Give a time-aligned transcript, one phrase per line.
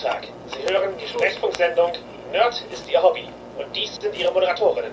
[0.00, 0.26] Tag.
[0.46, 1.92] Sie hören die Sprechfunksendung
[2.32, 3.28] Nerd ist Ihr Hobby.
[3.58, 4.92] Und dies sind Ihre Moderatorinnen.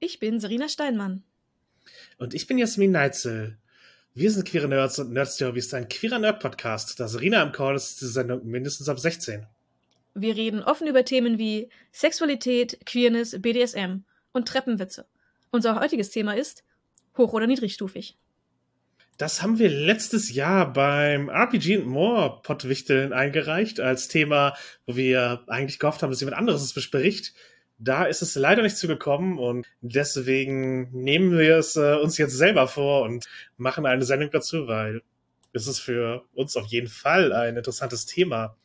[0.00, 1.22] Ich bin Serena Steinmann.
[2.18, 3.56] Und ich bin Jasmin Neitzel.
[4.14, 7.00] Wir sind Queere Nerds und Nerds der Hobby ist ein queerer Nerd-Podcast.
[7.00, 9.46] Da Serena im Call ist diese Sendung mindestens ab 16.
[10.14, 14.02] Wir reden offen über Themen wie Sexualität, Queerness, BDSM
[14.32, 15.06] und Treppenwitze.
[15.52, 16.64] Unser heutiges Thema ist
[17.16, 18.18] hoch- oder niedrigstufig.
[19.18, 24.54] Das haben wir letztes Jahr beim RPG More Pottwichteln eingereicht als Thema,
[24.86, 27.34] wo wir eigentlich gehofft haben, dass jemand anderes es bespricht.
[27.78, 32.68] Da ist es leider nicht zugekommen und deswegen nehmen wir es äh, uns jetzt selber
[32.68, 35.02] vor und machen eine Sendung dazu, weil
[35.52, 38.56] es ist für uns auf jeden Fall ein interessantes Thema.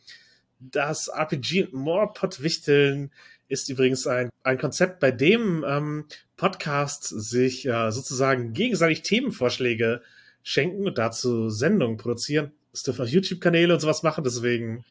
[0.60, 3.12] Das RPG More Pottwichteln
[3.48, 6.06] ist übrigens ein, ein Konzept, bei dem ähm,
[6.38, 10.04] Podcasts sich äh, sozusagen gegenseitig Themenvorschläge
[10.44, 12.52] schenken und dazu Sendungen produzieren.
[12.72, 14.84] Es dürfen auch YouTube-Kanäle und sowas machen, deswegen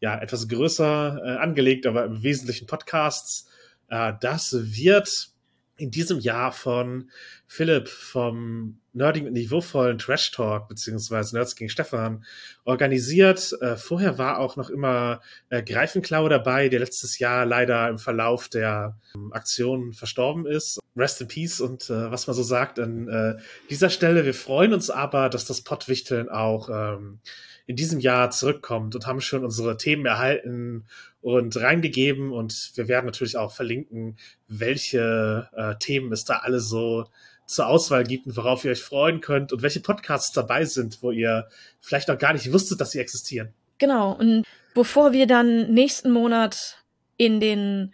[0.00, 3.48] ja etwas größer äh, angelegt, aber im Wesentlichen Podcasts.
[3.88, 5.31] Äh, das wird
[5.76, 7.10] in diesem Jahr von
[7.46, 12.24] Philipp vom Nerding und niveauvollen Trash Talk beziehungsweise Nerds gegen Stefan
[12.64, 13.56] organisiert.
[13.60, 18.48] Äh, vorher war auch noch immer äh, Greifenklau dabei, der letztes Jahr leider im Verlauf
[18.48, 20.78] der ähm, Aktion verstorben ist.
[20.94, 23.34] Rest in Peace und äh, was man so sagt an äh,
[23.70, 24.26] dieser Stelle.
[24.26, 27.20] Wir freuen uns aber, dass das Pottwichteln auch ähm,
[27.66, 30.84] in diesem Jahr zurückkommt und haben schon unsere Themen erhalten
[31.20, 34.16] und reingegeben und wir werden natürlich auch verlinken,
[34.48, 37.06] welche äh, Themen es da alle so
[37.46, 41.10] zur Auswahl gibt und worauf ihr euch freuen könnt und welche Podcasts dabei sind, wo
[41.10, 41.48] ihr
[41.80, 43.52] vielleicht noch gar nicht wusstet, dass sie existieren.
[43.78, 46.78] Genau, und bevor wir dann nächsten Monat
[47.16, 47.92] in den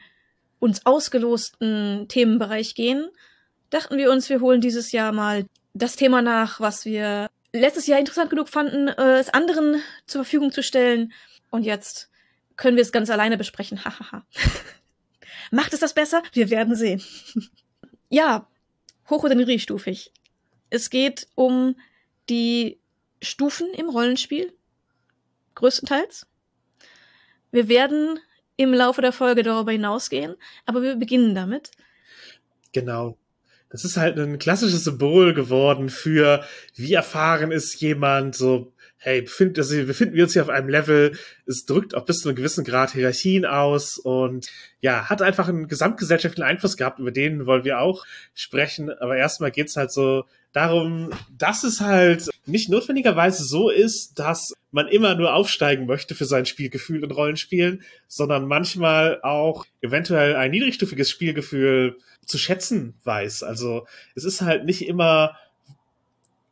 [0.60, 3.08] uns ausgelosten Themenbereich gehen,
[3.70, 7.98] dachten wir uns, wir holen dieses Jahr mal das Thema nach, was wir letztes Jahr
[7.98, 11.12] interessant genug fanden, äh, es anderen zur Verfügung zu stellen.
[11.50, 12.10] Und jetzt
[12.56, 13.84] können wir es ganz alleine besprechen.
[13.84, 14.26] Hahaha.
[15.50, 16.22] Macht es das besser?
[16.32, 17.02] Wir werden sehen.
[18.08, 18.46] ja,
[19.08, 20.12] hoch- oder niedrigstufig.
[20.70, 21.76] Es geht um
[22.28, 22.78] die
[23.22, 24.52] Stufen im Rollenspiel.
[25.54, 26.26] Größtenteils.
[27.50, 28.20] Wir werden
[28.56, 30.36] im Laufe der Folge darüber hinausgehen,
[30.66, 31.70] aber wir beginnen damit.
[32.72, 33.16] Genau.
[33.70, 36.42] Das ist halt ein klassisches Symbol geworden für,
[36.74, 41.16] wie erfahren ist jemand, so hey, befind, also befinden wir uns hier auf einem Level,
[41.46, 44.50] es drückt auch bis zu einem gewissen Grad Hierarchien aus und
[44.80, 48.04] ja, hat einfach einen gesamtgesellschaftlichen Einfluss gehabt, über den wollen wir auch
[48.34, 48.90] sprechen.
[48.90, 54.88] Aber erstmal geht's halt so darum, dass es halt nicht notwendigerweise so ist, dass man
[54.88, 61.10] immer nur aufsteigen möchte für sein Spielgefühl in Rollenspielen, sondern manchmal auch eventuell ein niedrigstufiges
[61.10, 63.42] Spielgefühl zu schätzen weiß.
[63.42, 65.36] Also es ist halt nicht immer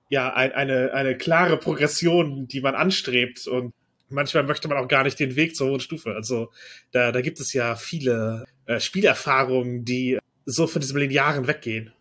[0.09, 3.73] ja ein, eine, eine klare Progression, die man anstrebt und
[4.09, 6.15] manchmal möchte man auch gar nicht den Weg zur hohen Stufe.
[6.15, 6.51] Also
[6.93, 11.93] da, da gibt es ja viele äh, Spielerfahrungen, die so von diesem Linearen weggehen.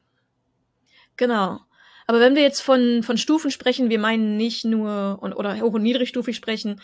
[1.18, 1.60] Genau.
[2.08, 5.74] Aber wenn wir jetzt von, von Stufen sprechen, wir meinen nicht nur, und, oder hoch-
[5.74, 6.80] und niedrigstufig sprechen,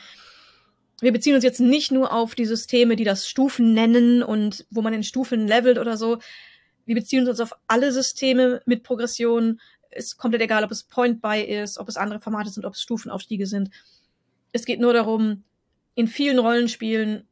[1.02, 4.82] wir beziehen uns jetzt nicht nur auf die Systeme, die das Stufen nennen und wo
[4.82, 6.20] man in Stufen levelt oder so.
[6.86, 9.60] Wir beziehen uns auf alle Systeme mit Progression,
[9.92, 13.46] ist komplett egal, ob es Point-Buy ist, ob es andere Formate sind, ob es Stufenaufstiege
[13.46, 13.70] sind.
[14.52, 15.44] Es geht nur darum,
[15.96, 17.28] in vielen Rollenspielen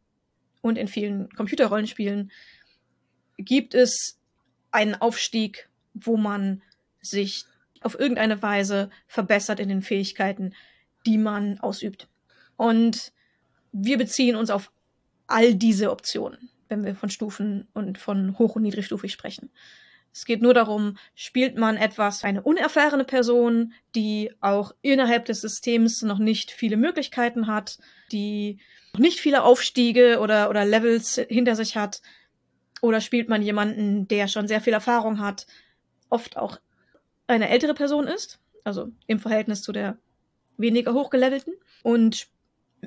[0.61, 2.31] und in vielen Computerrollenspielen
[3.37, 4.19] gibt es
[4.71, 6.61] einen Aufstieg, wo man
[7.01, 7.45] sich
[7.81, 10.53] auf irgendeine Weise verbessert in den Fähigkeiten,
[11.05, 12.09] die man ausübt.
[12.57, 13.13] Und
[13.71, 14.71] wir beziehen uns auf
[15.27, 19.49] all diese Optionen, wenn wir von Stufen und von hoch- und niedrigstufig sprechen.
[20.13, 26.01] Es geht nur darum, spielt man etwas eine unerfahrene Person, die auch innerhalb des Systems
[26.01, 27.77] noch nicht viele Möglichkeiten hat,
[28.11, 28.59] die
[28.93, 32.01] noch nicht viele Aufstiege oder, oder Levels hinter sich hat,
[32.81, 35.45] oder spielt man jemanden, der schon sehr viel Erfahrung hat,
[36.09, 36.59] oft auch
[37.27, 39.97] eine ältere Person ist, also im Verhältnis zu der
[40.57, 41.53] weniger hochgelevelten,
[41.83, 42.27] und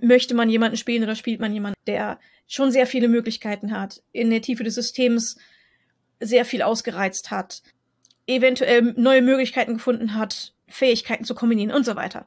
[0.00, 4.30] möchte man jemanden spielen oder spielt man jemanden, der schon sehr viele Möglichkeiten hat, in
[4.30, 5.38] der Tiefe des Systems
[6.22, 7.62] sehr viel ausgereizt hat,
[8.26, 12.26] eventuell neue Möglichkeiten gefunden hat, Fähigkeiten zu kombinieren und so weiter.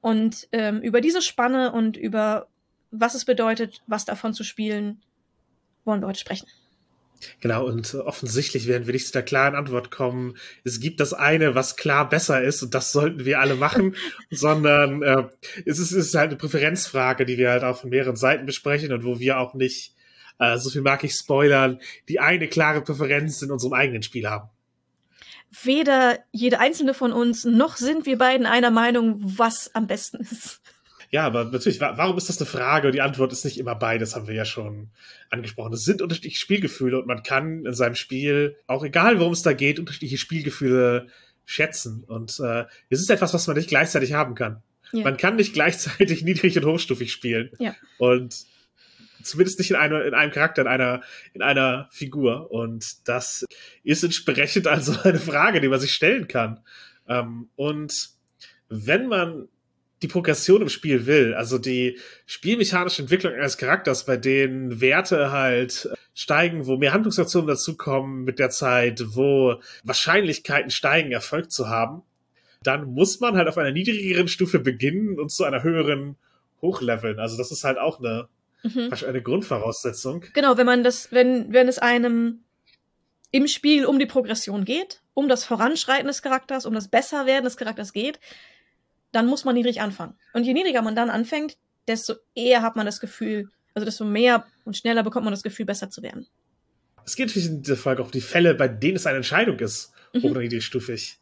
[0.00, 2.48] Und ähm, über diese Spanne und über
[2.90, 5.02] was es bedeutet, was davon zu spielen,
[5.84, 6.46] wollen wir heute sprechen.
[7.40, 11.54] Genau, und offensichtlich werden wir nicht zu der klaren Antwort kommen, es gibt das eine,
[11.54, 13.94] was klar besser ist und das sollten wir alle machen,
[14.30, 15.24] sondern äh,
[15.64, 18.92] es, ist, es ist halt eine Präferenzfrage, die wir halt auch von mehreren Seiten besprechen
[18.92, 19.94] und wo wir auch nicht,
[20.38, 24.50] äh, so viel mag ich spoilern, die eine klare Präferenz in unserem eigenen Spiel haben.
[25.62, 30.60] Weder jede einzelne von uns, noch sind wir beiden einer Meinung, was am besten ist.
[31.10, 32.88] Ja, aber natürlich, warum ist das eine Frage?
[32.88, 34.88] Und die Antwort ist nicht immer beides, haben wir ja schon
[35.28, 35.74] angesprochen.
[35.74, 39.52] Es sind unterschiedliche Spielgefühle und man kann in seinem Spiel, auch egal worum es da
[39.52, 41.08] geht, unterschiedliche Spielgefühle
[41.44, 42.02] schätzen.
[42.04, 44.62] Und äh, es ist etwas, was man nicht gleichzeitig haben kann.
[44.92, 45.04] Ja.
[45.04, 47.50] Man kann nicht gleichzeitig niedrig und hochstufig spielen.
[47.58, 47.76] Ja.
[47.98, 48.46] Und
[49.22, 51.02] zumindest nicht in, einer, in einem Charakter, in einer,
[51.34, 52.50] in einer Figur.
[52.50, 53.44] Und das
[53.82, 56.60] ist entsprechend also eine Frage, die man sich stellen kann.
[57.08, 58.10] Ähm, und
[58.68, 59.48] wenn man
[60.02, 65.88] die Progression im Spiel will, also die spielmechanische Entwicklung eines Charakters, bei denen Werte halt
[66.12, 72.02] steigen, wo mehr Handlungsaktionen dazukommen mit der Zeit, wo Wahrscheinlichkeiten steigen, Erfolg zu haben,
[72.62, 76.16] dann muss man halt auf einer niedrigeren Stufe beginnen und zu einer höheren
[76.60, 77.18] hochleveln.
[77.18, 78.28] Also das ist halt auch eine,
[78.62, 78.92] mhm.
[79.06, 80.24] eine Grundvoraussetzung.
[80.32, 82.44] Genau, wenn man das, wenn, wenn es einem
[83.30, 87.56] im Spiel um die Progression geht, um das Voranschreiten des Charakters, um das Besserwerden des
[87.56, 88.20] Charakters geht,
[89.10, 90.14] dann muss man niedrig anfangen.
[90.32, 91.56] Und je niedriger man dann anfängt,
[91.88, 95.66] desto eher hat man das Gefühl, also desto mehr und schneller bekommt man das Gefühl,
[95.66, 96.26] besser zu werden.
[97.04, 99.58] Es geht natürlich in dieser Folge auch um die Fälle, bei denen es eine Entscheidung
[99.58, 100.30] ist, hoch mhm.
[100.30, 101.18] oder niedrigstufig.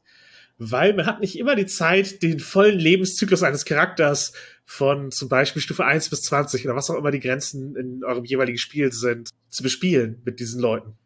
[0.62, 4.34] Weil man hat nicht immer die Zeit, den vollen Lebenszyklus eines Charakters
[4.66, 8.26] von zum Beispiel Stufe 1 bis 20 oder was auch immer die Grenzen in eurem
[8.26, 10.98] jeweiligen Spiel sind, zu bespielen mit diesen Leuten.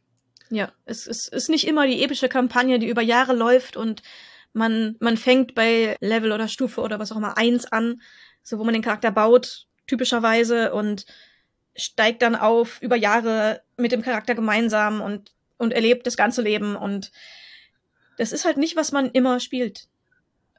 [0.50, 4.02] Ja, es, es ist nicht immer die epische Kampagne, die über Jahre läuft und
[4.52, 8.02] man, man fängt bei Level oder Stufe oder was auch immer eins an,
[8.42, 11.06] so wo man den Charakter baut, typischerweise, und
[11.76, 16.74] steigt dann auf über Jahre mit dem Charakter gemeinsam und, und erlebt das ganze Leben.
[16.74, 17.12] Und
[18.16, 19.88] das ist halt nicht, was man immer spielt.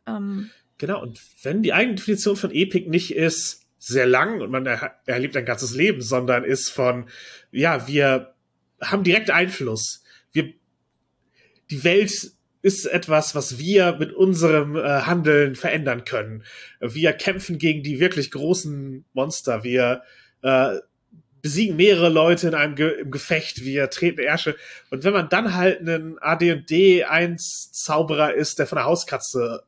[0.07, 4.65] Ähm, genau, und wenn die eigene Definition von Epic nicht ist, sehr lang und man
[4.65, 7.07] er erlebt ein ganzes Leben, sondern ist von,
[7.51, 8.33] ja, wir
[8.81, 10.03] haben direkt Einfluss.
[10.31, 10.53] Wir,
[11.69, 12.31] die Welt
[12.61, 16.43] ist etwas, was wir mit unserem äh, Handeln verändern können.
[16.79, 19.63] Wir kämpfen gegen die wirklich großen Monster.
[19.63, 20.01] Wir
[20.41, 20.77] äh,
[21.45, 23.63] besiegen mehrere Leute in einem Ge im Gefecht.
[23.63, 24.55] Wir treten Ärsche.
[24.89, 29.61] Und wenn man dann halt einen AD&D 1 Zauberer ist, der von der Hauskatze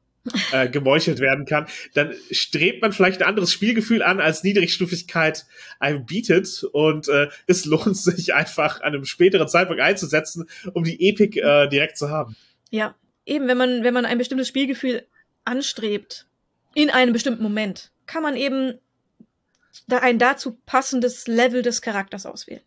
[0.53, 5.45] äh, gemeuchelt werden kann, dann strebt man vielleicht ein anderes Spielgefühl an, als Niedrigstufigkeit
[5.79, 6.63] einem bietet.
[6.63, 11.69] Und äh, es lohnt sich einfach an einem späteren Zeitpunkt einzusetzen, um die Epic äh,
[11.69, 12.35] direkt zu haben.
[12.71, 15.05] Ja, eben, wenn man, wenn man ein bestimmtes Spielgefühl
[15.45, 16.25] anstrebt,
[16.73, 18.79] in einem bestimmten Moment, kann man eben
[19.89, 22.61] ein dazu passendes Level des Charakters auswählen.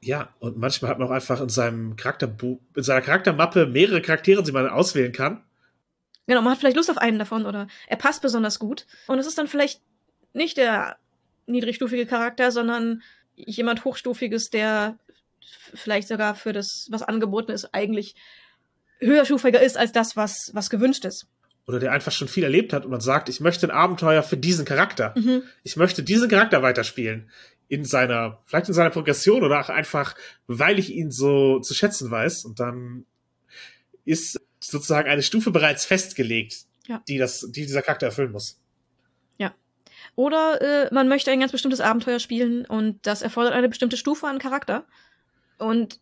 [0.00, 4.42] Ja, und manchmal hat man auch einfach in seinem Charakterbuch, in seiner Charaktermappe mehrere Charaktere,
[4.42, 5.42] die man auswählen kann.
[6.26, 8.86] Genau, man hat vielleicht Lust auf einen davon oder er passt besonders gut.
[9.06, 9.80] Und es ist dann vielleicht
[10.34, 10.98] nicht der
[11.46, 13.02] niedrigstufige Charakter, sondern
[13.34, 14.98] jemand Hochstufiges, der
[15.74, 18.14] vielleicht sogar für das, was angeboten ist, eigentlich
[19.00, 21.26] höherstufiger ist als das, was, was gewünscht ist.
[21.68, 24.38] Oder der einfach schon viel erlebt hat und man sagt, ich möchte ein Abenteuer für
[24.38, 25.12] diesen Charakter.
[25.14, 25.42] Mhm.
[25.64, 27.28] Ich möchte diesen Charakter weiterspielen.
[27.68, 30.14] In seiner, vielleicht in seiner Progression oder auch einfach,
[30.46, 32.46] weil ich ihn so zu schätzen weiß.
[32.46, 33.04] Und dann
[34.06, 37.02] ist sozusagen eine Stufe bereits festgelegt, ja.
[37.06, 38.58] die, das, die dieser Charakter erfüllen muss.
[39.36, 39.54] Ja.
[40.16, 44.26] Oder äh, man möchte ein ganz bestimmtes Abenteuer spielen und das erfordert eine bestimmte Stufe
[44.26, 44.86] an Charakter.
[45.58, 46.00] Und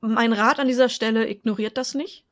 [0.00, 2.24] mein Rat an dieser Stelle ignoriert das nicht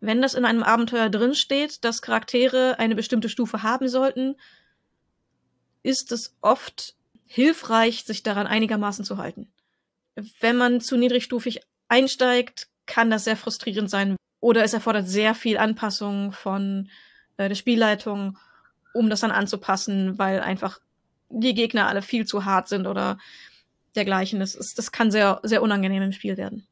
[0.00, 4.36] wenn das in einem Abenteuer drinsteht, dass Charaktere eine bestimmte Stufe haben sollten,
[5.82, 6.94] ist es oft
[7.26, 9.50] hilfreich, sich daran einigermaßen zu halten.
[10.40, 15.58] Wenn man zu niedrigstufig einsteigt, kann das sehr frustrierend sein oder es erfordert sehr viel
[15.58, 16.88] Anpassung von
[17.36, 18.38] äh, der Spielleitung,
[18.94, 20.80] um das dann anzupassen, weil einfach
[21.28, 23.18] die Gegner alle viel zu hart sind oder
[23.94, 24.40] dergleichen.
[24.40, 26.66] Das, ist, das kann sehr, sehr unangenehm im Spiel werden.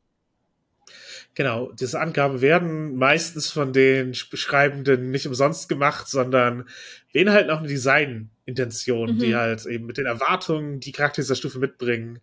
[1.36, 6.66] Genau, diese Angaben werden meistens von den Beschreibenden nicht umsonst gemacht, sondern
[7.12, 9.18] beinhalten auch eine Design-Intention, mhm.
[9.18, 12.20] die halt eben mit den Erwartungen, die Charakter dieser Stufe mitbringen,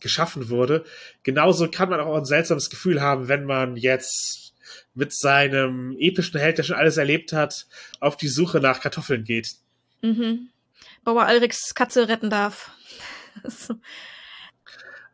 [0.00, 0.84] geschaffen wurde.
[1.24, 4.54] Genauso kann man auch ein seltsames Gefühl haben, wenn man jetzt
[4.94, 7.66] mit seinem epischen Held, der schon alles erlebt hat,
[8.00, 9.56] auf die Suche nach Kartoffeln geht.
[10.00, 10.48] Mhm.
[11.04, 12.70] Bauer Alriks Katze retten darf.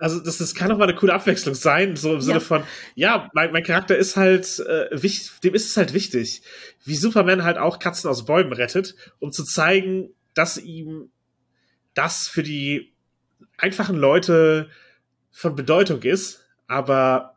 [0.00, 2.40] Also das, das kann doch mal eine coole Abwechslung sein, so im Sinne ja.
[2.40, 2.64] von,
[2.94, 6.42] ja, mein, mein Charakter ist halt, äh, wichtig, dem ist es halt wichtig,
[6.86, 11.10] wie Superman halt auch Katzen aus Bäumen rettet, um zu zeigen, dass ihm
[11.92, 12.94] das für die
[13.58, 14.70] einfachen Leute
[15.30, 17.36] von Bedeutung ist, aber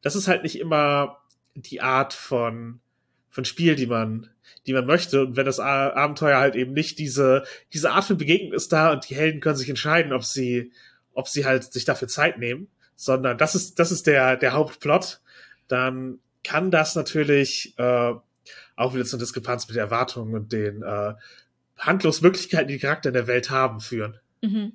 [0.00, 1.18] das ist halt nicht immer
[1.54, 2.80] die Art von,
[3.28, 4.30] von Spiel, die man,
[4.66, 5.22] die man möchte.
[5.22, 9.08] Und wenn das Abenteuer halt eben nicht diese, diese Art von Begegnung ist da und
[9.08, 10.72] die Helden können sich entscheiden, ob sie,
[11.14, 15.20] ob sie halt sich dafür Zeit nehmen, sondern das ist, das ist der, der Hauptplot,
[15.68, 18.12] dann kann das natürlich äh,
[18.76, 21.14] auch wieder zur Diskrepanz mit den Erwartungen und den, äh,
[21.78, 24.18] Handlungsmöglichkeiten, die die Charakter in der Welt haben, führen.
[24.42, 24.72] Mhm.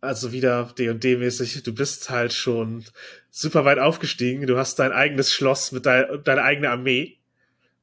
[0.00, 2.84] Also wieder D&D-mäßig, du bist halt schon
[3.30, 7.18] super weit aufgestiegen, du hast dein eigenes Schloss mit dein, deiner eigenen Armee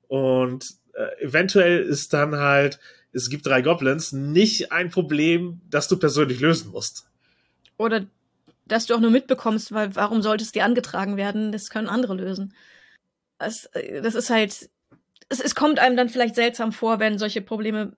[0.08, 2.80] und äh, eventuell ist dann halt,
[3.12, 7.10] es gibt drei Goblins, nicht ein Problem, das du persönlich lösen musst.
[7.78, 8.06] Oder
[8.66, 11.52] dass du auch nur mitbekommst, weil warum sollte es dir angetragen werden?
[11.52, 12.54] Das können andere lösen.
[13.38, 14.70] Das, äh, das ist halt,
[15.30, 17.96] es, es kommt einem dann vielleicht seltsam vor, wenn solche Probleme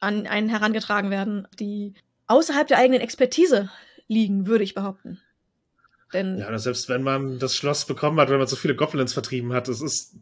[0.00, 1.94] an einen herangetragen werden, die
[2.26, 3.70] außerhalb der eigenen Expertise
[4.08, 5.20] liegen, würde ich behaupten.
[6.12, 9.52] Denn ja, selbst wenn man das Schloss bekommen hat, wenn man so viele Goblins vertrieben
[9.52, 10.16] hat, es ist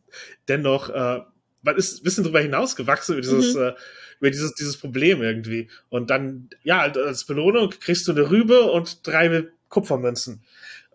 [0.48, 1.20] dennoch, äh,
[1.62, 3.62] man ist ein bisschen drüber hinausgewachsen über dieses, mhm.
[3.62, 3.74] äh,
[4.20, 5.68] über dieses, dieses Problem irgendwie.
[5.88, 10.42] Und dann, ja, als Belohnung kriegst du eine Rübe und drei Kupfermünzen.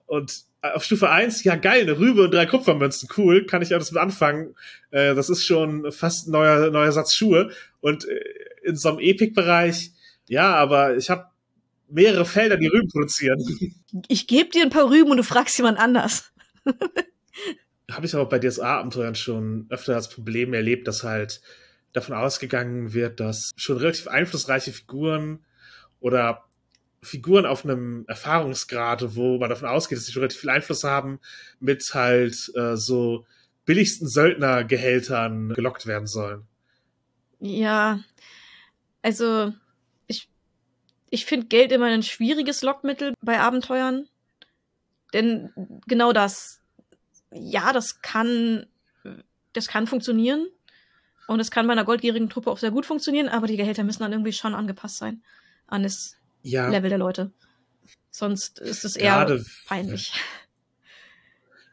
[0.06, 3.92] Und auf Stufe 1, ja geil, eine Rübe und drei Kupfermünzen, cool, kann ich alles
[3.92, 4.56] mit anfangen.
[4.92, 7.52] Äh, das ist schon fast ein neuer, neuer Satz Schuhe.
[7.82, 8.20] Und äh,
[8.64, 9.92] in so einem Epic-Bereich,
[10.28, 11.26] ja, aber ich habe
[11.90, 13.40] mehrere Felder, die Rüben produzieren.
[14.08, 16.32] Ich gebe dir ein paar Rüben und du fragst jemand anders.
[17.92, 21.42] habe ich aber bei DSA-Abenteuern schon öfter das Problem erlebt, dass halt
[21.96, 25.46] davon ausgegangen wird, dass schon relativ einflussreiche Figuren
[26.00, 26.44] oder
[27.02, 31.20] Figuren auf einem Erfahrungsgrad, wo man davon ausgeht, dass sie schon relativ viel Einfluss haben,
[31.60, 33.26] mit halt äh, so
[33.66, 36.46] billigsten Söldnergehältern gelockt werden sollen.
[37.40, 38.00] Ja,
[39.02, 39.54] also
[40.08, 40.30] ich,
[41.10, 44.08] ich finde Geld immer ein schwieriges Lockmittel bei Abenteuern.
[45.14, 45.52] Denn
[45.88, 46.62] genau das,
[47.32, 48.66] ja, das kann,
[49.54, 50.48] das kann funktionieren.
[51.28, 54.04] Und es kann bei einer goldgierigen Truppe auch sehr gut funktionieren, aber die Gehälter müssen
[54.04, 55.24] dann irgendwie schon angepasst sein
[55.68, 56.70] an das ja.
[56.70, 57.32] Level der Leute.
[58.12, 60.14] Sonst ist es eher gerade, peinlich.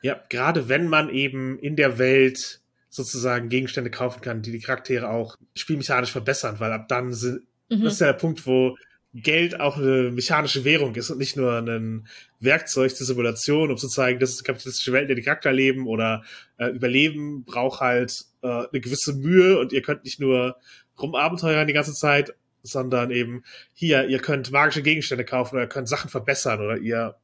[0.05, 5.09] Ja, gerade wenn man eben in der Welt sozusagen Gegenstände kaufen kann, die die Charaktere
[5.09, 7.85] auch spielmechanisch verbessern, weil ab dann sind, mhm.
[7.85, 8.77] das ist ja der Punkt, wo
[9.15, 12.07] Geld auch eine mechanische Währung ist und nicht nur ein
[12.41, 15.87] Werkzeug zur Simulation, um zu zeigen, das ist kapitalistische Welt, in der die Charakter leben
[15.87, 16.25] oder
[16.57, 20.57] äh, Überleben braucht halt äh, eine gewisse Mühe und ihr könnt nicht nur
[20.99, 25.89] rumabenteuern die ganze Zeit, sondern eben hier, ihr könnt magische Gegenstände kaufen oder ihr könnt
[25.89, 27.17] Sachen verbessern oder ihr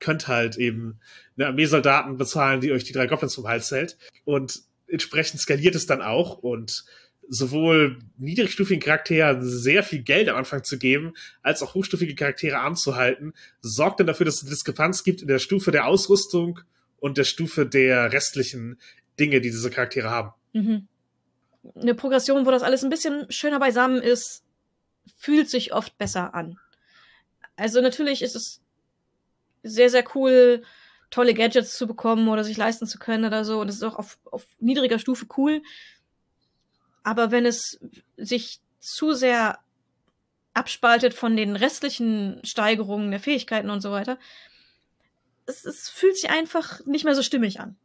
[0.00, 0.98] könnt halt eben
[1.36, 3.96] eine Armee Soldaten bezahlen, die euch die drei Goblins vom Hals hält.
[4.24, 6.84] Und entsprechend skaliert es dann auch und
[7.34, 13.32] sowohl niedrigstufigen Charakteren sehr viel Geld am Anfang zu geben, als auch hochstufige Charaktere anzuhalten,
[13.62, 16.60] sorgt dann dafür, dass es eine Diskrepanz gibt in der Stufe der Ausrüstung
[17.00, 18.78] und der Stufe der restlichen
[19.18, 20.34] Dinge, die diese Charaktere haben.
[20.52, 20.88] Mhm.
[21.74, 24.44] Eine Progression, wo das alles ein bisschen schöner beisammen ist,
[25.16, 26.58] fühlt sich oft besser an.
[27.56, 28.60] Also natürlich ist es
[29.62, 30.64] sehr, sehr cool,
[31.08, 33.58] tolle Gadgets zu bekommen oder sich leisten zu können oder so.
[33.60, 35.62] Und es ist auch auf, auf niedriger Stufe cool.
[37.02, 37.80] Aber wenn es
[38.16, 39.58] sich zu sehr
[40.54, 44.18] abspaltet von den restlichen Steigerungen der Fähigkeiten und so weiter,
[45.46, 47.76] es, es fühlt sich einfach nicht mehr so stimmig an.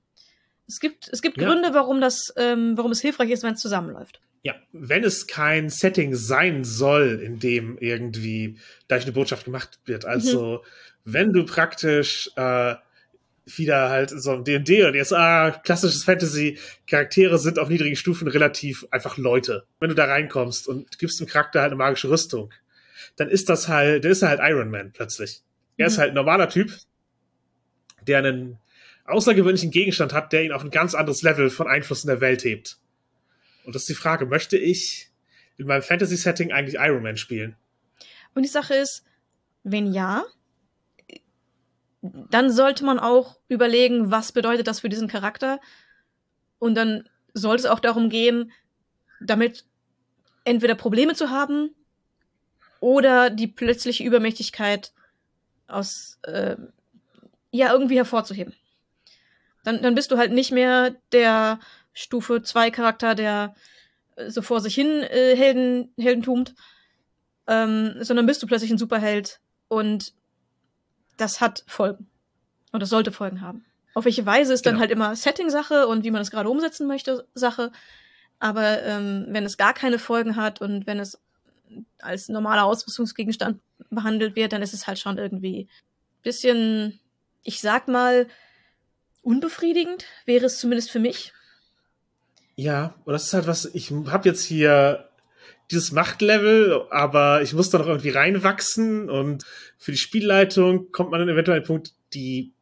[0.67, 1.47] Es gibt, es gibt ja.
[1.47, 4.19] Gründe, warum das, ähm, warum es hilfreich ist, wenn es zusammenläuft.
[4.43, 10.05] Ja, wenn es kein Setting sein soll, in dem irgendwie gleich eine Botschaft gemacht wird.
[10.05, 11.11] Also, mhm.
[11.13, 12.75] wenn du praktisch äh,
[13.55, 18.27] wieder halt so ein D&D und jetzt, ah, klassisches Fantasy, Charaktere sind auf niedrigen Stufen
[18.27, 19.65] relativ einfach Leute.
[19.79, 22.53] Wenn du da reinkommst und gibst dem Charakter halt eine magische Rüstung,
[23.15, 25.41] dann ist das halt, der ist halt Iron Man plötzlich.
[25.77, 25.91] Er mhm.
[25.91, 26.77] ist halt ein normaler Typ,
[28.05, 28.59] der einen
[29.05, 32.43] außergewöhnlichen Gegenstand hat, der ihn auf ein ganz anderes Level von Einfluss in der Welt
[32.43, 32.77] hebt.
[33.63, 35.09] Und das ist die Frage, möchte ich
[35.57, 37.55] in meinem Fantasy-Setting eigentlich Iron Man spielen?
[38.33, 39.03] Und die Sache ist,
[39.63, 40.25] wenn ja,
[42.29, 45.59] dann sollte man auch überlegen, was bedeutet das für diesen Charakter.
[46.59, 48.51] Und dann sollte es auch darum gehen,
[49.21, 49.65] damit
[50.43, 51.75] entweder Probleme zu haben
[52.79, 54.93] oder die plötzliche Übermächtigkeit
[55.67, 56.55] aus äh,
[57.51, 58.53] ja irgendwie hervorzuheben.
[59.63, 61.59] Dann, dann bist du halt nicht mehr der
[61.93, 63.55] Stufe 2 Charakter, der
[64.15, 66.55] äh, so vor sich hin äh, Helden, Helden tumt,
[67.47, 70.13] ähm, sondern bist du plötzlich ein Superheld und
[71.17, 72.07] das hat Folgen.
[72.71, 73.65] Und das sollte Folgen haben.
[73.93, 74.73] Auf welche Weise ist genau.
[74.73, 77.71] dann halt immer Setting-Sache und wie man es gerade umsetzen möchte, Sache.
[78.39, 81.19] Aber ähm, wenn es gar keine Folgen hat und wenn es
[81.99, 83.59] als normaler Ausrüstungsgegenstand
[83.89, 85.67] behandelt wird, dann ist es halt schon irgendwie
[86.23, 86.99] bisschen,
[87.43, 88.27] ich sag mal,
[89.21, 91.33] unbefriedigend, wäre es zumindest für mich.
[92.55, 95.06] Ja, und das ist halt was, ich habe jetzt hier
[95.71, 99.43] dieses Machtlevel, aber ich muss da noch irgendwie reinwachsen und
[99.77, 102.53] für die Spielleitung kommt man dann eventuell an den Punkt, die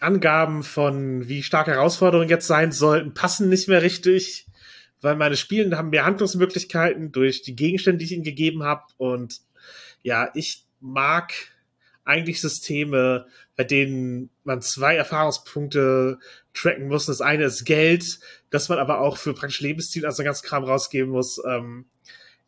[0.00, 4.46] Angaben von wie stark Herausforderungen jetzt sein sollten, passen nicht mehr richtig,
[5.00, 8.82] weil meine Spielenden haben mehr Handlungsmöglichkeiten durch die Gegenstände, die ich ihnen gegeben habe.
[8.96, 9.40] Und
[10.02, 11.34] ja, ich mag
[12.04, 16.18] eigentlich Systeme, bei denen man zwei Erfahrungspunkte
[16.54, 17.06] tracken muss.
[17.06, 18.18] Das eine ist Geld,
[18.50, 21.40] das man aber auch für praktisch Lebensstil, also ganz Kram rausgeben muss.
[21.46, 21.86] Ähm,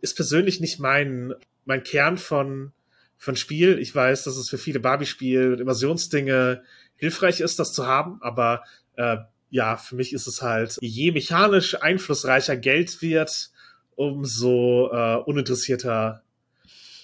[0.00, 1.35] ist persönlich nicht mein,
[1.65, 2.73] mein Kern von,
[3.17, 3.79] von Spiel.
[3.79, 6.62] Ich weiß, dass es für viele Barbie-Spiel und Immersionsdinge
[6.97, 8.62] hilfreich ist, das zu haben, aber
[8.97, 9.19] äh,
[9.50, 13.50] ja, für mich ist es halt, je mechanisch einflussreicher Geld wird,
[13.95, 16.23] umso äh, uninteressierter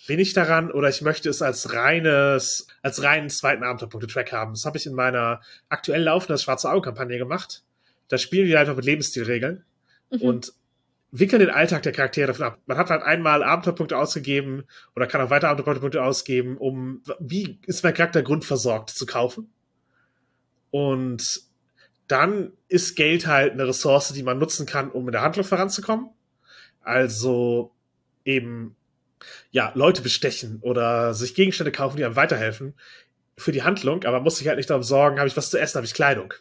[0.06, 4.52] bin ich daran oder ich möchte es als reines, als reinen zweiten Abenteuerpunkte-Track haben.
[4.52, 7.62] Das habe ich in meiner aktuell laufenden Schwarze Auge-Kampagne gemacht.
[8.08, 9.64] Da spielen wir einfach mit Lebensstilregeln
[10.10, 10.20] mhm.
[10.20, 10.52] und
[11.12, 12.58] wickeln den Alltag der Charaktere davon ab.
[12.66, 14.64] Man hat halt einmal Abenteuerpunkte ausgegeben
[14.96, 19.52] oder kann auch weiter Abenteuerpunkte ausgeben, um wie ist mein Charakter grundversorgt zu kaufen.
[20.70, 21.42] Und
[22.08, 26.08] dann ist Geld halt eine Ressource, die man nutzen kann, um in der Handlung voranzukommen.
[26.80, 27.72] Also
[28.24, 28.74] eben,
[29.50, 32.74] ja, Leute bestechen oder sich Gegenstände kaufen, die einem weiterhelfen
[33.36, 35.60] für die Handlung, aber man muss sich halt nicht darum sorgen, habe ich was zu
[35.60, 36.32] essen, habe ich Kleidung.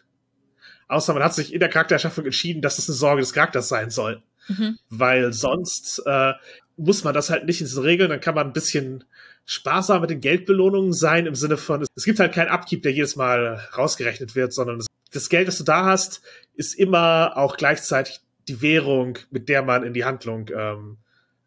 [0.88, 3.90] Außer man hat sich in der Charaktererschaffung entschieden, dass das eine Sorge des Charakters sein
[3.90, 4.22] soll.
[4.48, 4.78] Mhm.
[4.88, 6.32] Weil sonst äh,
[6.76, 9.04] muss man das halt nicht ins Regeln, dann kann man ein bisschen
[9.44, 13.16] sparsam mit den Geldbelohnungen sein, im Sinne von, es gibt halt keinen Abkeep, der jedes
[13.16, 14.82] Mal rausgerechnet wird, sondern
[15.12, 16.22] das Geld, das du da hast,
[16.54, 20.98] ist immer auch gleichzeitig die Währung, mit der man in die Handlung ähm,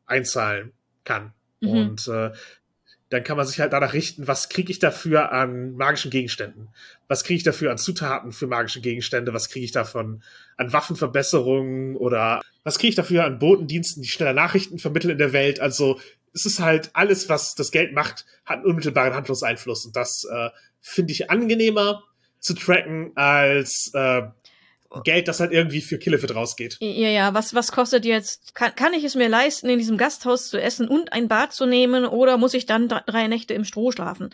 [0.06, 0.72] einzahlen
[1.04, 1.34] kann.
[1.62, 1.70] Mhm.
[1.70, 2.32] Und äh,
[3.10, 6.70] dann kann man sich halt danach richten, was kriege ich dafür an magischen Gegenständen?
[7.08, 9.34] Was kriege ich dafür an Zutaten für magische Gegenstände?
[9.34, 10.24] Was kriege ich davon
[10.58, 15.34] an Waffenverbesserungen oder was kriege ich dafür an Botendiensten, die schneller Nachrichten vermitteln in der
[15.34, 15.60] Welt?
[15.60, 16.00] Also
[16.34, 20.50] es ist halt alles, was das Geld macht, hat einen unmittelbaren Handlungseinfluss und das äh,
[20.82, 22.04] finde ich angenehmer
[22.40, 24.24] zu tracken als äh,
[25.04, 26.78] Geld, das halt irgendwie für Killefit rausgeht.
[26.80, 28.56] Ja, ja, was, was kostet jetzt?
[28.56, 31.66] Kann, kann ich es mir leisten, in diesem Gasthaus zu essen und ein Bad zu
[31.66, 34.30] nehmen oder muss ich dann drei Nächte im Stroh schlafen?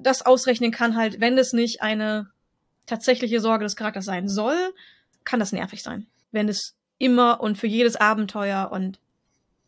[0.00, 2.30] Das ausrechnen kann halt, wenn es nicht eine
[2.86, 4.56] tatsächliche Sorge des Charakters sein soll,
[5.24, 6.06] kann das nervig sein.
[6.32, 8.98] Wenn es immer und für jedes Abenteuer und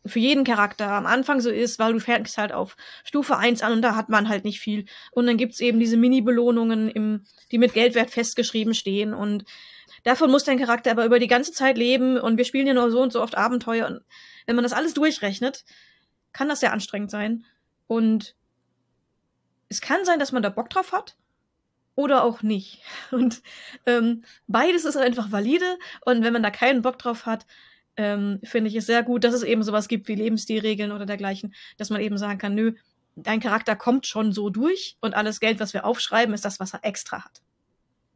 [0.05, 3.73] für jeden Charakter am Anfang so ist, weil du fängst halt auf Stufe 1 an
[3.73, 4.85] und da hat man halt nicht viel.
[5.11, 9.13] Und dann gibt's eben diese Mini-Belohnungen, die mit Geldwert festgeschrieben stehen.
[9.13, 9.43] Und
[10.03, 12.17] davon muss dein Charakter aber über die ganze Zeit leben.
[12.17, 13.87] Und wir spielen ja nur so und so oft Abenteuer.
[13.87, 14.01] Und
[14.45, 15.65] wenn man das alles durchrechnet,
[16.31, 17.45] kann das sehr anstrengend sein.
[17.87, 18.35] Und
[19.69, 21.17] es kann sein, dass man da Bock drauf hat
[21.97, 22.79] oder auch nicht.
[23.11, 23.41] Und
[23.85, 25.77] ähm, beides ist einfach valide.
[26.05, 27.45] Und wenn man da keinen Bock drauf hat,
[27.97, 31.53] ähm, finde ich es sehr gut, dass es eben sowas gibt wie Lebensstilregeln oder dergleichen,
[31.77, 32.73] dass man eben sagen kann, nö,
[33.15, 36.73] dein Charakter kommt schon so durch und alles Geld, was wir aufschreiben, ist das, was
[36.73, 37.41] er extra hat.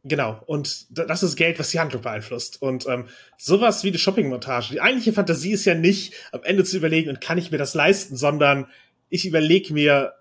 [0.04, 2.62] Genau, und das ist Geld, was die Handlung beeinflusst.
[2.62, 4.72] Und ähm, sowas wie die Shopping-Montage.
[4.72, 7.74] Die eigentliche Fantasie ist ja nicht, am Ende zu überlegen, und kann ich mir das
[7.74, 8.66] leisten, sondern
[9.10, 10.14] ich überlege mir,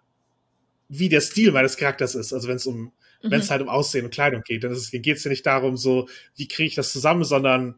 [0.87, 2.33] wie der Stil meines Charakters ist.
[2.33, 2.91] Also wenn es um,
[3.21, 3.31] mhm.
[3.31, 6.07] wenn es halt um Aussehen und Kleidung geht, dann geht es ja nicht darum, so,
[6.35, 7.75] wie kriege ich das zusammen, sondern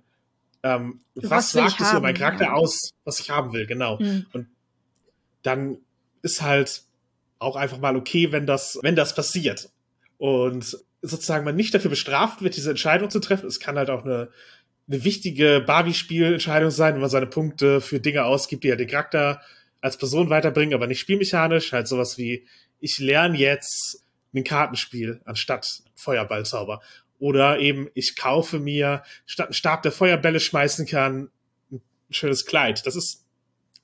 [0.64, 2.54] ähm, was, was sagt es über meinen Charakter ja.
[2.54, 4.00] aus, was ich haben will, genau.
[4.00, 4.26] Mhm.
[4.32, 4.48] Und
[5.42, 5.78] dann
[6.22, 6.84] ist halt
[7.40, 9.70] auch einfach mal okay, wenn das, wenn das passiert.
[10.18, 13.48] Und sozusagen man nicht dafür bestraft wird, diese Entscheidung zu treffen.
[13.48, 14.30] Es kann halt auch eine,
[14.88, 19.42] eine wichtige Barbie-Spielentscheidung sein, wenn man seine Punkte für Dinge ausgibt, die ja den Charakter
[19.82, 21.74] als Person weiterbringen, aber nicht spielmechanisch.
[21.74, 22.48] Halt sowas wie,
[22.80, 24.03] ich lerne jetzt
[24.34, 26.82] ein Kartenspiel anstatt Feuerballzauber.
[27.20, 31.30] Oder eben, ich kaufe mir, statt einen Stab, der Feuerbälle schmeißen kann,
[31.72, 32.86] ein schönes Kleid.
[32.86, 33.26] Das ist,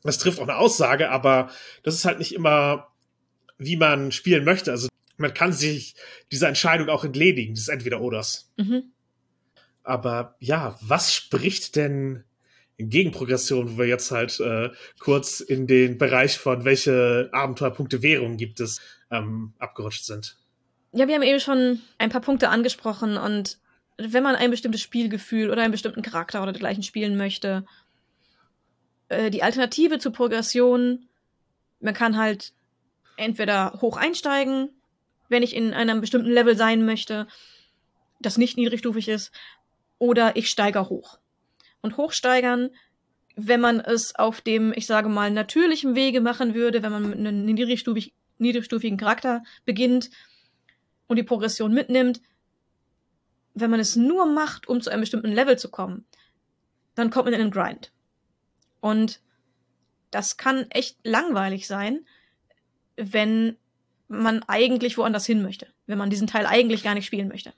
[0.04, 1.50] das trifft auch eine Aussage, aber
[1.84, 2.92] das ist halt nicht immer,
[3.58, 4.72] wie man spielen möchte.
[4.72, 5.96] Also man kann sich
[6.32, 8.52] dieser Entscheidung auch entledigen, dieses Entweder-Oders.
[8.58, 8.92] Mhm.
[9.84, 12.24] Aber ja, was spricht denn
[12.78, 18.38] gegen Progression, wo wir jetzt halt äh, kurz in den Bereich von welche Abenteuerpunkte Währung
[18.38, 18.80] gibt es
[19.12, 20.38] ähm, abgerutscht sind?
[20.92, 23.60] Ja, wir haben eben schon ein paar Punkte angesprochen und
[23.98, 27.66] wenn man ein bestimmtes Spielgefühl oder einen bestimmten Charakter oder dergleichen spielen möchte,
[29.10, 31.08] äh, die Alternative zur Progression,
[31.82, 32.54] man kann halt
[33.18, 34.70] entweder hoch einsteigen,
[35.28, 37.28] wenn ich in einem bestimmten Level sein möchte,
[38.20, 39.32] das nicht niedrigstufig ist,
[39.98, 41.20] oder ich steige hoch.
[41.82, 42.70] Und hochsteigern,
[43.36, 47.20] wenn man es auf dem, ich sage mal, natürlichen Wege machen würde, wenn man mit
[47.20, 50.10] einem niedrigstufig, niedrigstufigen Charakter beginnt,
[51.10, 52.22] und die Progression mitnimmt,
[53.56, 56.06] wenn man es nur macht, um zu einem bestimmten Level zu kommen,
[56.96, 57.92] dann kommt man in einen Grind.
[58.80, 59.20] Und
[60.12, 62.06] das kann echt langweilig sein,
[62.96, 63.58] wenn
[64.08, 67.54] man eigentlich woanders hin möchte, wenn man diesen Teil eigentlich gar nicht spielen möchte.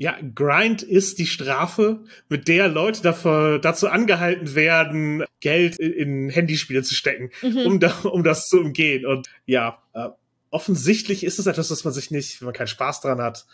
[0.00, 6.82] Ja, Grind ist die Strafe, mit der Leute dafür, dazu angehalten werden, Geld in Handyspiele
[6.82, 7.66] zu stecken, mhm.
[7.66, 9.04] um, da, um das zu umgehen.
[9.04, 10.08] Und ja, äh,
[10.48, 13.44] offensichtlich ist es etwas, was man sich nicht, wenn man keinen Spaß dran hat,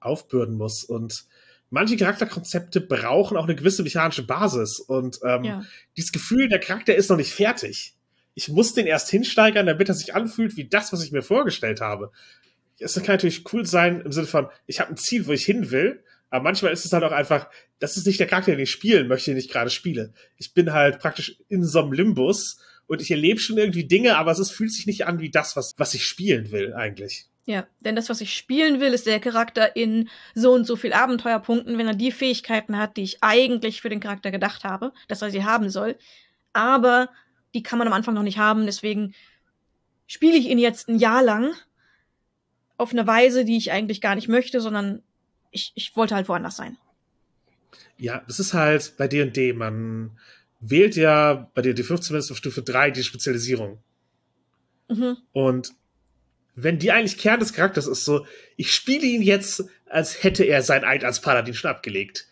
[0.00, 0.82] aufbürden muss.
[0.82, 1.26] Und
[1.70, 4.80] manche Charakterkonzepte brauchen auch eine gewisse mechanische Basis.
[4.80, 5.62] Und ähm, ja.
[5.96, 7.94] dieses Gefühl, der Charakter ist noch nicht fertig.
[8.34, 11.80] Ich muss den erst hinsteigern, damit er sich anfühlt wie das, was ich mir vorgestellt
[11.80, 12.10] habe
[12.82, 15.70] es kann natürlich cool sein im Sinne von, ich habe ein Ziel, wo ich hin
[15.70, 18.70] will, aber manchmal ist es halt auch einfach, das ist nicht der Charakter, den ich
[18.70, 20.12] spielen möchte, den ich gerade spiele.
[20.36, 24.32] Ich bin halt praktisch in so einem Limbus und ich erlebe schon irgendwie Dinge, aber
[24.32, 27.26] es ist, fühlt sich nicht an wie das, was, was ich spielen will eigentlich.
[27.44, 30.92] Ja, denn das, was ich spielen will, ist der Charakter in so und so viel
[30.92, 35.22] Abenteuerpunkten, wenn er die Fähigkeiten hat, die ich eigentlich für den Charakter gedacht habe, dass
[35.22, 35.96] er sie haben soll.
[36.52, 37.10] Aber
[37.52, 39.14] die kann man am Anfang noch nicht haben, deswegen
[40.06, 41.52] spiele ich ihn jetzt ein Jahr lang
[42.76, 45.02] auf eine Weise, die ich eigentlich gar nicht möchte, sondern
[45.50, 46.76] ich, ich wollte halt woanders sein.
[47.96, 50.18] Ja, das ist halt bei D&D, man
[50.60, 53.78] wählt ja bei D&D 5 zumindest auf Stufe 3 die Spezialisierung.
[54.88, 55.16] Mhm.
[55.32, 55.74] Und
[56.54, 60.62] wenn die eigentlich Kern des Charakters ist, so, ich spiele ihn jetzt, als hätte er
[60.62, 62.28] sein Eid als Paladin schon abgelegt.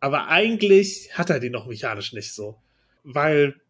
[0.00, 2.60] Aber eigentlich hat er den noch mechanisch nicht so.
[3.02, 3.60] Weil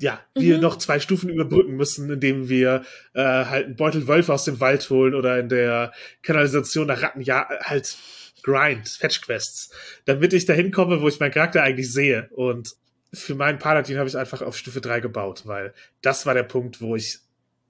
[0.00, 0.62] ja, wir mhm.
[0.62, 2.84] noch zwei Stufen überbrücken müssen, indem wir
[3.14, 7.20] äh, halt einen Beutel Wölfe aus dem Wald holen oder in der Kanalisation nach Ratten,
[7.20, 7.96] ja, halt
[8.44, 9.72] Grind, Fetch-Quests,
[10.04, 12.28] damit ich dahin komme, wo ich meinen Charakter eigentlich sehe.
[12.30, 12.76] Und
[13.12, 16.80] für meinen Paladin habe ich einfach auf Stufe 3 gebaut, weil das war der Punkt,
[16.80, 17.18] wo ich,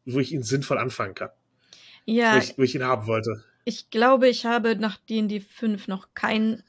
[0.04, 1.30] wo ich ihn sinnvoll anfangen kann.
[2.04, 2.34] Ja.
[2.34, 3.42] Wo ich, wo ich ihn haben wollte.
[3.64, 6.62] Ich glaube, ich habe nach D&D 5 noch kein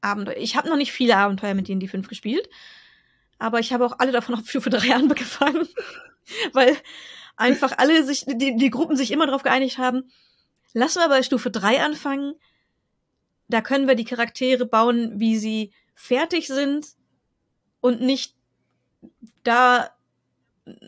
[0.00, 0.36] Abenteuer.
[0.36, 2.48] Ich habe noch nicht viele Abenteuer mit D&D 5 gespielt
[3.38, 5.68] aber ich habe auch alle davon auf Stufe 3 angefangen,
[6.52, 6.76] weil
[7.36, 10.10] einfach alle sich, die, die Gruppen sich immer darauf geeinigt haben,
[10.72, 12.34] lassen wir bei Stufe 3 anfangen,
[13.48, 16.86] da können wir die Charaktere bauen, wie sie fertig sind
[17.80, 18.34] und nicht
[19.42, 19.90] da,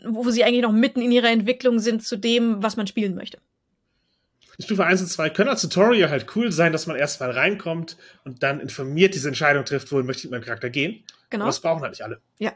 [0.05, 3.41] wo sie eigentlich noch mitten in ihrer Entwicklung sind zu dem, was man spielen möchte.
[4.59, 8.43] Stufe 1 und 2 können als Tutorial halt cool sein, dass man erstmal reinkommt und
[8.43, 11.03] dann informiert diese Entscheidung trifft, wohin möchte ich mit meinem Charakter gehen.
[11.29, 11.45] Genau.
[11.45, 12.21] Aber das brauchen halt nicht alle.
[12.39, 12.53] Ja.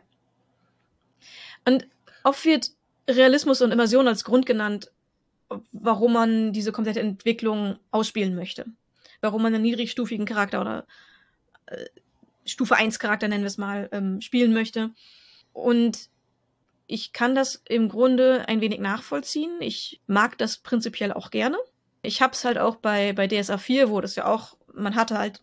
[1.66, 1.88] Und
[2.24, 2.72] oft wird
[3.10, 4.92] Realismus und Immersion als Grund genannt,
[5.72, 8.66] warum man diese komplette Entwicklung ausspielen möchte.
[9.22, 10.86] Warum man einen niedrigstufigen Charakter oder
[11.68, 11.86] äh,
[12.46, 14.92] Stufe 1 Charakter, nennen wir es mal, ähm, spielen möchte.
[15.54, 16.10] Und
[16.88, 19.52] ich kann das im Grunde ein wenig nachvollziehen.
[19.60, 21.58] Ich mag das prinzipiell auch gerne.
[22.06, 25.42] Ich hab's halt auch bei, bei DSA 4, wo das ja auch, man hatte halt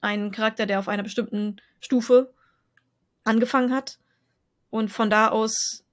[0.00, 2.32] einen Charakter, der auf einer bestimmten Stufe
[3.24, 3.98] angefangen hat
[4.70, 5.84] und von da aus,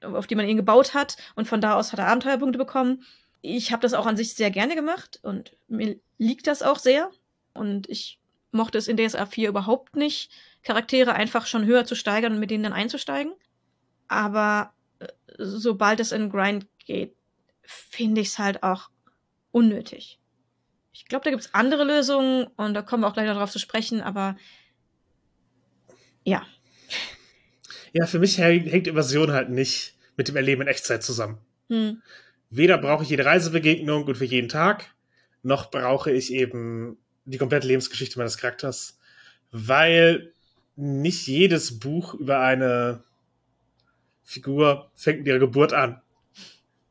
[0.00, 3.04] auf die man ihn gebaut hat und von da aus hat er Abenteuerpunkte bekommen.
[3.40, 7.10] Ich habe das auch an sich sehr gerne gemacht und mir liegt das auch sehr
[7.52, 8.18] und ich
[8.50, 10.30] mochte es in DSA 4 überhaupt nicht,
[10.62, 13.34] Charaktere einfach schon höher zu steigern und mit denen dann einzusteigen.
[14.08, 17.14] Aber äh, sobald es in Grind geht,
[17.62, 18.90] finde ich es halt auch
[19.54, 20.18] unnötig.
[20.92, 23.50] Ich glaube, da gibt es andere Lösungen und da kommen wir auch gleich noch drauf
[23.50, 24.36] zu sprechen, aber
[26.24, 26.44] ja.
[27.92, 31.38] Ja, für mich hängt Immersion halt nicht mit dem Erleben in Echtzeit zusammen.
[31.68, 32.02] Hm.
[32.50, 34.94] Weder brauche ich jede Reisebegegnung und für jeden Tag,
[35.42, 38.98] noch brauche ich eben die komplette Lebensgeschichte meines Charakters,
[39.50, 40.32] weil
[40.76, 43.04] nicht jedes Buch über eine
[44.24, 46.00] Figur fängt mit ihrer Geburt an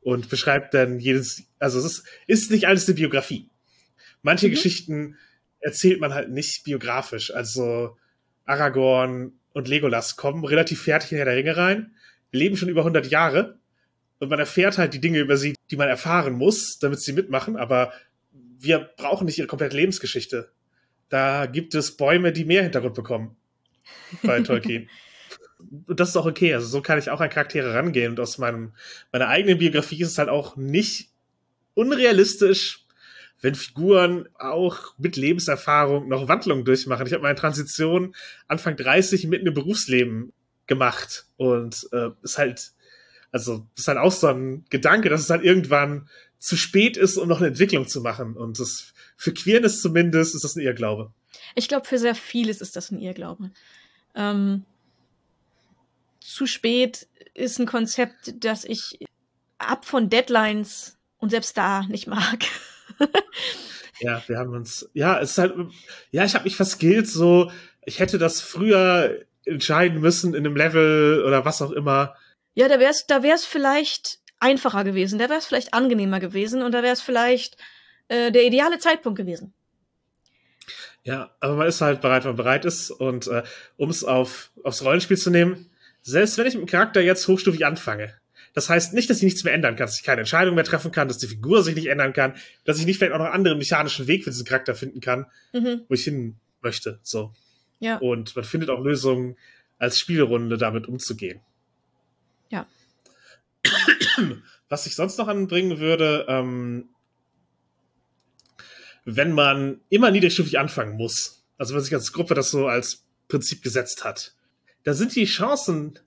[0.03, 3.49] und beschreibt dann jedes, also es ist, ist nicht alles eine Biografie.
[4.21, 4.51] Manche mhm.
[4.51, 5.17] Geschichten
[5.59, 7.97] erzählt man halt nicht biografisch, also
[8.45, 11.95] Aragorn und Legolas kommen relativ fertig in der Ringe rein,
[12.31, 13.59] leben schon über 100 Jahre
[14.19, 17.55] und man erfährt halt die Dinge über sie, die man erfahren muss, damit sie mitmachen,
[17.55, 17.93] aber
[18.59, 20.51] wir brauchen nicht ihre komplette Lebensgeschichte.
[21.09, 23.35] Da gibt es Bäume, die mehr Hintergrund bekommen
[24.23, 24.89] bei Tolkien.
[25.87, 26.53] Und das ist auch okay.
[26.53, 28.11] Also so kann ich auch an Charaktere rangehen.
[28.11, 28.73] Und aus meinem,
[29.11, 31.09] meiner eigenen Biografie ist es halt auch nicht
[31.73, 32.85] unrealistisch,
[33.41, 37.05] wenn Figuren auch mit Lebenserfahrung noch Wandlungen durchmachen.
[37.05, 38.15] Ich habe meine Transition
[38.47, 40.31] Anfang 30 mitten im Berufsleben
[40.65, 42.71] gemacht und äh, ist halt,
[43.31, 46.07] also ist halt auch so ein Gedanke, dass es halt irgendwann
[46.39, 48.35] zu spät ist, um noch eine Entwicklung zu machen.
[48.35, 51.11] Und das für Queerness zumindest ist das ein Irrglaube.
[51.55, 53.51] Ich glaube, für sehr vieles ist das ein Irrglaube.
[54.15, 54.63] Ähm,
[56.23, 58.99] zu spät ist ein Konzept, das ich
[59.57, 62.43] ab von Deadlines und selbst da nicht mag.
[63.99, 65.53] ja, wir haben uns, ja, es ist halt,
[66.11, 67.51] ja, ich habe mich verskillt, so,
[67.85, 72.15] ich hätte das früher entscheiden müssen in einem Level oder was auch immer.
[72.53, 76.83] Ja, da wär's, da wär's vielleicht einfacher gewesen, da wär's vielleicht angenehmer gewesen und da
[76.83, 77.57] wär's vielleicht
[78.07, 79.53] äh, der ideale Zeitpunkt gewesen.
[81.03, 82.89] Ja, aber man ist halt bereit, wenn man bereit ist.
[82.89, 83.43] Und äh,
[83.75, 85.69] um es auf, aufs Rollenspiel zu nehmen,
[86.03, 88.13] selbst wenn ich mit dem Charakter jetzt hochstufig anfange,
[88.53, 90.91] das heißt nicht, dass ich nichts mehr ändern kann, dass ich keine Entscheidung mehr treffen
[90.91, 92.35] kann, dass die Figur sich nicht ändern kann,
[92.65, 95.25] dass ich nicht vielleicht auch noch einen anderen mechanischen Weg für diesen Charakter finden kann,
[95.53, 95.81] mhm.
[95.87, 96.99] wo ich hin möchte.
[97.01, 97.33] So.
[97.79, 97.97] Ja.
[97.97, 99.37] Und man findet auch Lösungen,
[99.79, 101.41] als Spielrunde damit umzugehen.
[102.49, 102.67] Ja.
[104.69, 106.89] Was ich sonst noch anbringen würde, ähm,
[109.05, 113.61] wenn man immer niedrigstufig anfangen muss, also wenn sich als Gruppe das so als Prinzip
[113.61, 114.33] gesetzt hat,
[114.83, 115.99] da sind die Chancen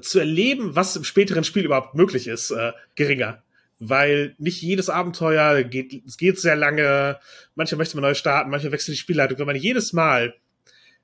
[0.00, 3.42] zu erleben, was im späteren Spiel überhaupt möglich ist, äh, geringer.
[3.78, 7.18] Weil nicht jedes Abenteuer geht, es geht sehr lange,
[7.54, 9.38] manchmal möchte man neu starten, manchmal wechselt die Spielleitung.
[9.38, 10.34] Wenn man jedes Mal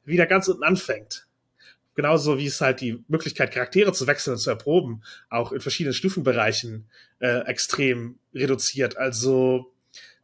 [0.04, 1.26] wieder ganz unten anfängt,
[1.94, 5.94] genauso wie es halt die Möglichkeit, Charaktere zu wechseln und zu erproben, auch in verschiedenen
[5.94, 6.88] Stufenbereichen
[7.18, 8.96] äh, extrem reduziert.
[8.96, 9.72] Also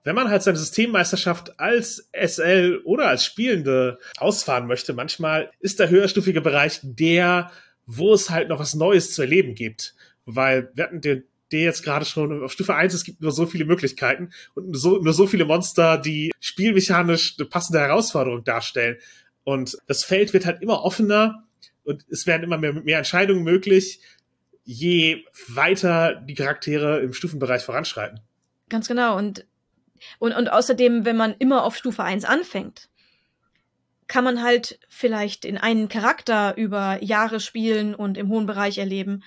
[0.04, 5.88] wenn man halt seine Systemmeisterschaft als SL oder als Spielende ausfahren möchte, manchmal ist der
[5.88, 7.50] höherstufige Bereich der,
[7.86, 9.94] wo es halt noch was Neues zu erleben gibt.
[10.26, 13.46] Weil wir hatten den, den jetzt gerade schon auf Stufe 1, es gibt nur so
[13.46, 18.98] viele Möglichkeiten und nur so, nur so viele Monster, die spielmechanisch eine passende Herausforderung darstellen.
[19.42, 21.44] Und das Feld wird halt immer offener
[21.82, 24.00] und es werden immer mehr, mehr Entscheidungen möglich,
[24.64, 28.20] je weiter die Charaktere im Stufenbereich voranschreiten.
[28.68, 29.16] Ganz genau.
[29.18, 29.46] Und,
[30.18, 32.88] und, und außerdem, wenn man immer auf Stufe 1 anfängt,
[34.06, 39.22] kann man halt vielleicht in einen Charakter über Jahre spielen und im hohen Bereich erleben.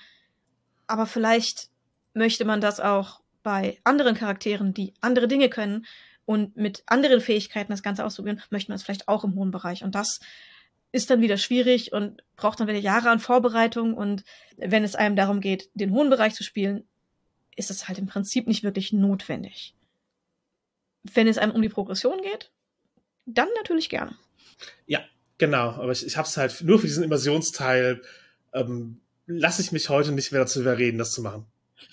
[0.86, 1.68] Aber vielleicht
[2.14, 5.86] möchte man das auch bei anderen Charakteren, die andere Dinge können
[6.26, 9.82] und mit anderen Fähigkeiten das Ganze ausprobieren, möchte man es vielleicht auch im hohen Bereich.
[9.82, 10.20] Und das
[10.92, 13.94] ist dann wieder schwierig und braucht dann wieder Jahre an Vorbereitung.
[13.94, 14.24] Und
[14.56, 16.86] wenn es einem darum geht, den hohen Bereich zu spielen,
[17.56, 19.74] ist es halt im Prinzip nicht wirklich notwendig.
[21.14, 22.50] Wenn es einem um die Progression geht,
[23.26, 24.16] dann natürlich gerne.
[24.86, 25.00] Ja,
[25.38, 25.70] genau.
[25.70, 28.02] Aber ich, ich habe es halt nur für diesen Immersionsteil,
[28.52, 31.46] ähm, lasse ich mich heute nicht mehr dazu überreden, das zu machen.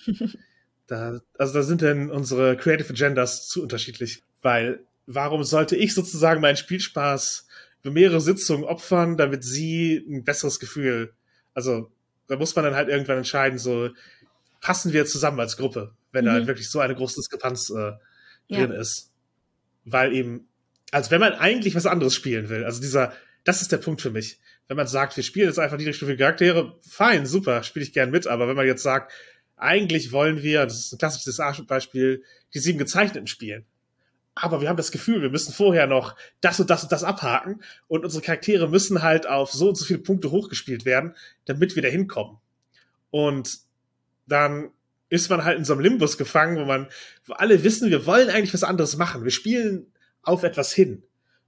[0.86, 4.22] da, also da sind denn unsere Creative Agendas zu unterschiedlich.
[4.42, 7.46] Weil warum sollte ich sozusagen meinen Spielspaß
[7.82, 11.12] für mehrere Sitzungen opfern, damit sie ein besseres Gefühl,
[11.54, 11.90] also
[12.26, 13.90] da muss man dann halt irgendwann entscheiden, so
[14.60, 16.28] passen wir zusammen als Gruppe, wenn mhm.
[16.28, 17.92] da wirklich so eine große Diskrepanz äh,
[18.48, 18.80] drin ja.
[18.80, 19.12] ist.
[19.84, 20.48] Weil eben
[20.92, 22.64] als wenn man eigentlich was anderes spielen will.
[22.64, 23.12] Also dieser,
[23.44, 24.40] das ist der Punkt für mich.
[24.68, 28.26] Wenn man sagt, wir spielen jetzt einfach niedrigstufige Charaktere, fein, super, spiele ich gern mit.
[28.26, 29.12] Aber wenn man jetzt sagt,
[29.56, 32.22] eigentlich wollen wir, das ist ein klassisches Beispiel,
[32.54, 33.64] die sieben gezeichneten spielen.
[34.34, 37.62] Aber wir haben das Gefühl, wir müssen vorher noch das und das und das abhaken
[37.88, 41.14] und unsere Charaktere müssen halt auf so und so viele Punkte hochgespielt werden,
[41.46, 42.36] damit wir da hinkommen.
[43.10, 43.60] Und
[44.26, 44.70] dann
[45.08, 46.88] ist man halt in so einem Limbus gefangen, wo man,
[47.26, 49.24] wo alle wissen, wir wollen eigentlich was anderes machen.
[49.24, 49.86] Wir spielen
[50.22, 51.02] auf etwas hin.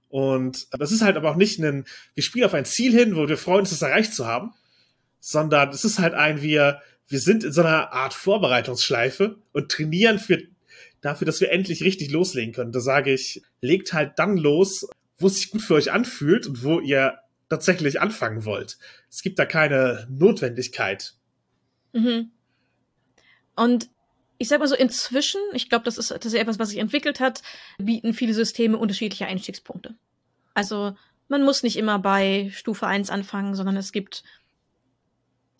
[0.07, 3.27] Und das ist halt aber auch nicht ein, wir spielen auf ein Ziel hin, wo
[3.27, 4.53] wir freuen uns, das erreicht zu haben,
[5.19, 10.17] sondern es ist halt ein, wir, wir sind in so einer Art Vorbereitungsschleife und trainieren
[10.17, 10.41] für,
[11.01, 12.71] dafür, dass wir endlich richtig loslegen können.
[12.71, 16.63] Da sage ich, legt halt dann los, wo es sich gut für euch anfühlt und
[16.63, 17.19] wo ihr
[17.49, 18.77] tatsächlich anfangen wollt.
[19.09, 21.15] Es gibt da keine Notwendigkeit.
[21.93, 22.31] Mhm.
[23.59, 23.89] Und
[24.37, 27.19] ich sag mal so, inzwischen, ich glaube, das ist, das ist etwas, was sich entwickelt
[27.19, 27.41] hat,
[27.77, 29.95] bieten viele Systeme unterschiedliche Einstiegspunkte.
[30.53, 30.95] Also
[31.27, 34.23] man muss nicht immer bei Stufe 1 anfangen, sondern es gibt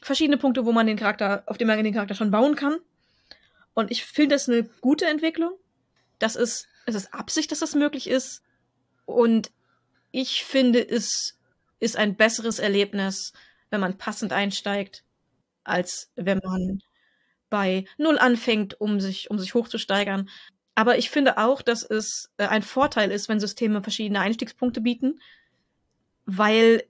[0.02, 2.78] verschiedene Punkte, wo man den Charakter, auf dem man den Charakter schon bauen kann.
[3.74, 5.52] Und ich finde das eine gute Entwicklung.
[6.18, 8.44] Das ist, es ist Absicht, dass das möglich ist.
[9.06, 9.52] Und
[10.12, 11.38] ich finde, es
[11.80, 13.34] ist ein besseres Erlebnis,
[13.70, 15.04] wenn man passend einsteigt,
[15.66, 16.82] als wenn man
[17.50, 20.30] bei Null anfängt, um sich, um sich hochzusteigern.
[20.76, 25.20] Aber ich finde auch, dass es äh, ein Vorteil ist, wenn Systeme verschiedene Einstiegspunkte bieten,
[26.26, 26.84] weil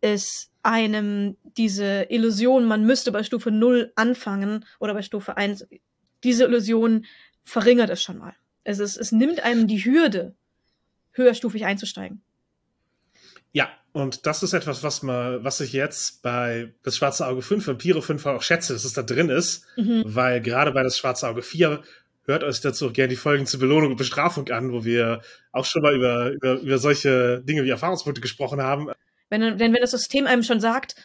[0.00, 5.66] es einem diese Illusion, man müsste bei Stufe 0 anfangen oder bei Stufe 1,
[6.24, 7.06] diese Illusion
[7.44, 8.34] verringert es schon mal.
[8.64, 10.34] Es, ist, es nimmt einem die Hürde,
[11.12, 12.22] höherstufig einzusteigen.
[13.52, 17.66] Ja, und das ist etwas, was man, was ich jetzt bei das Schwarze Auge 5,
[17.66, 20.02] Vampire 5 auch schätze, dass es da drin ist, mhm.
[20.06, 21.82] weil gerade bei das Schwarze Auge 4
[22.26, 25.64] hört euch dazu auch gerne die Folgen zur Belohnung und Bestrafung an, wo wir auch
[25.64, 28.90] schon mal über, über, über solche Dinge wie Erfahrungspunkte gesprochen haben.
[29.30, 30.96] Wenn, denn wenn das System einem schon sagt,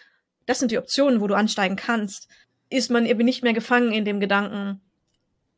[0.46, 2.28] das sind die Optionen, wo du ansteigen kannst,
[2.70, 4.82] ist man eben nicht mehr gefangen in dem Gedanken,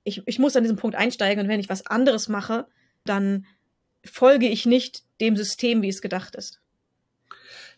[0.04, 2.68] ich, ich muss an diesem Punkt einsteigen und wenn ich was anderes mache,
[3.06, 3.46] dann
[4.04, 6.60] folge ich nicht dem System, wie es gedacht ist.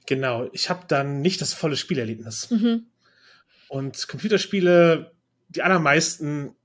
[0.06, 2.52] Genau, ich habe dann nicht das volle Spielerlebnis.
[2.52, 2.86] Mhm.
[3.68, 5.12] Und Computerspiele,
[5.50, 6.56] die allermeisten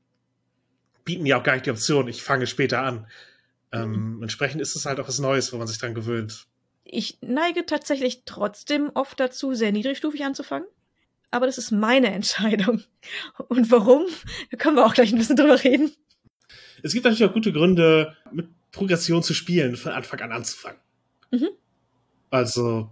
[1.04, 3.06] bieten ja auch gar nicht die Option, ich fange später an.
[3.72, 4.22] Ähm, mhm.
[4.22, 6.46] Entsprechend ist es halt auch was Neues, wo man sich dran gewöhnt.
[6.84, 10.68] Ich neige tatsächlich trotzdem oft dazu, sehr niedrigstufig anzufangen.
[11.30, 12.82] Aber das ist meine Entscheidung.
[13.48, 14.06] Und warum?
[14.50, 15.92] Da können wir auch gleich ein bisschen drüber reden.
[16.82, 20.80] Es gibt natürlich auch gute Gründe, mit Progression zu spielen, von Anfang an anzufangen.
[21.30, 21.48] Mhm.
[22.30, 22.90] Also,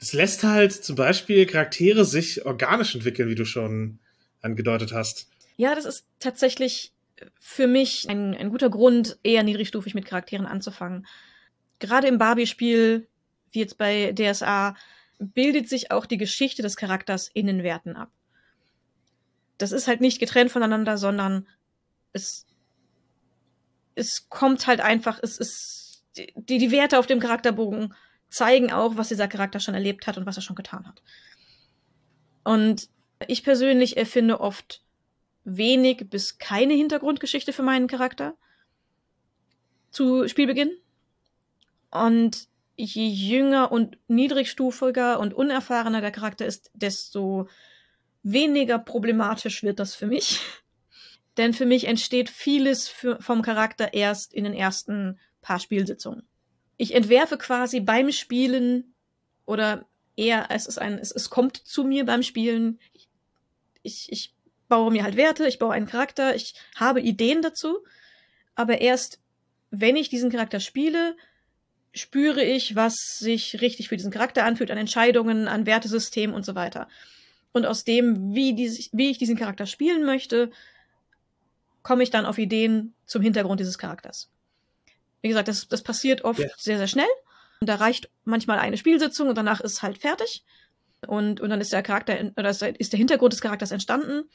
[0.00, 3.98] es lässt halt zum Beispiel Charaktere sich organisch entwickeln, wie du schon
[4.40, 5.28] angedeutet hast.
[5.56, 6.92] Ja, das ist tatsächlich
[7.40, 11.06] für mich ein, ein guter Grund, eher niedrigstufig mit Charakteren anzufangen.
[11.80, 13.08] Gerade im Barbie-Spiel,
[13.50, 14.76] wie jetzt bei DSA,
[15.18, 18.12] bildet sich auch die Geschichte des Charakters in den Werten ab.
[19.58, 21.48] Das ist halt nicht getrennt voneinander, sondern
[22.12, 22.46] es,
[23.96, 27.94] es kommt halt einfach, es ist, die, die Werte auf dem Charakterbogen
[28.28, 31.02] zeigen auch, was dieser Charakter schon erlebt hat und was er schon getan hat.
[32.44, 32.88] Und
[33.26, 34.82] ich persönlich erfinde oft
[35.44, 38.36] wenig bis keine Hintergrundgeschichte für meinen Charakter
[39.90, 40.70] zu Spielbeginn.
[41.90, 47.48] Und je jünger und niedrigstufiger und unerfahrener der Charakter ist, desto
[48.22, 50.40] weniger problematisch wird das für mich.
[51.36, 56.28] Denn für mich entsteht vieles für, vom Charakter erst in den ersten paar Spielsitzungen.
[56.78, 58.94] Ich entwerfe quasi beim Spielen
[59.44, 59.86] oder
[60.16, 62.80] eher es ist ein, es, es kommt zu mir beim Spielen.
[63.82, 64.34] Ich, ich
[64.68, 67.78] baue mir halt Werte, ich baue einen Charakter, ich habe Ideen dazu,
[68.54, 69.20] aber erst
[69.70, 71.16] wenn ich diesen Charakter spiele,
[71.92, 76.54] spüre ich, was sich richtig für diesen Charakter anfühlt, an Entscheidungen, an Wertesystem und so
[76.54, 76.88] weiter.
[77.52, 80.50] Und aus dem, wie, die, wie ich diesen Charakter spielen möchte,
[81.82, 84.30] komme ich dann auf Ideen zum Hintergrund dieses Charakters.
[85.22, 86.50] Wie gesagt, das, das passiert oft yeah.
[86.56, 87.08] sehr, sehr schnell.
[87.60, 90.44] Und da reicht manchmal eine Spielsitzung und danach ist halt fertig.
[91.06, 94.28] Und, und dann ist der Charakter, oder ist der Hintergrund des Charakters entstanden.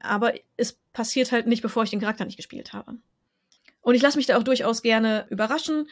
[0.00, 2.96] Aber es passiert halt nicht, bevor ich den Charakter nicht gespielt habe.
[3.80, 5.88] Und ich lasse mich da auch durchaus gerne überraschen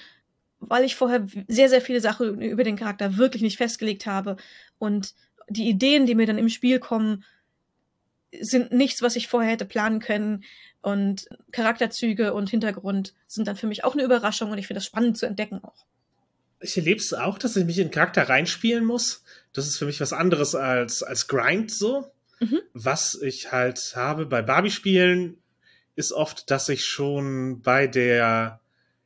[0.58, 4.36] weil ich vorher sehr, sehr viele Sachen über den Charakter wirklich nicht festgelegt habe.
[4.78, 5.14] Und
[5.48, 7.24] die Ideen, die mir dann im Spiel kommen,
[8.38, 10.44] sind nichts, was ich vorher hätte planen können.
[10.86, 14.86] Und Charakterzüge und Hintergrund sind dann für mich auch eine Überraschung und ich finde das
[14.86, 15.84] spannend zu entdecken auch.
[16.60, 19.24] Ich erlebe es auch, dass ich mich in den Charakter reinspielen muss.
[19.52, 22.12] Das ist für mich was anderes als, als Grind so.
[22.38, 22.60] Mhm.
[22.72, 25.38] Was ich halt habe bei Barbie-Spielen,
[25.96, 28.60] ist oft, dass ich schon bei der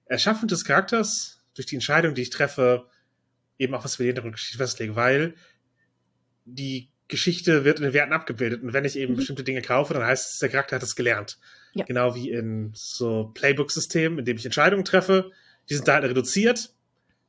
[0.04, 2.88] Erschaffung des Charakters durch die Entscheidung, die ich treffe,
[3.58, 5.32] eben auch was für die Hintergrundgeschichte festlege, weil
[6.44, 8.62] die Geschichte wird in den Werten abgebildet.
[8.62, 9.16] Und wenn ich eben mhm.
[9.16, 11.38] bestimmte Dinge kaufe, dann heißt es, der Charakter hat es gelernt.
[11.74, 11.84] Ja.
[11.84, 15.30] Genau wie in so Playbook-Systemen, in dem ich Entscheidungen treffe.
[15.68, 16.74] Die sind da halt reduziert.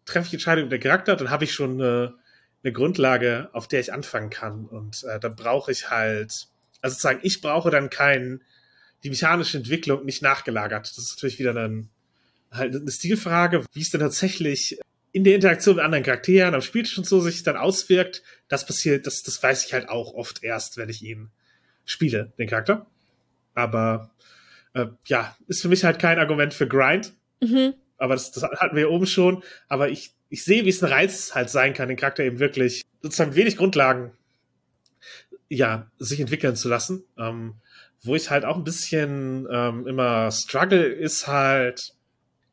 [0.06, 2.16] Treffe ich Entscheidungen mit der Charakter, dann habe ich schon eine,
[2.64, 4.66] eine, Grundlage, auf der ich anfangen kann.
[4.66, 6.48] Und äh, dann brauche ich halt,
[6.82, 8.42] also sozusagen, ich brauche dann kein,
[9.04, 10.88] die mechanische Entwicklung nicht nachgelagert.
[10.88, 11.90] Das ist natürlich wieder ein
[12.52, 14.80] halt eine Stilfrage, wie es denn tatsächlich
[15.14, 18.24] in der Interaktion mit anderen Charakteren am Spieltisch und so sich dann auswirkt.
[18.48, 21.32] Das passiert, das, das weiß ich halt auch oft erst, wenn ich ihn
[21.86, 22.88] spiele, den Charakter.
[23.54, 24.12] Aber
[24.74, 27.14] äh, ja, ist für mich halt kein Argument für Grind.
[27.42, 27.74] Mhm.
[27.98, 29.44] Aber das, das hatten wir ja oben schon.
[29.68, 32.84] Aber ich, ich sehe, wie es ein Reiz halt sein kann, den Charakter eben wirklich
[33.02, 34.12] sozusagen wenig Grundlagen
[35.50, 37.04] ja, sich entwickeln zu lassen.
[37.18, 37.56] Ähm,
[38.04, 41.94] wo ich halt auch ein bisschen ähm, immer struggle, ist halt,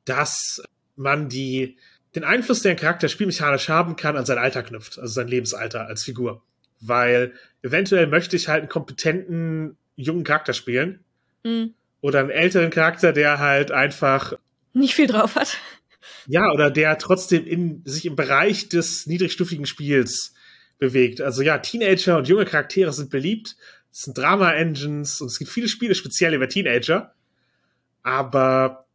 [0.05, 0.63] dass
[0.97, 1.79] man die,
[2.15, 5.87] den Einfluss, den ein Charakter spielmechanisch haben kann, an sein Alter knüpft, also sein Lebensalter
[5.87, 6.43] als Figur.
[6.81, 7.33] Weil
[7.63, 11.05] eventuell möchte ich halt einen kompetenten jungen Charakter spielen.
[11.45, 11.75] Mhm.
[12.01, 14.35] Oder einen älteren Charakter, der halt einfach
[14.73, 15.59] nicht viel drauf hat.
[16.27, 20.35] Ja, oder der trotzdem in, sich im Bereich des niedrigstufigen Spiels
[20.79, 21.21] bewegt.
[21.21, 23.57] Also ja, Teenager und junge Charaktere sind beliebt.
[23.91, 27.15] Es sind Drama-Engines und es gibt viele Spiele speziell über Teenager.
[28.03, 28.87] Aber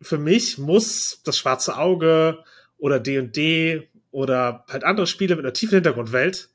[0.00, 2.44] für mich muss das Schwarze Auge
[2.78, 6.50] oder D&D oder halt andere Spiele mit einer tiefen Hintergrundwelt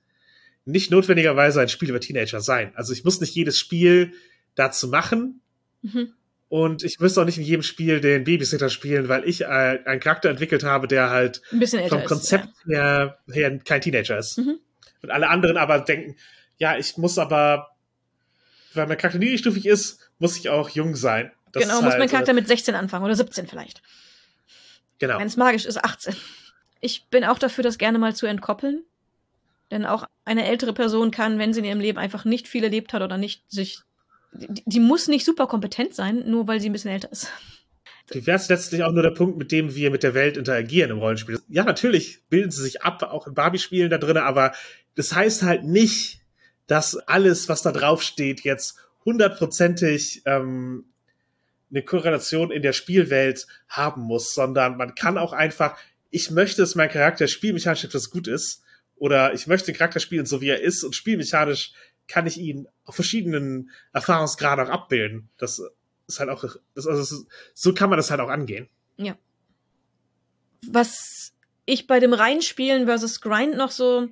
[0.67, 2.71] nicht notwendigerweise ein Spiel über Teenager sein.
[2.75, 4.13] Also ich muss nicht jedes Spiel
[4.56, 5.41] dazu machen.
[5.82, 6.13] Mhm.
[6.49, 10.00] Und ich müsste auch nicht in jedem Spiel den Babysitter spielen, weil ich äh, einen
[10.00, 11.42] Charakter entwickelt habe, der halt
[11.89, 12.77] vom Konzept ist, ja.
[12.77, 14.37] her, her, kein Teenager ist.
[14.37, 14.60] Mhm.
[15.02, 16.15] Und alle anderen aber denken,
[16.58, 17.75] ja, ich muss aber,
[18.73, 21.31] weil mein Charakter niedrigstufig ist, muss ich auch jung sein.
[21.52, 23.81] Das genau, muss halt, mein Charakter mit 16 anfangen oder 17 vielleicht.
[25.00, 25.19] Genau.
[25.19, 26.15] Wenn es magisch ist, 18.
[26.79, 28.83] Ich bin auch dafür, das gerne mal zu entkoppeln.
[29.72, 32.94] Denn auch eine ältere Person kann, wenn sie in ihrem Leben einfach nicht viel erlebt
[32.94, 33.80] hat oder nicht sich.
[34.34, 37.32] Die, die muss nicht super kompetent sein, nur weil sie ein bisschen älter ist.
[38.10, 41.00] Wäre es letztlich auch nur der Punkt, mit dem wir mit der Welt interagieren im
[41.00, 41.42] Rollenspiel?
[41.50, 44.54] Ja, natürlich bilden sie sich ab, auch in Barbie-Spielen da drin, aber
[44.96, 46.22] das heißt halt nicht,
[46.68, 50.86] dass alles, was da drauf steht, jetzt hundertprozentig ähm,
[51.70, 55.78] eine Korrelation in der Spielwelt haben muss, sondern man kann auch einfach,
[56.10, 58.63] ich möchte, dass mein Charakter spielmechanisch etwas gut ist,
[58.98, 61.73] oder ich möchte den Charakter spielen, so wie er ist, und spielmechanisch
[62.08, 65.29] kann ich ihn auf verschiedenen Erfahrungsgraden auch abbilden.
[65.37, 65.62] Das
[66.08, 66.43] ist halt auch,
[66.73, 68.69] das, also so kann man das halt auch angehen.
[68.98, 69.17] Ja.
[70.65, 71.33] Was
[71.65, 74.08] ich bei dem Reinspielen versus Grind noch so,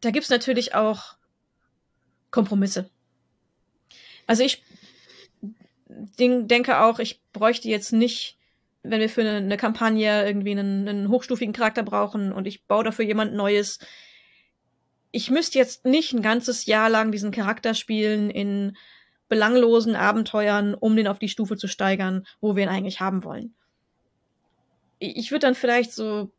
[0.00, 1.16] da gibt's natürlich auch
[2.30, 2.90] Kompromisse.
[4.26, 4.62] Also ich
[6.18, 8.37] denke auch, ich bräuchte jetzt nicht,
[8.90, 12.84] wenn wir für eine, eine Kampagne irgendwie einen, einen, hochstufigen Charakter brauchen und ich baue
[12.84, 13.78] dafür jemand Neues.
[15.10, 18.76] Ich müsste jetzt nicht ein ganzes Jahr lang diesen Charakter spielen in
[19.28, 23.54] belanglosen Abenteuern, um den auf die Stufe zu steigern, wo wir ihn eigentlich haben wollen.
[24.98, 26.30] Ich würde dann vielleicht so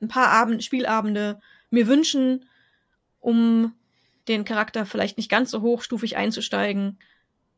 [0.00, 1.40] ein paar Abend Spielabende
[1.70, 2.46] mir wünschen,
[3.20, 3.74] um
[4.28, 6.98] den Charakter vielleicht nicht ganz so hochstufig einzusteigen,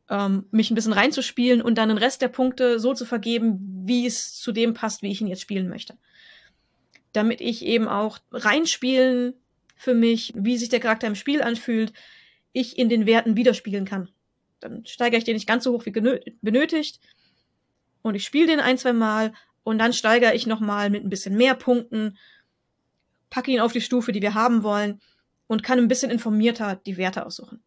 [0.09, 4.05] ähm, mich ein bisschen reinzuspielen und dann den Rest der Punkte so zu vergeben, wie
[4.05, 5.97] es zu dem passt, wie ich ihn jetzt spielen möchte.
[7.11, 9.33] Damit ich eben auch reinspielen
[9.75, 11.93] für mich, wie sich der Charakter im Spiel anfühlt,
[12.51, 14.09] ich in den Werten widerspiegeln kann.
[14.59, 15.91] Dann steigere ich den nicht ganz so hoch wie
[16.41, 16.99] benötigt
[18.01, 19.33] und ich spiele den ein, zwei Mal
[19.63, 22.17] und dann steigere ich nochmal mit ein bisschen mehr Punkten,
[23.29, 25.01] packe ihn auf die Stufe, die wir haben wollen
[25.47, 27.63] und kann ein bisschen informierter die Werte aussuchen.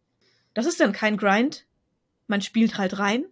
[0.53, 1.65] Das ist dann kein Grind.
[2.27, 3.25] Man spielt halt rein.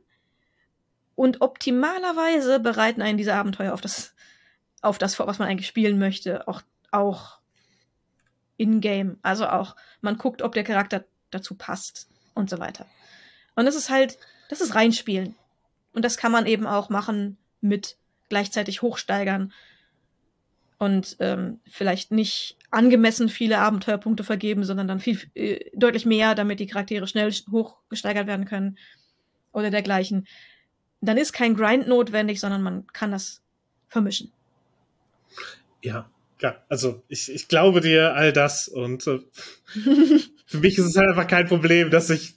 [1.16, 4.14] Und optimalerweise bereiten einen diese Abenteuer auf das,
[4.82, 7.40] auf das vor, was man eigentlich spielen möchte, auch, auch
[8.58, 9.18] in-game.
[9.22, 12.86] Also auch, man guckt, ob der Charakter dazu passt und so weiter.
[13.56, 14.18] Und das ist halt,
[14.50, 15.36] das ist reinspielen.
[15.94, 17.98] Und das kann man eben auch machen mit
[18.30, 19.54] gleichzeitig hochsteigern
[20.86, 26.60] und ähm, vielleicht nicht angemessen viele Abenteuerpunkte vergeben, sondern dann viel äh, deutlich mehr, damit
[26.60, 28.78] die Charaktere schnell hochgesteigert werden können
[29.52, 30.28] oder dergleichen.
[31.02, 33.42] Dann ist kein Grind notwendig, sondern man kann das
[33.88, 34.32] vermischen.
[35.82, 36.10] Ja,
[36.40, 39.20] ja, also ich, ich glaube dir all das und äh,
[40.46, 42.36] für mich ist es halt einfach kein Problem, dass ich,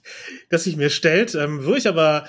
[0.49, 1.35] dass sich mir stellt.
[1.35, 2.27] Ähm, wo ich aber,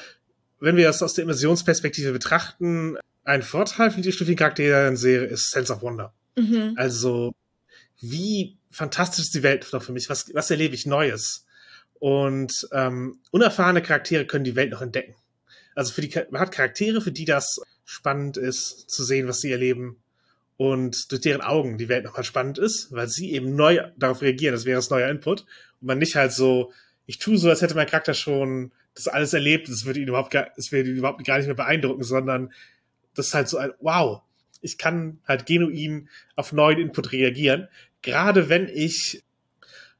[0.58, 2.98] wenn wir das aus der Immersionsperspektive betrachten,
[3.30, 6.12] ein Vorteil für die stufigen Charaktere sehe, ist Sense of Wonder.
[6.36, 6.74] Mhm.
[6.76, 7.32] Also,
[8.00, 10.10] wie fantastisch ist die Welt noch für mich?
[10.10, 11.46] Was, was erlebe ich Neues?
[12.00, 15.14] Und ähm, unerfahrene Charaktere können die Welt noch entdecken.
[15.74, 19.52] Also für die man hat Charaktere, für die das spannend ist, zu sehen, was sie
[19.52, 20.02] erleben
[20.56, 24.54] und durch deren Augen die Welt nochmal spannend ist, weil sie eben neu darauf reagieren.
[24.54, 25.42] Das wäre das neuer Input
[25.80, 26.72] und man nicht halt so,
[27.06, 30.30] ich tue so, als hätte mein Charakter schon das alles erlebt, das würde ihn überhaupt,
[30.30, 32.52] gar, das würde ihn überhaupt gar nicht mehr beeindrucken, sondern
[33.14, 34.22] das ist halt so ein, wow,
[34.60, 37.68] ich kann halt genuin auf neuen Input reagieren.
[38.02, 39.22] Gerade wenn ich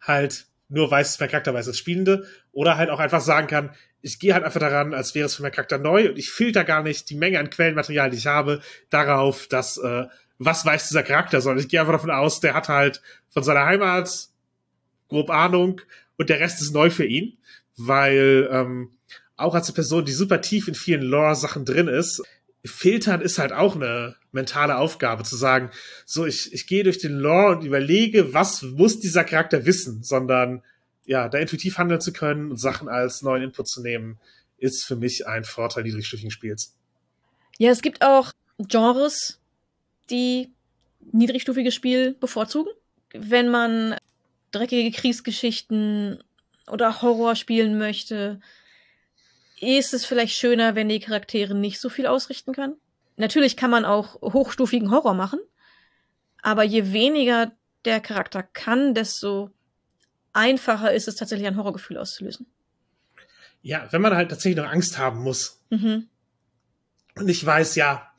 [0.01, 3.71] halt nur weiß, dass mein Charakter weiß als Spielende oder halt auch einfach sagen kann,
[4.03, 6.65] ich gehe halt einfach daran, als wäre es für meinen Charakter neu und ich filter
[6.65, 10.07] gar nicht die Menge an Quellenmaterial, die ich habe, darauf, dass äh,
[10.39, 13.67] was weiß dieser Charakter, sondern ich gehe einfach davon aus, der hat halt von seiner
[13.67, 14.29] Heimat
[15.09, 15.83] grob Ahnung
[16.17, 17.37] und der Rest ist neu für ihn,
[17.77, 18.91] weil ähm,
[19.37, 22.23] auch als eine Person, die super tief in vielen Lore-Sachen drin ist,
[22.65, 25.71] filtern ist halt auch eine mentale Aufgabe, zu sagen,
[26.05, 30.63] so, ich, ich gehe durch den Lore und überlege, was muss dieser Charakter wissen, sondern
[31.07, 34.19] ja, da intuitiv handeln zu können und Sachen als neuen Input zu nehmen,
[34.59, 36.77] ist für mich ein Vorteil niedrigstufigen Spiels.
[37.59, 39.41] Ja, es gibt auch Genres,
[40.11, 40.53] die
[41.13, 42.71] niedrigstufiges Spiel bevorzugen.
[43.13, 43.97] Wenn man
[44.53, 46.23] dreckige Kriegsgeschichten
[46.71, 48.41] oder Horror spielen möchte,
[49.61, 52.77] ist es vielleicht schöner, wenn die Charaktere nicht so viel ausrichten können.
[53.17, 55.41] Natürlich kann man auch hochstufigen Horror machen,
[56.43, 57.53] aber je weniger
[57.85, 59.51] der Charakter kann, desto
[60.33, 62.47] einfacher ist es tatsächlich ein Horrorgefühl auszulösen.
[63.63, 65.61] Ja, wenn man halt tatsächlich noch Angst haben muss.
[65.69, 66.09] Mhm.
[67.17, 68.11] Und ich weiß, ja,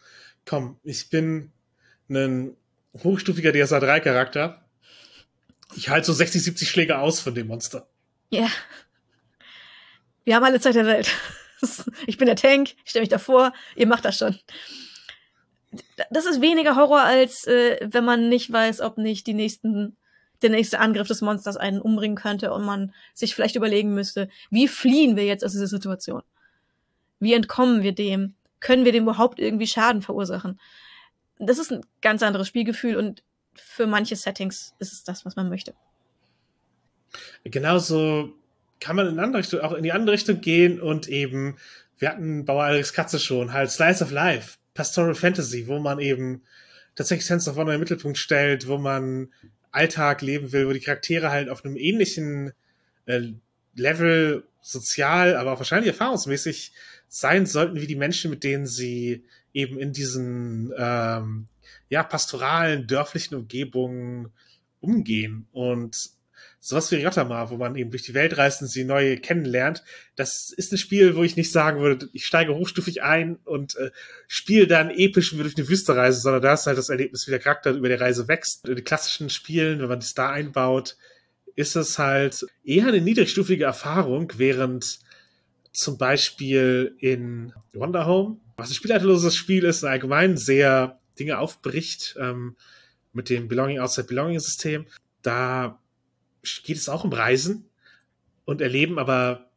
[0.45, 1.51] komm, ich bin
[2.09, 2.55] ein
[3.03, 4.65] hochstufiger DSA 3 Charakter.
[5.75, 7.87] Ich halte so 60, 70 Schläge aus von dem Monster.
[8.29, 8.49] Ja.
[10.23, 11.11] Wir haben alle Zeit der Welt.
[12.07, 14.35] Ich bin der Tank, ich stelle mich davor, ihr macht das schon.
[16.09, 19.95] Das ist weniger Horror, als äh, wenn man nicht weiß, ob nicht die nächsten,
[20.41, 24.67] der nächste Angriff des Monsters einen umbringen könnte und man sich vielleicht überlegen müsste, wie
[24.67, 26.23] fliehen wir jetzt aus dieser Situation?
[27.19, 28.33] Wie entkommen wir dem?
[28.59, 30.59] Können wir dem überhaupt irgendwie Schaden verursachen?
[31.37, 33.21] Das ist ein ganz anderes Spielgefühl und
[33.53, 35.75] für manche Settings ist es das, was man möchte.
[37.43, 38.33] Genauso
[38.81, 41.55] kann man in andere Richtung, auch in die andere Richtung gehen und eben,
[41.97, 46.41] wir hatten Bauer Alex Katze schon, halt Slice of Life, Pastoral Fantasy, wo man eben
[46.95, 49.29] tatsächlich Sense of Honor im Mittelpunkt stellt, wo man
[49.71, 52.51] Alltag leben will, wo die Charaktere halt auf einem ähnlichen
[53.05, 53.21] äh,
[53.75, 56.73] Level sozial, aber auch wahrscheinlich erfahrungsmäßig
[57.07, 59.23] sein sollten wie die Menschen, mit denen sie
[59.53, 61.47] eben in diesen ähm,
[61.89, 64.31] ja, pastoralen, dörflichen Umgebungen
[64.79, 65.47] umgehen.
[65.51, 66.11] Und
[66.63, 69.83] sowas wie Rotterdam, wo man eben durch die Welt reist und sie neu kennenlernt,
[70.15, 73.89] das ist ein Spiel, wo ich nicht sagen würde, ich steige hochstufig ein und äh,
[74.27, 77.39] spiele dann episch durch eine Wüste reise, sondern da ist halt das Erlebnis, wie der
[77.39, 78.67] Charakter über die Reise wächst.
[78.67, 80.97] In den klassischen Spielen, wenn man das da einbaut,
[81.55, 84.99] ist es halt eher eine niedrigstufige Erfahrung, während
[85.73, 92.55] zum Beispiel in Wonder Home, was ein spielleiterloses Spiel ist, allgemein sehr Dinge aufbricht ähm,
[93.13, 94.85] mit dem Belonging Outside Belonging System.
[95.23, 95.81] Da
[96.63, 97.69] geht es auch um Reisen
[98.45, 99.49] und Erleben, aber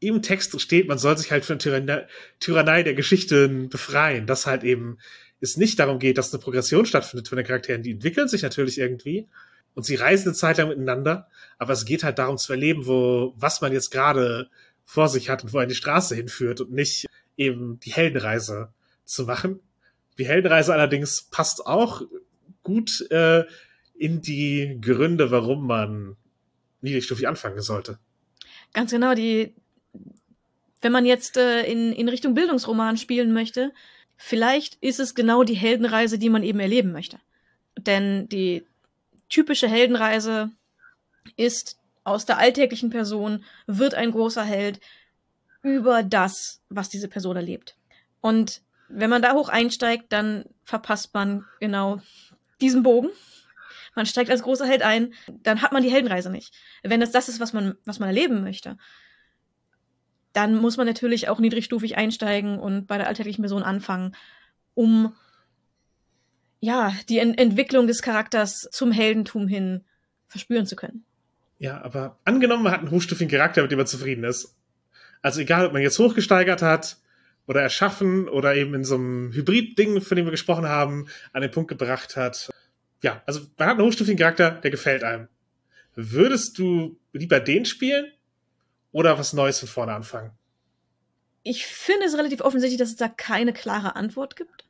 [0.00, 2.06] im Text steht, man soll sich halt von Tyrannei,
[2.40, 4.98] Tyrannei der Geschichten befreien, dass halt eben
[5.40, 7.82] es nicht darum geht, dass eine Progression stattfindet von den Charakteren.
[7.82, 9.28] Die entwickeln sich natürlich irgendwie
[9.74, 11.28] und sie reisen eine Zeit lang miteinander,
[11.58, 14.50] aber es geht halt darum zu erleben, wo, was man jetzt gerade
[14.84, 18.72] vor sich hat und wo eine die Straße hinführt und nicht eben die Heldenreise
[19.04, 19.60] zu machen.
[20.18, 22.02] Die Heldenreise allerdings passt auch
[22.62, 23.44] gut äh,
[24.02, 26.16] in die Gründe, warum man
[26.80, 28.00] niedrigstufig anfangen sollte.
[28.72, 29.54] Ganz genau, die,
[30.80, 33.72] wenn man jetzt äh, in, in Richtung Bildungsroman spielen möchte,
[34.16, 37.20] vielleicht ist es genau die Heldenreise, die man eben erleben möchte.
[37.78, 38.66] Denn die
[39.28, 40.50] typische Heldenreise
[41.36, 44.80] ist aus der alltäglichen Person wird ein großer Held
[45.62, 47.76] über das, was diese Person erlebt.
[48.20, 52.00] Und wenn man da hoch einsteigt, dann verpasst man genau
[52.60, 53.10] diesen Bogen
[53.94, 55.12] man steigt als großer Held ein,
[55.42, 56.54] dann hat man die Heldenreise nicht.
[56.82, 58.76] Wenn es das ist, was man, was man erleben möchte,
[60.32, 64.14] dann muss man natürlich auch niedrigstufig einsteigen und bei der alltäglichen Person anfangen,
[64.74, 65.14] um
[66.60, 69.84] ja, die Ent Entwicklung des Charakters zum Heldentum hin
[70.28, 71.04] verspüren zu können.
[71.58, 74.56] Ja, aber angenommen, man hat einen hochstufigen Charakter, mit dem man zufrieden ist.
[75.20, 76.98] Also egal, ob man jetzt hochgesteigert hat
[77.46, 81.50] oder erschaffen oder eben in so einem Hybrid-Ding, von dem wir gesprochen haben, an den
[81.50, 82.50] Punkt gebracht hat,
[83.02, 85.28] ja, also man hat einen hochstufigen Charakter, der gefällt einem.
[85.94, 88.10] Würdest du lieber den spielen
[88.92, 90.30] oder was Neues von vorne anfangen?
[91.42, 94.64] Ich finde es relativ offensichtlich, dass es da keine klare Antwort gibt.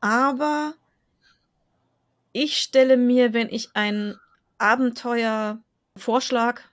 [0.00, 0.74] Aber
[2.32, 4.20] ich stelle mir, wenn ich einen
[4.58, 6.68] Abenteuervorschlag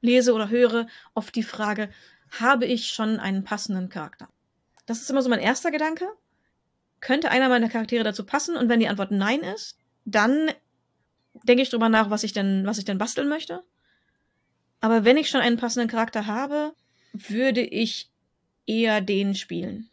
[0.00, 1.90] lese oder höre, oft die Frage,
[2.30, 4.28] habe ich schon einen passenden Charakter?
[4.86, 6.06] Das ist immer so mein erster Gedanke.
[7.00, 8.56] Könnte einer meiner Charaktere dazu passen?
[8.56, 10.50] Und wenn die Antwort nein ist, dann
[11.42, 13.62] denke ich drüber nach, was ich denn, was ich denn basteln möchte.
[14.80, 16.72] Aber wenn ich schon einen passenden Charakter habe,
[17.12, 18.10] würde ich
[18.66, 19.88] eher den spielen.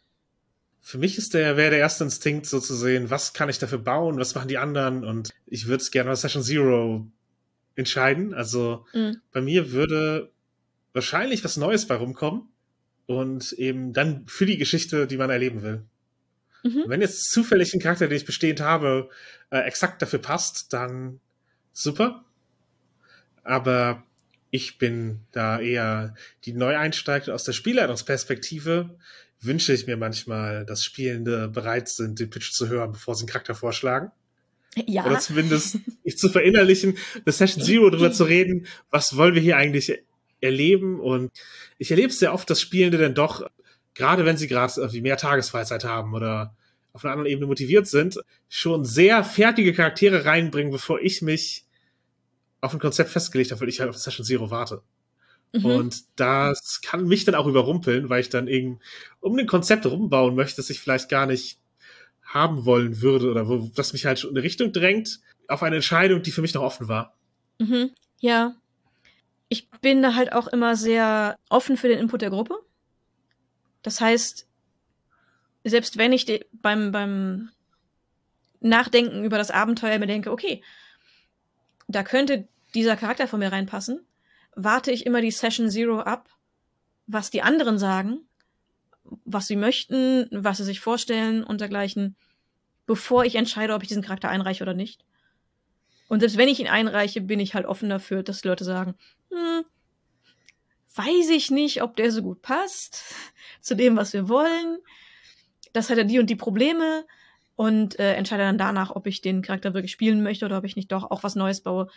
[0.80, 3.78] Für mich ist der, wäre der erste Instinkt so zu sehen, was kann ich dafür
[3.78, 7.06] bauen, was machen die anderen und ich würde es gerne bei Session Zero
[7.76, 8.34] entscheiden.
[8.34, 9.20] Also mhm.
[9.30, 10.32] bei mir würde
[10.92, 12.48] wahrscheinlich was Neues bei rumkommen
[13.06, 15.84] und eben dann für die Geschichte, die man erleben will.
[16.62, 16.84] Mhm.
[16.86, 19.08] Wenn jetzt zufällig ein Charakter, den ich bestehend habe,
[19.50, 21.20] äh, exakt dafür passt, dann
[21.72, 22.24] super.
[23.42, 24.04] Aber
[24.50, 28.90] ich bin da eher die Neueinsteiger aus der Spielerperspektive.
[29.40, 33.28] Wünsche ich mir manchmal, dass Spielende bereit sind, den Pitch zu hören, bevor sie einen
[33.28, 34.12] Charakter vorschlagen.
[34.86, 35.04] Ja.
[35.04, 39.56] Oder zumindest ich zu verinnerlichen, das Session Zero darüber zu reden, was wollen wir hier
[39.56, 40.02] eigentlich
[40.40, 41.00] erleben.
[41.00, 41.32] Und
[41.78, 43.48] ich erlebe es sehr oft, dass Spielende dann doch
[43.94, 46.54] gerade wenn sie gerade mehr Tagesfreizeit haben oder
[46.92, 48.18] auf einer anderen Ebene motiviert sind,
[48.48, 51.64] schon sehr fertige Charaktere reinbringen, bevor ich mich
[52.60, 54.82] auf ein Konzept festgelegt habe, weil ich halt auf Session Zero warte.
[55.52, 55.64] Mhm.
[55.64, 58.80] Und das kann mich dann auch überrumpeln, weil ich dann eben
[59.20, 61.58] um ein Konzept rumbauen möchte, das ich vielleicht gar nicht
[62.22, 65.76] haben wollen würde oder wo das mich halt schon in eine Richtung drängt, auf eine
[65.76, 67.16] Entscheidung, die für mich noch offen war.
[67.58, 67.90] Mhm.
[68.20, 68.54] Ja.
[69.48, 72.54] Ich bin da halt auch immer sehr offen für den Input der Gruppe.
[73.82, 74.46] Das heißt,
[75.64, 77.50] selbst wenn ich beim, beim
[78.60, 80.62] Nachdenken über das Abenteuer mir denke, okay,
[81.88, 84.06] da könnte dieser Charakter von mir reinpassen,
[84.54, 86.28] warte ich immer die Session Zero ab,
[87.06, 88.20] was die anderen sagen,
[89.24, 92.16] was sie möchten, was sie sich vorstellen und dergleichen,
[92.86, 95.04] bevor ich entscheide, ob ich diesen Charakter einreiche oder nicht.
[96.08, 98.94] Und selbst wenn ich ihn einreiche, bin ich halt offen dafür, dass Leute sagen,
[99.30, 99.64] hm,
[100.94, 103.02] weiß ich nicht, ob der so gut passt
[103.60, 104.78] zu dem, was wir wollen
[105.72, 107.04] das hat ja die und die Probleme
[107.56, 110.76] und äh, entscheide dann danach, ob ich den Charakter wirklich spielen möchte oder ob ich
[110.76, 111.88] nicht doch auch was Neues baue.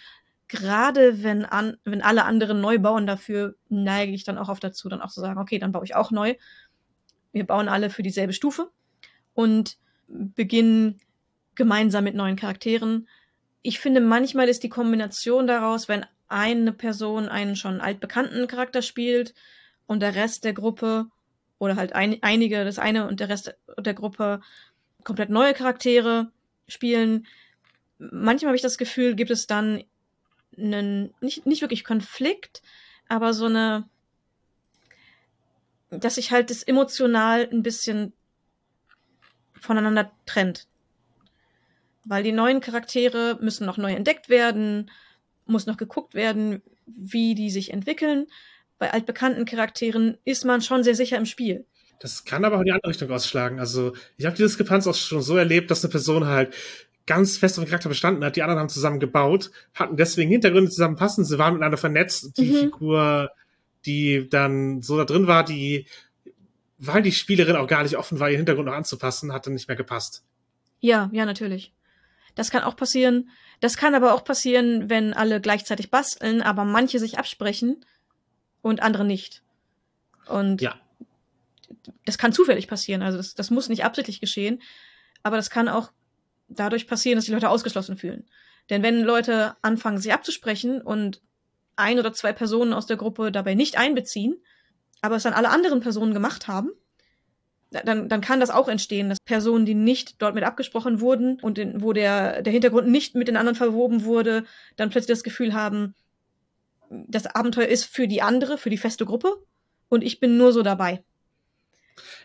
[0.47, 4.89] Gerade wenn an, wenn alle anderen neu bauen dafür, neige ich dann auch auf dazu,
[4.89, 6.35] dann auch zu sagen, okay, dann baue ich auch neu.
[7.31, 8.69] Wir bauen alle für dieselbe Stufe
[9.33, 9.77] und
[10.07, 10.99] beginnen
[11.55, 13.07] gemeinsam mit neuen Charakteren.
[13.61, 19.33] Ich finde, manchmal ist die Kombination daraus, wenn eine Person einen schon altbekannten Charakter spielt
[19.87, 21.07] und der Rest der Gruppe
[21.59, 24.41] oder halt ein, einige, das eine und der Rest der Gruppe
[25.03, 26.31] komplett neue Charaktere
[26.67, 27.27] spielen.
[27.97, 29.83] Manchmal habe ich das Gefühl, gibt es dann
[30.57, 32.61] einen, nicht, nicht wirklich Konflikt,
[33.07, 33.87] aber so eine,
[35.89, 38.13] dass sich halt das emotional ein bisschen
[39.59, 40.67] voneinander trennt.
[42.03, 44.91] Weil die neuen Charaktere müssen noch neu entdeckt werden,
[45.47, 48.27] muss noch geguckt werden, wie die sich entwickeln.
[48.77, 51.65] Bei altbekannten Charakteren ist man schon sehr sicher im Spiel.
[51.99, 53.59] Das kann aber auch in die andere Richtung ausschlagen.
[53.59, 56.53] Also ich habe die Diskrepanz auch schon so erlebt, dass eine Person halt
[57.05, 58.35] ganz fest auf den Charakter bestanden hat.
[58.35, 61.23] Die anderen haben zusammen gebaut, hatten deswegen Hintergründe zusammenpassen.
[61.23, 62.37] Sie waren miteinander vernetzt.
[62.37, 62.59] Die mhm.
[62.59, 63.31] Figur,
[63.85, 65.87] die dann so da drin war, die,
[66.77, 69.67] weil die Spielerin auch gar nicht offen war, ihr Hintergrund noch anzupassen, hat dann nicht
[69.67, 70.23] mehr gepasst.
[70.79, 71.73] Ja, ja, natürlich.
[72.33, 73.29] Das kann auch passieren.
[73.59, 77.85] Das kann aber auch passieren, wenn alle gleichzeitig basteln, aber manche sich absprechen
[78.61, 79.43] und andere nicht.
[80.27, 80.75] Und ja.
[82.05, 83.01] das kann zufällig passieren.
[83.01, 84.61] Also das, das muss nicht absichtlich geschehen,
[85.23, 85.91] aber das kann auch
[86.47, 88.25] dadurch passieren, dass die Leute ausgeschlossen fühlen.
[88.69, 91.21] Denn wenn Leute anfangen, sich abzusprechen und
[91.75, 94.37] ein oder zwei Personen aus der Gruppe dabei nicht einbeziehen,
[95.01, 96.71] aber es dann alle anderen Personen gemacht haben,
[97.71, 101.57] dann, dann kann das auch entstehen, dass Personen, die nicht dort mit abgesprochen wurden und
[101.57, 104.45] in, wo der, der Hintergrund nicht mit den anderen verwoben wurde,
[104.75, 105.93] dann plötzlich das Gefühl haben,
[106.89, 109.33] das Abenteuer ist für die andere, für die feste Gruppe
[109.89, 111.03] und ich bin nur so dabei.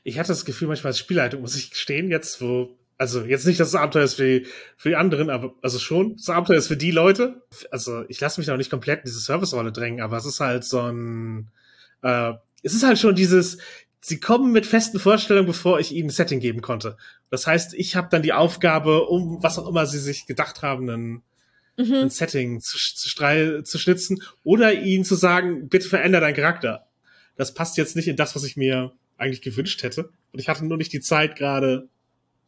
[0.03, 3.59] Ich hatte das Gefühl manchmal als Spielleitung, muss ich gestehen, jetzt, wo, also jetzt nicht,
[3.61, 6.68] dass das Abenteuer ist für die, für die anderen, aber also schon, das Abenteuer ist
[6.68, 7.43] für die Leute.
[7.70, 10.64] Also ich lasse mich noch nicht komplett in diese Service-Rolle drängen, aber es ist halt
[10.64, 11.49] so ein,
[12.03, 12.32] äh,
[12.62, 13.59] es ist halt schon dieses,
[14.01, 16.96] sie kommen mit festen Vorstellungen, bevor ich ihnen ein Setting geben konnte.
[17.28, 20.88] Das heißt, ich habe dann die Aufgabe, um was auch immer sie sich gedacht haben,
[20.88, 21.22] ein,
[21.76, 21.94] mhm.
[21.94, 26.86] ein Setting zu, zu, zu schnitzen oder ihnen zu sagen, bitte veränder deinen Charakter.
[27.36, 30.11] Das passt jetzt nicht in das, was ich mir eigentlich gewünscht hätte.
[30.32, 31.88] Und ich hatte nur nicht die Zeit, gerade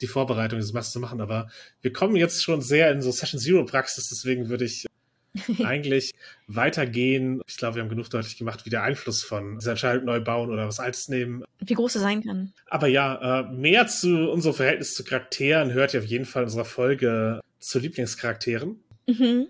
[0.00, 1.20] die Vorbereitung dieses Masters zu machen.
[1.20, 1.48] Aber
[1.80, 4.86] wir kommen jetzt schon sehr in so Session Zero Praxis, deswegen würde ich
[5.64, 6.12] eigentlich
[6.46, 7.40] weitergehen.
[7.46, 10.50] Ich glaube, wir haben genug deutlich gemacht, wie der Einfluss von dieser Entscheidung neu bauen
[10.50, 11.44] oder was Altes nehmen.
[11.60, 12.52] Wie groß er sein kann.
[12.68, 16.48] Aber ja, äh, mehr zu unserem Verhältnis zu Charakteren hört ihr auf jeden Fall in
[16.48, 18.82] unserer Folge zu Lieblingscharakteren.
[19.06, 19.48] Mhm.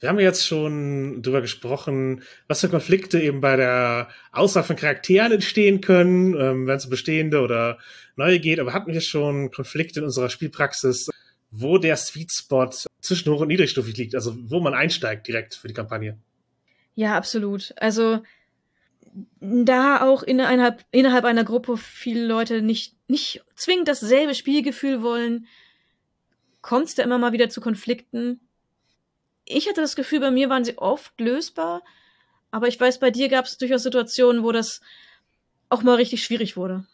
[0.00, 5.30] Wir haben jetzt schon drüber gesprochen, was für Konflikte eben bei der Auswahl von Charakteren
[5.30, 7.78] entstehen können, ähm, wenn es um bestehende oder
[8.16, 8.58] neue geht.
[8.58, 11.08] Aber hatten wir schon Konflikte in unserer Spielpraxis,
[11.52, 12.70] wo der Sweet Spot
[13.02, 16.16] zwischen hoch und niedrigstufig liegt, also wo man einsteigt direkt für die Kampagne.
[16.94, 17.74] Ja, absolut.
[17.76, 18.22] Also
[19.40, 25.46] da auch innerhalb, innerhalb einer Gruppe viele Leute nicht, nicht zwingend dasselbe Spielgefühl wollen,
[26.62, 28.40] kommt es da immer mal wieder zu Konflikten.
[29.44, 31.82] Ich hatte das Gefühl, bei mir waren sie oft lösbar,
[32.50, 34.80] aber ich weiß, bei dir gab es durchaus Situationen, wo das
[35.68, 36.86] auch mal richtig schwierig wurde.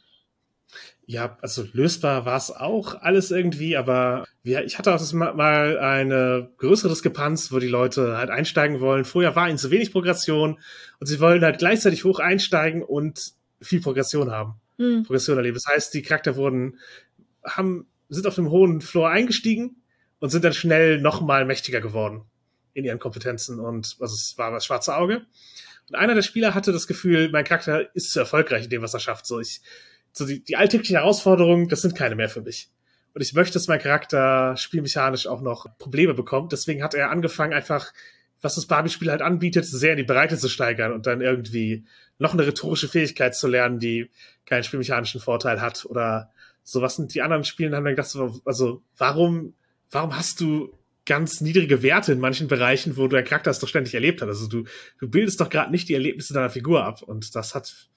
[1.10, 6.50] Ja, also lösbar war es auch alles irgendwie, aber wir, ich hatte auch mal eine
[6.58, 9.06] größere Diskrepanz, wo die Leute halt einsteigen wollen.
[9.06, 10.58] Vorher war ihnen zu wenig Progression
[11.00, 13.32] und sie wollen halt gleichzeitig hoch einsteigen und
[13.62, 14.60] viel Progression haben.
[14.76, 15.04] Mhm.
[15.04, 15.54] Progression erleben.
[15.54, 16.78] Das heißt, die Charakter wurden,
[17.42, 19.76] haben, sind auf dem hohen Floor eingestiegen
[20.18, 22.24] und sind dann schnell nochmal mächtiger geworden
[22.74, 25.22] in ihren Kompetenzen und also es war das schwarze Auge.
[25.88, 28.92] Und einer der Spieler hatte das Gefühl, mein Charakter ist zu erfolgreich in dem, was
[28.92, 29.24] er schafft.
[29.24, 29.62] So, ich,
[30.12, 32.70] so die, die alltäglichen Herausforderungen, das sind keine mehr für mich.
[33.14, 36.52] Und ich möchte, dass mein Charakter spielmechanisch auch noch Probleme bekommt.
[36.52, 37.92] Deswegen hat er angefangen, einfach,
[38.40, 41.84] was das Barbie-Spiel halt anbietet, sehr in die Breite zu steigern und dann irgendwie
[42.18, 44.10] noch eine rhetorische Fähigkeit zu lernen, die
[44.46, 46.30] keinen spielmechanischen Vorteil hat oder
[46.62, 46.98] sowas.
[46.98, 49.54] Und die anderen Spielen haben dann gedacht, also warum,
[49.90, 50.72] warum hast du
[51.06, 54.28] ganz niedrige Werte in manchen Bereichen, wo dein Charakter es doch ständig erlebt hat?
[54.28, 54.64] Also du,
[54.98, 57.02] du bildest doch gerade nicht die Erlebnisse deiner Figur ab.
[57.02, 57.88] Und das hat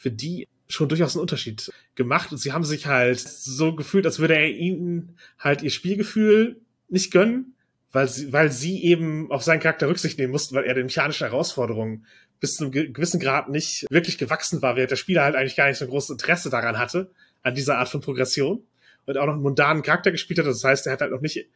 [0.00, 2.32] für die schon durchaus einen Unterschied gemacht.
[2.32, 7.12] Und sie haben sich halt so gefühlt, als würde er ihnen halt ihr Spielgefühl nicht
[7.12, 7.54] gönnen,
[7.92, 11.26] weil sie, weil sie eben auf seinen Charakter Rücksicht nehmen mussten, weil er den mechanischen
[11.28, 12.06] Herausforderungen
[12.40, 15.68] bis zu einem gewissen Grad nicht wirklich gewachsen war, während der Spieler halt eigentlich gar
[15.68, 17.10] nicht so ein großes Interesse daran hatte,
[17.42, 18.64] an dieser Art von Progression.
[19.04, 20.46] Und auch noch einen mundanen Charakter gespielt hat.
[20.46, 21.46] Das heißt, er hat halt noch nicht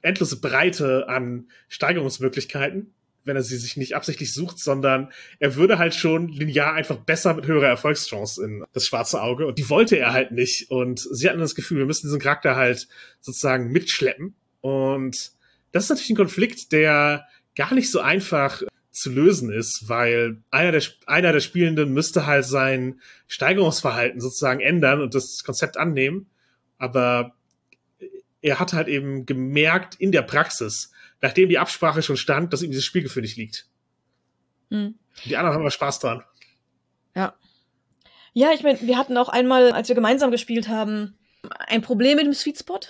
[0.00, 2.94] endlose Breite an Steigerungsmöglichkeiten
[3.24, 7.34] wenn er sie sich nicht absichtlich sucht, sondern er würde halt schon linear einfach besser
[7.34, 9.46] mit höherer Erfolgschance in das schwarze Auge.
[9.46, 10.70] Und die wollte er halt nicht.
[10.70, 12.88] Und sie hatten das Gefühl, wir müssen diesen Charakter halt
[13.20, 14.34] sozusagen mitschleppen.
[14.60, 15.32] Und
[15.72, 20.72] das ist natürlich ein Konflikt, der gar nicht so einfach zu lösen ist, weil einer
[20.72, 26.26] der, einer der Spielenden müsste halt sein Steigerungsverhalten sozusagen ändern und das Konzept annehmen.
[26.78, 27.34] Aber
[28.42, 30.91] er hat halt eben gemerkt in der Praxis,
[31.22, 33.66] nachdem die Absprache schon stand, dass ihm dieses Spielgefühl nicht liegt.
[34.70, 34.98] Hm.
[35.24, 36.22] Die anderen haben aber Spaß dran.
[37.14, 37.34] Ja.
[38.34, 41.16] Ja, ich meine, wir hatten auch einmal, als wir gemeinsam gespielt haben,
[41.68, 42.80] ein Problem mit dem Sweet Spot.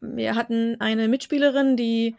[0.00, 2.16] Wir hatten eine Mitspielerin, die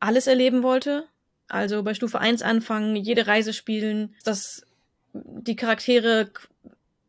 [0.00, 1.06] alles erleben wollte.
[1.48, 4.66] Also bei Stufe 1 anfangen, jede Reise spielen, dass
[5.12, 6.30] die Charaktere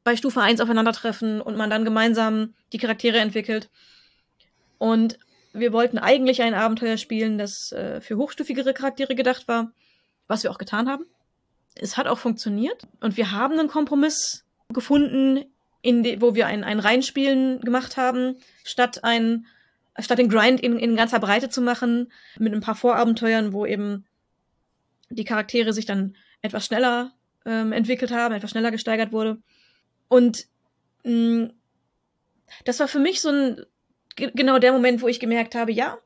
[0.03, 3.69] bei Stufe 1 aufeinandertreffen und man dann gemeinsam die Charaktere entwickelt.
[4.77, 5.19] Und
[5.53, 9.71] wir wollten eigentlich ein Abenteuer spielen, das äh, für hochstufigere Charaktere gedacht war,
[10.27, 11.05] was wir auch getan haben.
[11.75, 15.45] Es hat auch funktioniert und wir haben einen Kompromiss gefunden,
[15.81, 19.45] in de, wo wir ein, ein Reinspielen gemacht haben, statt ein
[19.97, 24.05] statt den Grind in, in ganzer Breite zu machen, mit ein paar Vorabenteuern, wo eben
[25.09, 27.11] die Charaktere sich dann etwas schneller
[27.45, 29.41] ähm, entwickelt haben, etwas schneller gesteigert wurde.
[30.07, 30.45] Und
[31.03, 31.53] mh, mm,
[32.65, 33.65] das war für mich so ein
[34.33, 35.97] genau der Moment, wo ich gemerkt habe, ja,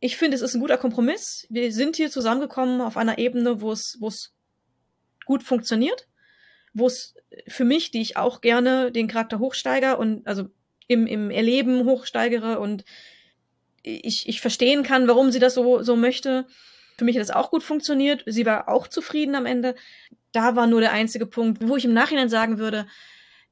[0.00, 1.46] ich finde, es ist ein guter Kompromiss.
[1.48, 4.34] Wir sind hier zusammengekommen auf einer Ebene, wo es, wo es
[5.24, 6.08] gut funktioniert,
[6.74, 7.14] wo es
[7.48, 10.44] für mich, die ich auch gerne den Charakter hochsteiger und also
[10.88, 12.84] im, im Erleben hochsteigere und
[13.82, 16.46] ich, ich verstehen kann, warum sie das so, so möchte.
[16.96, 18.24] Für mich hat das auch gut funktioniert.
[18.26, 19.74] Sie war auch zufrieden am Ende.
[20.32, 22.86] Da war nur der einzige Punkt, wo ich im Nachhinein sagen würde,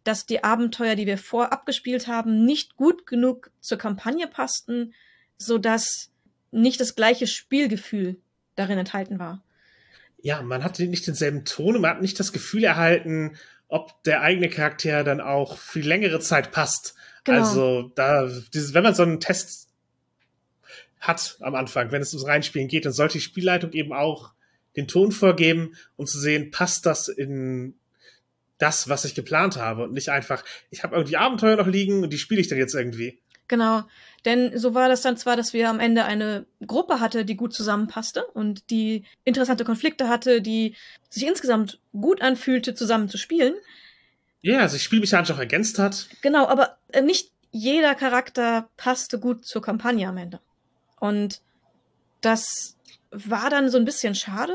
[0.04, 4.94] dass die Abenteuer, die wir vorab gespielt haben, nicht gut genug zur Kampagne passten,
[5.38, 6.10] so dass
[6.50, 8.16] nicht das gleiche Spielgefühl
[8.56, 9.42] darin enthalten war.
[10.20, 13.36] Ja, man hatte nicht denselben Ton und man hat nicht das Gefühl erhalten,
[13.68, 16.94] ob der eigene Charakter dann auch für längere Zeit passt.
[17.24, 17.38] Genau.
[17.40, 19.68] Also da, dieses, wenn man so einen Test
[21.00, 24.32] hat am Anfang, wenn es ums Reinspielen geht, dann sollte die Spielleitung eben auch
[24.76, 27.74] den Ton vorgeben, um zu sehen, passt das in
[28.62, 32.12] das, was ich geplant habe und nicht einfach, ich habe irgendwie Abenteuer noch liegen und
[32.12, 33.18] die spiele ich dann jetzt irgendwie.
[33.48, 33.82] Genau,
[34.24, 37.52] denn so war das dann zwar, dass wir am Ende eine Gruppe hatte, die gut
[37.52, 40.76] zusammenpasste und die interessante Konflikte hatte, die
[41.10, 43.54] sich insgesamt gut anfühlte, zusammen zu spielen.
[44.42, 46.08] Ja, yeah, sich spielmechanisch auch ergänzt hat.
[46.22, 50.40] Genau, aber äh, nicht jeder Charakter passte gut zur Kampagne am Ende.
[51.00, 51.40] Und
[52.20, 52.76] das
[53.10, 54.54] war dann so ein bisschen schade.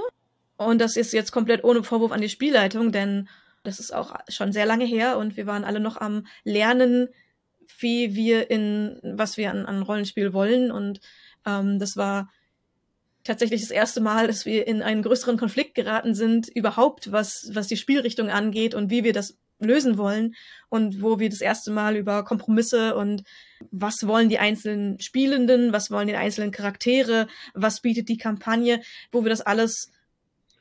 [0.55, 3.29] Und das ist jetzt komplett ohne Vorwurf an die Spielleitung, denn
[3.67, 7.09] das ist auch schon sehr lange her und wir waren alle noch am Lernen,
[7.79, 10.71] wie wir in, was wir an, an Rollenspiel wollen.
[10.71, 11.01] Und
[11.45, 12.31] ähm, das war
[13.25, 17.67] tatsächlich das erste Mal, dass wir in einen größeren Konflikt geraten sind, überhaupt was, was
[17.67, 20.35] die Spielrichtung angeht und wie wir das lösen wollen
[20.69, 23.23] und wo wir das erste Mal über Kompromisse und
[23.69, 29.25] was wollen die einzelnen Spielenden, was wollen die einzelnen Charaktere, was bietet die Kampagne, wo
[29.25, 29.91] wir das alles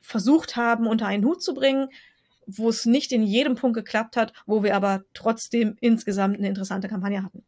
[0.01, 1.87] versucht haben, unter einen Hut zu bringen
[2.47, 6.87] wo es nicht in jedem Punkt geklappt hat, wo wir aber trotzdem insgesamt eine interessante
[6.87, 7.43] Kampagne hatten.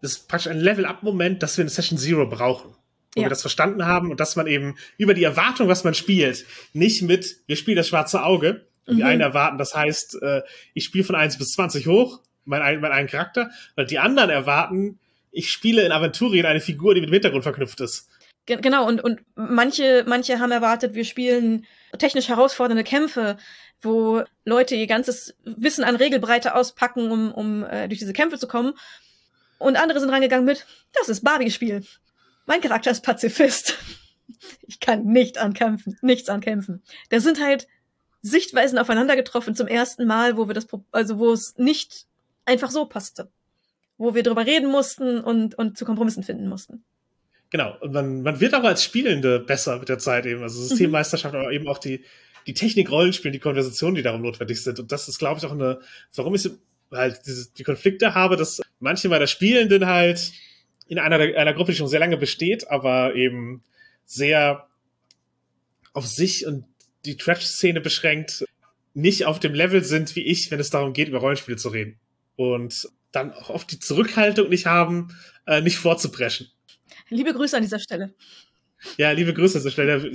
[0.00, 2.74] Das ist praktisch ein Level-Up-Moment, dass wir eine Session Zero brauchen.
[3.14, 3.26] Wo ja.
[3.26, 7.02] wir das verstanden haben und dass man eben über die Erwartung, was man spielt, nicht
[7.02, 9.08] mit, wir spielen das schwarze Auge, und die mhm.
[9.08, 10.42] einen erwarten, das heißt, äh,
[10.72, 15.00] ich spiele von 1 bis 20 hoch, mein, mein einen Charakter, und die anderen erwarten,
[15.32, 18.08] ich spiele in Aventurien eine Figur, die mit dem Hintergrund verknüpft ist.
[18.46, 21.66] Genau, und, und manche, manche haben erwartet, wir spielen
[21.98, 23.38] technisch herausfordernde Kämpfe,
[23.82, 28.48] wo Leute ihr ganzes Wissen an Regelbreite auspacken, um, um äh, durch diese Kämpfe zu
[28.48, 28.74] kommen.
[29.58, 31.84] Und andere sind reingegangen mit, das ist Barbie-Spiel.
[32.46, 33.76] Mein Charakter ist Pazifist.
[34.66, 36.82] Ich kann nicht ankämpfen, nichts ankämpfen.
[37.10, 37.68] Da sind halt
[38.22, 42.06] Sichtweisen aufeinander getroffen zum ersten Mal, wo wir das, also wo es nicht
[42.44, 43.30] einfach so passte.
[43.98, 46.84] Wo wir drüber reden mussten und, und zu Kompromissen finden mussten.
[47.50, 50.42] Genau, und man, man wird auch als Spielende besser mit der Zeit eben.
[50.42, 52.04] Also Systemmeisterschaft, aber eben auch die,
[52.46, 54.78] die Technik Rollenspiel, die Konversationen, die darum notwendig sind.
[54.78, 55.80] Und das ist, glaube ich, auch eine,
[56.14, 56.48] warum ich
[56.92, 60.32] halt diese, die Konflikte habe, dass manche meiner Spielenden halt
[60.86, 63.62] in einer, einer Gruppe, die schon sehr lange besteht, aber eben
[64.04, 64.68] sehr
[65.92, 66.64] auf sich und
[67.04, 68.44] die Trash-Szene beschränkt,
[68.94, 71.98] nicht auf dem Level sind wie ich, wenn es darum geht, über Rollenspiele zu reden.
[72.36, 75.08] Und dann auch oft die Zurückhaltung nicht haben,
[75.46, 76.48] äh, nicht vorzupreschen.
[77.08, 78.14] Liebe Grüße an dieser Stelle.
[78.96, 80.12] Ja, liebe Grüße dieser Stelle.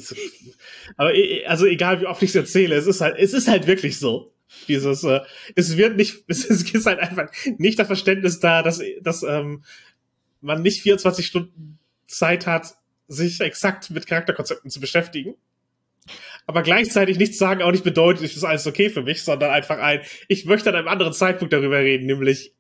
[0.98, 1.12] Aber
[1.46, 4.34] also egal wie oft ich es erzähle, es ist halt, es ist halt wirklich so.
[4.68, 5.22] Dieses, äh,
[5.56, 9.64] es wird nicht, es ist halt einfach nicht das Verständnis da, dass, dass ähm,
[10.42, 12.76] man nicht 24 Stunden Zeit hat,
[13.08, 15.36] sich exakt mit Charakterkonzepten zu beschäftigen.
[16.48, 20.02] Aber gleichzeitig nichts sagen auch nicht bedeutet, ist alles okay für mich, sondern einfach ein,
[20.28, 22.54] ich möchte an einem anderen Zeitpunkt darüber reden, nämlich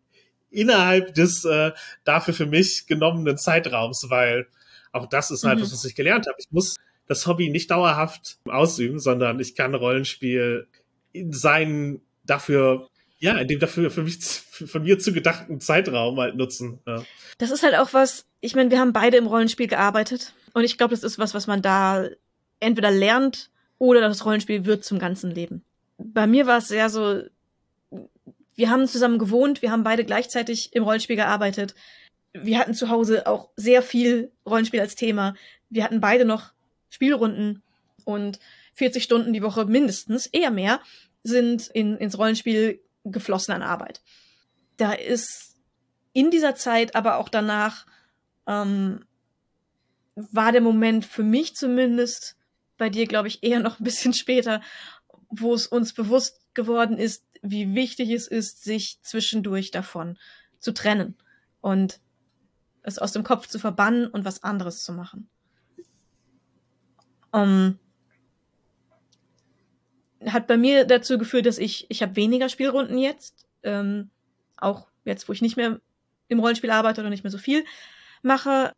[0.51, 1.72] innerhalb des äh,
[2.03, 4.47] dafür für mich genommenen Zeitraums, weil
[4.91, 5.63] auch das ist halt mhm.
[5.63, 6.37] was, was ich gelernt habe.
[6.39, 6.75] Ich muss
[7.07, 10.67] das Hobby nicht dauerhaft ausüben, sondern ich kann Rollenspiel
[11.11, 12.87] in seinen dafür
[13.21, 16.79] ja, in dem dafür für mich von mir zu gedachten Zeitraum halt nutzen.
[16.87, 17.03] Ja.
[17.37, 20.33] Das ist halt auch was, ich meine, wir haben beide im Rollenspiel gearbeitet.
[20.53, 22.07] Und ich glaube, das ist was, was man da
[22.59, 25.63] entweder lernt oder das Rollenspiel wird zum ganzen Leben.
[25.99, 27.21] Bei mir war es sehr so,
[28.55, 31.75] wir haben zusammen gewohnt, wir haben beide gleichzeitig im Rollenspiel gearbeitet.
[32.34, 35.36] Wir hatten zu Hause auch sehr viel Rollenspiel als Thema.
[35.69, 36.53] Wir hatten beide noch
[36.89, 37.61] Spielrunden
[38.05, 38.39] und
[38.73, 40.82] 40 Stunden die Woche mindestens, eher mehr,
[41.23, 44.01] sind in, ins Rollenspiel geflossen an Arbeit.
[44.77, 45.55] Da ist
[46.13, 47.86] in dieser Zeit, aber auch danach,
[48.47, 49.05] ähm,
[50.15, 52.36] war der Moment für mich zumindest,
[52.77, 54.61] bei dir glaube ich eher noch ein bisschen später,
[55.29, 60.17] wo es uns bewusst geworden ist, wie wichtig es ist, sich zwischendurch davon
[60.59, 61.15] zu trennen
[61.61, 61.99] und
[62.84, 65.29] es aus dem Kopf zu verbannen und was anderes zu machen.
[67.32, 67.79] Um, ähm,
[70.25, 74.09] hat bei mir dazu geführt, dass ich, ich habe weniger Spielrunden jetzt, ähm,
[74.57, 75.79] auch jetzt, wo ich nicht mehr
[76.27, 77.65] im Rollenspiel arbeite oder nicht mehr so viel
[78.21, 78.73] mache.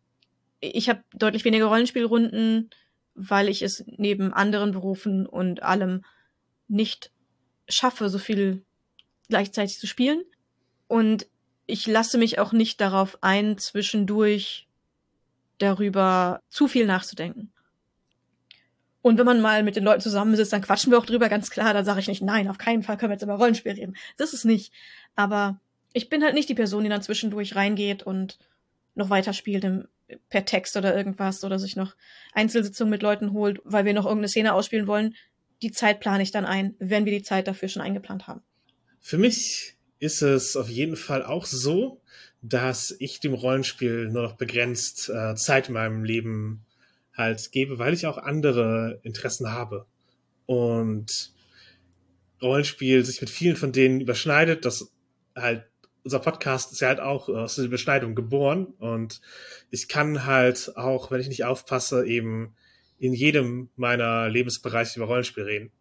[0.60, 2.70] Ich habe deutlich weniger Rollenspielrunden,
[3.16, 6.06] weil ich es neben anderen Berufen und allem
[6.68, 7.12] nicht
[7.68, 8.64] schaffe, so viel
[9.28, 10.24] gleichzeitig zu spielen.
[10.88, 11.28] Und
[11.66, 14.68] ich lasse mich auch nicht darauf ein, zwischendurch
[15.58, 17.52] darüber zu viel nachzudenken.
[19.02, 21.74] Und wenn man mal mit den Leuten zusammensitzt, dann quatschen wir auch drüber, ganz klar.
[21.74, 23.98] Dann sage ich nicht, nein, auf keinen Fall können wir jetzt über Rollenspiel reden.
[24.18, 24.72] Das ist nicht.
[25.16, 25.60] Aber
[25.92, 28.40] ich bin halt nicht die Person, die dann zwischendurch reingeht und
[28.96, 29.88] noch weiter spielt im,
[30.30, 31.96] per Text oder irgendwas oder sich noch
[32.34, 35.16] Einzelsitzungen mit Leuten holt, weil wir noch irgendeine Szene ausspielen wollen.
[35.62, 38.42] Die Zeit plane ich dann ein, wenn wir die Zeit dafür schon eingeplant haben.
[39.02, 39.73] Für mich
[40.04, 42.02] ist es auf jeden Fall auch so,
[42.42, 46.66] dass ich dem Rollenspiel nur noch begrenzt äh, Zeit in meinem Leben
[47.16, 49.86] halt gebe, weil ich auch andere Interessen habe.
[50.46, 51.32] Und
[52.42, 54.92] Rollenspiel sich mit vielen von denen überschneidet, das
[55.38, 55.64] halt
[56.04, 59.22] unser Podcast ist ja halt auch aus der Überschneidung geboren und
[59.72, 62.56] ich kann halt auch, wenn ich nicht aufpasse, eben
[63.00, 65.72] in jedem meiner Lebensbereiche über Rollenspiel reden.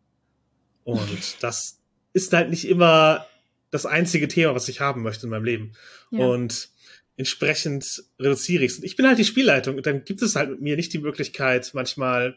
[0.84, 1.80] Und das
[2.12, 3.26] ist halt nicht immer
[3.72, 5.72] das einzige Thema, was ich haben möchte in meinem Leben.
[6.12, 6.26] Ja.
[6.26, 6.68] Und
[7.16, 8.82] entsprechend reduziere ich es.
[8.82, 11.70] Ich bin halt die Spielleitung und dann gibt es halt mit mir nicht die Möglichkeit,
[11.74, 12.36] manchmal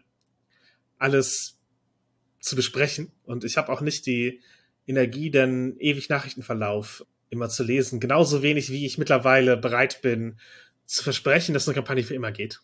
[0.98, 1.60] alles
[2.40, 3.12] zu besprechen.
[3.24, 4.42] Und ich habe auch nicht die
[4.88, 8.00] Energie, den ewig Nachrichtenverlauf immer zu lesen.
[8.00, 10.40] Genauso wenig, wie ich mittlerweile bereit bin,
[10.86, 12.62] zu versprechen, dass eine Kampagne für immer geht.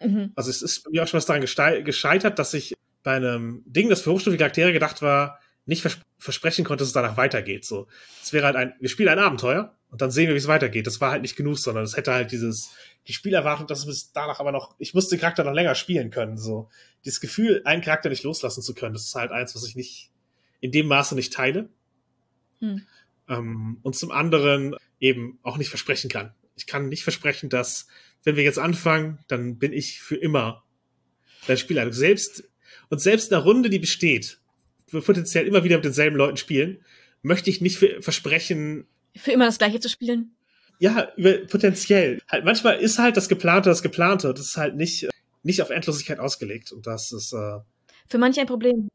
[0.00, 0.32] Mhm.
[0.36, 3.90] Also es ist bei mir auch schon was daran gescheitert, dass ich bei einem Ding,
[3.90, 7.66] das für hochstufige Charaktere gedacht war, nicht vers versprechen konnte, dass es danach weitergeht.
[7.66, 7.86] So,
[8.22, 10.86] es wäre halt ein, wir spielen ein Abenteuer und dann sehen wir, wie es weitergeht.
[10.86, 12.70] Das war halt nicht genug, sondern es hätte halt dieses,
[13.06, 16.38] die Spielerwartung, dass es danach aber noch, ich musste den Charakter noch länger spielen können.
[16.38, 16.70] So,
[17.04, 20.10] dieses Gefühl, einen Charakter nicht loslassen zu können, das ist halt eins, was ich nicht
[20.60, 21.68] in dem Maße nicht teile.
[22.60, 22.86] Hm.
[23.28, 26.34] Ähm, und zum anderen eben auch nicht versprechen kann.
[26.56, 27.86] Ich kann nicht versprechen, dass,
[28.22, 30.64] wenn wir jetzt anfangen, dann bin ich für immer
[31.46, 31.92] dein Spieler.
[31.92, 32.44] Selbst,
[32.88, 34.40] und selbst eine Runde, die besteht,
[35.00, 36.78] potenziell immer wieder mit denselben Leuten spielen,
[37.22, 38.86] möchte ich nicht versprechen.
[39.16, 40.34] Für immer das Gleiche zu spielen?
[40.78, 42.20] Ja, über, potenziell.
[42.28, 44.32] Halt, manchmal ist halt das Geplante das Geplante.
[44.34, 45.08] Das ist halt nicht,
[45.42, 46.72] nicht auf Endlosigkeit ausgelegt.
[46.72, 47.32] Und das ist.
[47.32, 47.60] Äh,
[48.08, 48.88] für manche ein Problem.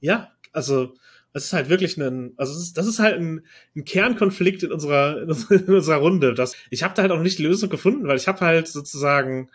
[0.00, 0.94] Ja, also
[1.32, 3.46] das ist halt wirklich ein, also das ist, das ist halt ein,
[3.76, 5.28] ein Kernkonflikt in unserer, in
[5.74, 6.34] unserer Runde.
[6.34, 9.50] Das, ich habe da halt auch nicht die Lösung gefunden, weil ich habe halt sozusagen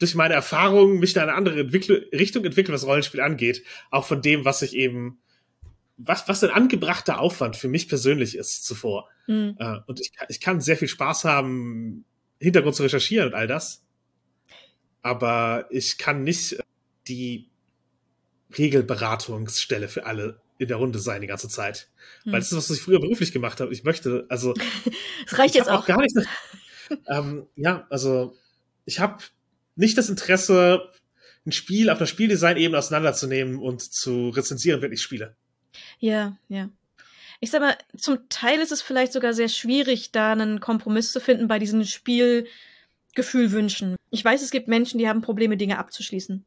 [0.00, 3.62] durch meine Erfahrungen mich in eine andere Entwickl Richtung entwickelt, was Rollenspiel angeht.
[3.90, 5.20] Auch von dem, was ich eben,
[5.98, 9.08] was, was ein angebrachter Aufwand für mich persönlich ist zuvor.
[9.26, 9.56] Mhm.
[9.60, 12.06] Uh, und ich, ich kann sehr viel Spaß haben,
[12.40, 13.84] Hintergrund zu recherchieren und all das.
[15.02, 16.58] Aber ich kann nicht
[17.06, 17.50] die
[18.56, 21.90] Regelberatungsstelle für alle in der Runde sein die ganze Zeit.
[22.24, 22.32] Hm.
[22.32, 23.72] Weil das ist, was ich früher beruflich gemacht habe.
[23.72, 24.54] Ich möchte, also.
[25.26, 25.82] Es reicht jetzt auch.
[25.82, 25.86] auch.
[25.86, 26.16] gar nicht.
[27.06, 28.34] ähm, ja, also
[28.86, 29.22] ich habe
[29.80, 30.88] nicht das Interesse,
[31.46, 35.34] ein Spiel auf der Spieldesign-Ebene auseinanderzunehmen und zu rezensieren, wenn ich spiele.
[35.98, 36.68] Ja, ja.
[37.40, 41.20] Ich sag mal, zum Teil ist es vielleicht sogar sehr schwierig, da einen Kompromiss zu
[41.20, 43.96] finden bei diesen Spielgefühlwünschen.
[44.10, 46.44] Ich weiß, es gibt Menschen, die haben Probleme, Dinge abzuschließen.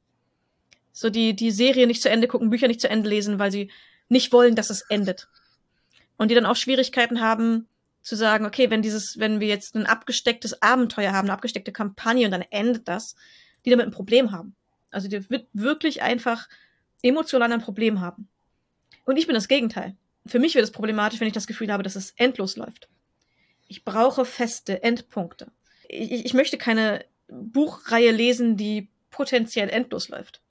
[0.92, 3.72] So die, die Serie nicht zu Ende gucken, Bücher nicht zu Ende lesen, weil sie
[4.10, 5.28] nicht wollen, dass es endet.
[6.18, 7.68] Und die dann auch Schwierigkeiten haben,
[8.04, 12.26] zu sagen, okay, wenn dieses, wenn wir jetzt ein abgestecktes Abenteuer haben, eine abgesteckte Kampagne
[12.26, 13.16] und dann endet das,
[13.66, 14.56] die damit ein Problem haben.
[14.92, 16.48] Also die wird wirklich einfach
[17.02, 18.28] emotional ein Problem haben.
[19.06, 19.96] Und ich bin das Gegenteil.
[20.26, 22.90] Für mich wird es problematisch, wenn ich das Gefühl habe, dass es endlos läuft.
[23.68, 25.52] Ich brauche feste Endpunkte.
[25.88, 30.42] Ich, ich möchte keine Buchreihe lesen, die potenziell endlos läuft.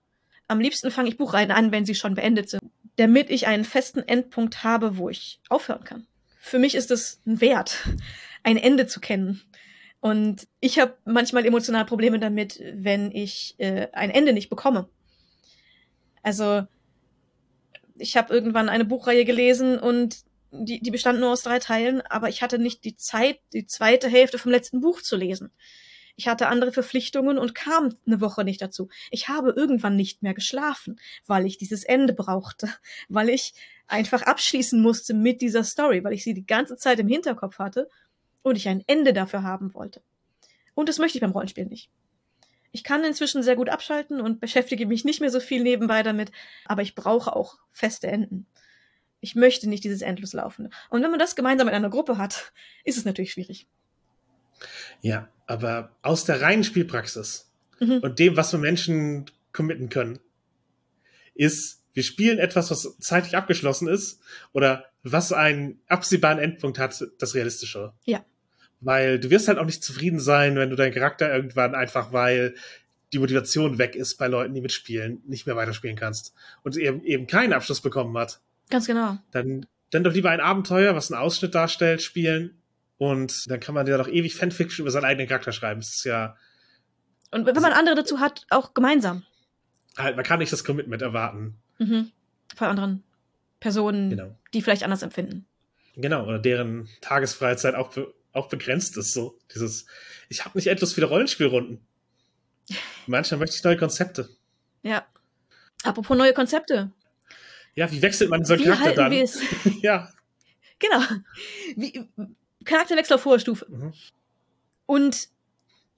[0.48, 2.62] Am liebsten fange ich Buchreihen an, wenn sie schon beendet sind,
[2.96, 6.06] damit ich einen festen Endpunkt habe, wo ich aufhören kann
[6.44, 7.88] für mich ist es ein Wert,
[8.42, 9.40] ein Ende zu kennen.
[10.00, 14.88] Und ich habe manchmal emotional Probleme damit, wenn ich äh, ein Ende nicht bekomme.
[16.24, 16.66] Also
[17.96, 20.16] ich habe irgendwann eine Buchreihe gelesen und
[20.50, 24.08] die, die bestand nur aus drei Teilen, aber ich hatte nicht die Zeit, die zweite
[24.08, 25.52] Hälfte vom letzten Buch zu lesen.
[26.16, 28.88] Ich hatte andere Verpflichtungen und kam eine Woche nicht dazu.
[29.10, 32.68] Ich habe irgendwann nicht mehr geschlafen, weil ich dieses Ende brauchte,
[33.08, 33.54] weil ich
[33.86, 37.88] einfach abschließen musste mit dieser Story, weil ich sie die ganze Zeit im Hinterkopf hatte
[38.42, 40.02] und ich ein Ende dafür haben wollte.
[40.74, 41.90] Und das möchte ich beim Rollenspiel nicht.
[42.72, 46.32] Ich kann inzwischen sehr gut abschalten und beschäftige mich nicht mehr so viel nebenbei damit,
[46.64, 48.46] aber ich brauche auch feste Enden.
[49.20, 50.70] Ich möchte nicht dieses endlos Laufende.
[50.88, 52.52] Und wenn man das gemeinsam in einer Gruppe hat,
[52.84, 53.68] ist es natürlich schwierig.
[55.00, 57.50] Ja, aber aus der reinen Spielpraxis
[57.80, 57.98] mhm.
[57.98, 60.18] und dem, was wir Menschen committen können,
[61.34, 64.20] ist, wir spielen etwas, was zeitlich abgeschlossen ist
[64.52, 67.92] oder was einen absehbaren Endpunkt hat, das Realistische.
[68.04, 68.24] Ja.
[68.80, 72.54] Weil du wirst halt auch nicht zufrieden sein, wenn du deinen Charakter irgendwann einfach, weil
[73.12, 77.26] die Motivation weg ist bei Leuten, die mitspielen, nicht mehr weiterspielen kannst und eben, eben
[77.26, 78.40] keinen Abschluss bekommen hat.
[78.70, 79.18] Ganz genau.
[79.32, 82.61] Dann, dann doch lieber ein Abenteuer, was einen Ausschnitt darstellt, spielen
[83.02, 85.80] und dann kann man ja doch ewig Fanfiction über seinen eigenen Charakter schreiben.
[85.80, 86.36] Das ist ja.
[87.32, 89.24] Und wenn man andere dazu hat, auch gemeinsam.
[89.98, 91.58] Halt, man kann nicht das Commitment erwarten.
[91.78, 92.12] Mhm.
[92.54, 93.02] Von anderen
[93.58, 94.38] Personen, genau.
[94.54, 95.46] die vielleicht anders empfinden.
[95.96, 99.12] Genau, oder deren Tagesfreizeit auch, be auch begrenzt ist.
[99.12, 99.86] So dieses,
[100.28, 101.84] ich habe nicht endlos viele Rollenspielrunden.
[103.08, 104.28] Manchmal möchte ich neue Konzepte.
[104.84, 105.04] Ja.
[105.82, 106.92] Apropos neue Konzepte.
[107.74, 109.12] Ja, wie wechselt man so Charakter dann?
[109.80, 110.08] ja.
[110.78, 111.00] Genau.
[111.74, 112.08] Wie,
[112.64, 113.66] Charakterwechsel auf hoher Stufe.
[113.68, 113.92] Mhm.
[114.86, 115.28] Und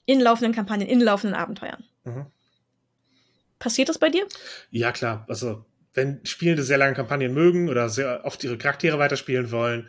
[0.07, 1.85] in laufenden Kampagnen, in laufenden Abenteuern.
[2.05, 2.27] Mhm.
[3.59, 4.27] Passiert das bei dir?
[4.71, 5.25] Ja, klar.
[5.29, 9.89] Also, wenn Spielende sehr lange Kampagnen mögen oder sehr oft ihre Charaktere weiterspielen wollen,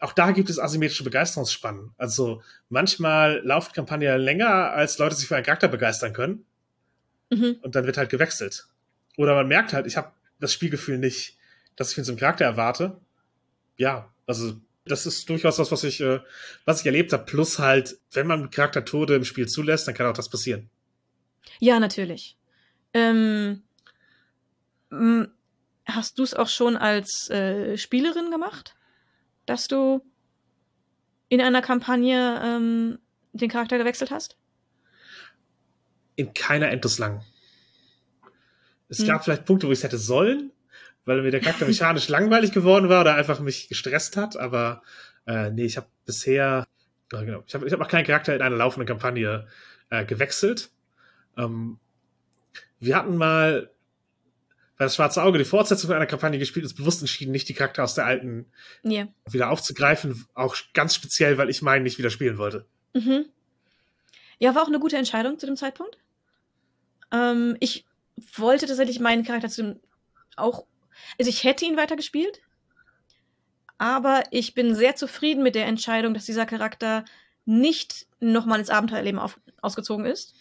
[0.00, 1.92] auch da gibt es asymmetrische Begeisterungsspannen.
[1.98, 6.46] Also manchmal läuft Kampagne länger, als Leute sich für einen Charakter begeistern können.
[7.30, 7.58] Mhm.
[7.62, 8.66] Und dann wird halt gewechselt.
[9.18, 11.36] Oder man merkt halt, ich habe das Spielgefühl nicht,
[11.76, 12.98] dass ich von so einem Charakter erwarte.
[13.76, 14.54] Ja, also
[14.84, 16.20] das ist durchaus was, was ich, äh,
[16.64, 17.24] was ich erlebt habe.
[17.24, 20.70] Plus halt, wenn man Charaktertode im Spiel zulässt, dann kann auch das passieren.
[21.58, 22.36] Ja, natürlich.
[22.92, 23.62] Ähm,
[25.86, 28.74] hast du es auch schon als äh, Spielerin gemacht?
[29.46, 30.02] Dass du
[31.28, 32.98] in einer Kampagne ähm,
[33.32, 34.36] den Charakter gewechselt hast?
[36.16, 37.24] In keiner endlos lang.
[38.88, 39.06] Es hm.
[39.06, 40.52] gab vielleicht Punkte, wo ich es hätte sollen,
[41.10, 44.36] weil mir der Charakter mechanisch langweilig geworden war oder einfach mich gestresst hat.
[44.36, 44.82] Aber
[45.26, 46.68] äh, nee, ich habe bisher,
[47.12, 49.48] äh, genau, ich habe ich hab noch keinen Charakter in einer laufenden Kampagne
[49.90, 50.70] äh, gewechselt.
[51.36, 51.80] Ähm,
[52.78, 53.70] wir hatten mal
[54.78, 57.82] bei das Schwarze Auge die Fortsetzung einer Kampagne gespielt, ist bewusst entschieden, nicht die Charakter
[57.82, 58.46] aus der alten
[58.84, 59.08] yeah.
[59.28, 60.26] wieder aufzugreifen.
[60.34, 62.66] Auch ganz speziell, weil ich meinen nicht wieder spielen wollte.
[62.94, 63.26] Mhm.
[64.38, 65.98] Ja, war auch eine gute Entscheidung zu dem Zeitpunkt.
[67.12, 67.84] Ähm, ich
[68.36, 69.80] wollte tatsächlich meinen Charakter zu dem
[70.36, 70.64] auch
[71.18, 72.40] also ich hätte ihn weitergespielt,
[73.78, 77.04] aber ich bin sehr zufrieden mit der Entscheidung, dass dieser Charakter
[77.46, 80.34] nicht nochmal ins Abenteuerleben auf, ausgezogen ist.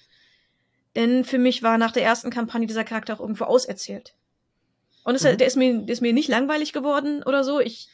[0.95, 4.15] Denn für mich war nach der ersten Kampagne dieser Charakter auch irgendwo auserzählt.
[5.03, 5.37] Und es, mhm.
[5.37, 7.59] der, ist mir, der ist mir nicht langweilig geworden oder so.
[7.59, 7.89] Ich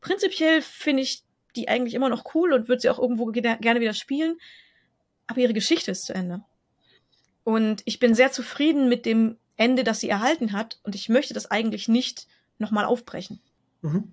[0.00, 1.24] prinzipiell finde ich
[1.56, 4.38] die eigentlich immer noch cool und würde sie auch irgendwo gerne wieder spielen.
[5.26, 6.44] Aber ihre Geschichte ist zu Ende.
[7.44, 10.80] Und ich bin sehr zufrieden mit dem Ende, das sie erhalten hat.
[10.82, 12.26] Und ich möchte das eigentlich nicht
[12.58, 13.40] nochmal aufbrechen.
[13.82, 14.12] Mhm.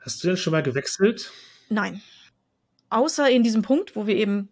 [0.00, 1.30] Hast du denn schon mal gewechselt?
[1.68, 2.00] Nein.
[2.90, 4.48] Außer in diesem Punkt, wo wir eben,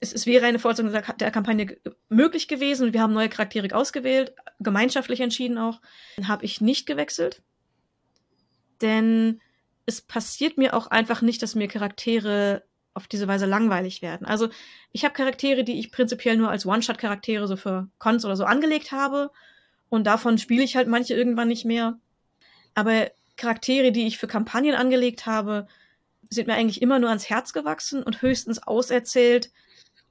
[0.00, 1.78] es, es wäre eine Fortsetzung der, der Kampagne
[2.08, 5.80] möglich gewesen und wir haben neue Charaktere ausgewählt, gemeinschaftlich entschieden auch,
[6.24, 7.42] habe ich nicht gewechselt.
[8.82, 9.40] Denn
[9.86, 12.64] es passiert mir auch einfach nicht, dass mir Charaktere
[12.94, 14.26] auf diese Weise langweilig werden.
[14.26, 14.48] Also
[14.92, 18.92] ich habe Charaktere, die ich prinzipiell nur als One-Shot-Charaktere so für Cons oder so angelegt
[18.92, 19.30] habe.
[19.88, 21.98] Und davon spiele ich halt manche irgendwann nicht mehr.
[22.74, 25.66] Aber Charaktere, die ich für Kampagnen angelegt habe,
[26.30, 29.50] sind mir eigentlich immer nur ans Herz gewachsen und höchstens auserzählt,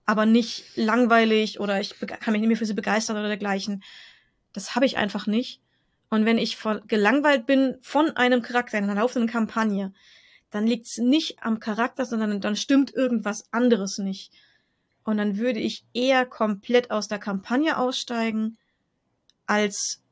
[0.06, 3.84] aber nicht langweilig oder ich kann mich nicht mehr für sie begeistern oder dergleichen.
[4.54, 5.62] Das habe ich einfach nicht.
[6.10, 6.58] Und wenn ich
[6.88, 9.94] gelangweilt bin von einem Charakter in einer laufenden Kampagne,
[10.52, 14.32] dann liegt's nicht am Charakter, sondern dann stimmt irgendwas anderes nicht.
[15.04, 18.58] Und dann würde ich eher komplett aus der Kampagne aussteigen,
[19.48, 20.04] als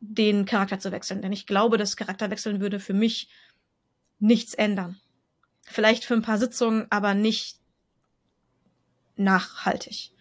[0.00, 1.22] den Charakter zu wechseln.
[1.22, 3.28] Denn ich glaube, das Charakterwechseln würde für mich
[4.18, 5.00] nichts ändern.
[5.64, 7.60] Vielleicht für ein paar Sitzungen, aber nicht
[9.16, 10.12] nachhaltig.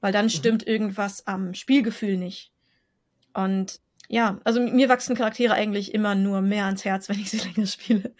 [0.00, 0.30] Weil dann mhm.
[0.30, 2.52] stimmt irgendwas am Spielgefühl nicht.
[3.34, 7.38] Und ja, also mir wachsen Charaktere eigentlich immer nur mehr ans Herz, wenn ich sie
[7.38, 8.14] länger spiele.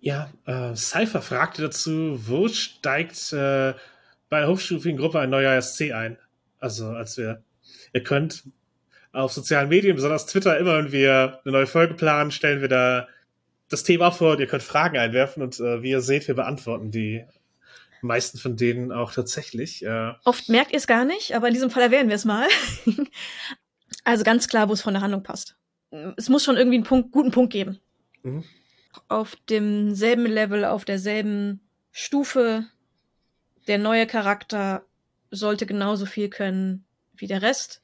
[0.00, 3.74] Ja, äh, Cypher fragte dazu, wo steigt äh,
[4.28, 6.18] bei hochstufigen Gruppe ein neuer SC ein?
[6.58, 7.42] Also, als wir,
[7.92, 8.44] ihr könnt
[9.12, 13.08] auf sozialen Medien, besonders Twitter, immer wenn wir eine neue Folge planen, stellen wir da
[13.68, 16.90] das Thema vor und ihr könnt Fragen einwerfen und äh, wie ihr seht, wir beantworten
[16.90, 17.24] die
[18.02, 19.84] meisten von denen auch tatsächlich.
[19.84, 22.46] Äh Oft merkt ihr es gar nicht, aber in diesem Fall erwähnen wir es mal.
[24.06, 25.56] also ganz klar, wo es von der Handlung passt.
[26.16, 27.80] Es muss schon irgendwie einen Punkt, guten Punkt geben.
[28.22, 28.44] Mhm.
[29.08, 32.66] Auf demselben Level, auf derselben Stufe,
[33.66, 34.86] der neue Charakter
[35.30, 36.84] sollte genauso viel können
[37.16, 37.82] wie der Rest.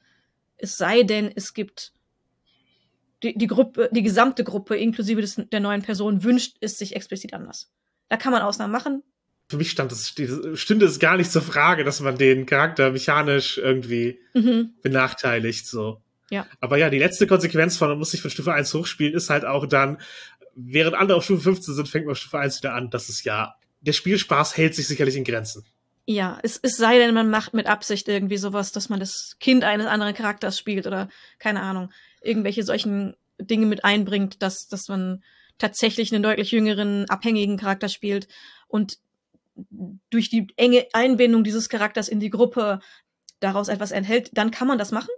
[0.55, 1.91] Es sei denn, es gibt
[3.21, 7.33] die, die Gruppe, die gesamte Gruppe inklusive des, der neuen Person wünscht es sich explizit
[7.33, 7.69] anders.
[8.07, 9.03] Da kann man Ausnahmen machen.
[9.49, 10.15] Für mich stand es,
[10.55, 14.73] stünde es gar nicht zur Frage, dass man den Charakter mechanisch irgendwie mhm.
[14.81, 16.02] benachteiligt, so.
[16.33, 16.47] Ja.
[16.61, 19.45] Aber ja, die letzte Konsequenz von, man muss sich von Stufe 1 hochspielen, ist halt
[19.45, 19.99] auch dann,
[20.55, 22.89] während andere auf Stufe 15 sind, fängt man auf Stufe 1 wieder an.
[22.89, 25.63] Das ist ja, der Spielspaß hält sich sicherlich in Grenzen.
[26.07, 29.63] Ja, es, es sei denn, man macht mit Absicht irgendwie sowas, dass man das Kind
[29.63, 31.07] eines anderen Charakters spielt oder
[31.37, 31.91] keine Ahnung,
[32.23, 35.23] irgendwelche solchen Dinge mit einbringt, dass, dass man
[35.59, 38.27] tatsächlich einen deutlich jüngeren, abhängigen Charakter spielt
[38.67, 38.97] und
[40.09, 42.79] durch die enge Einbindung dieses Charakters in die Gruppe
[43.39, 45.09] daraus etwas enthält, dann kann man das machen.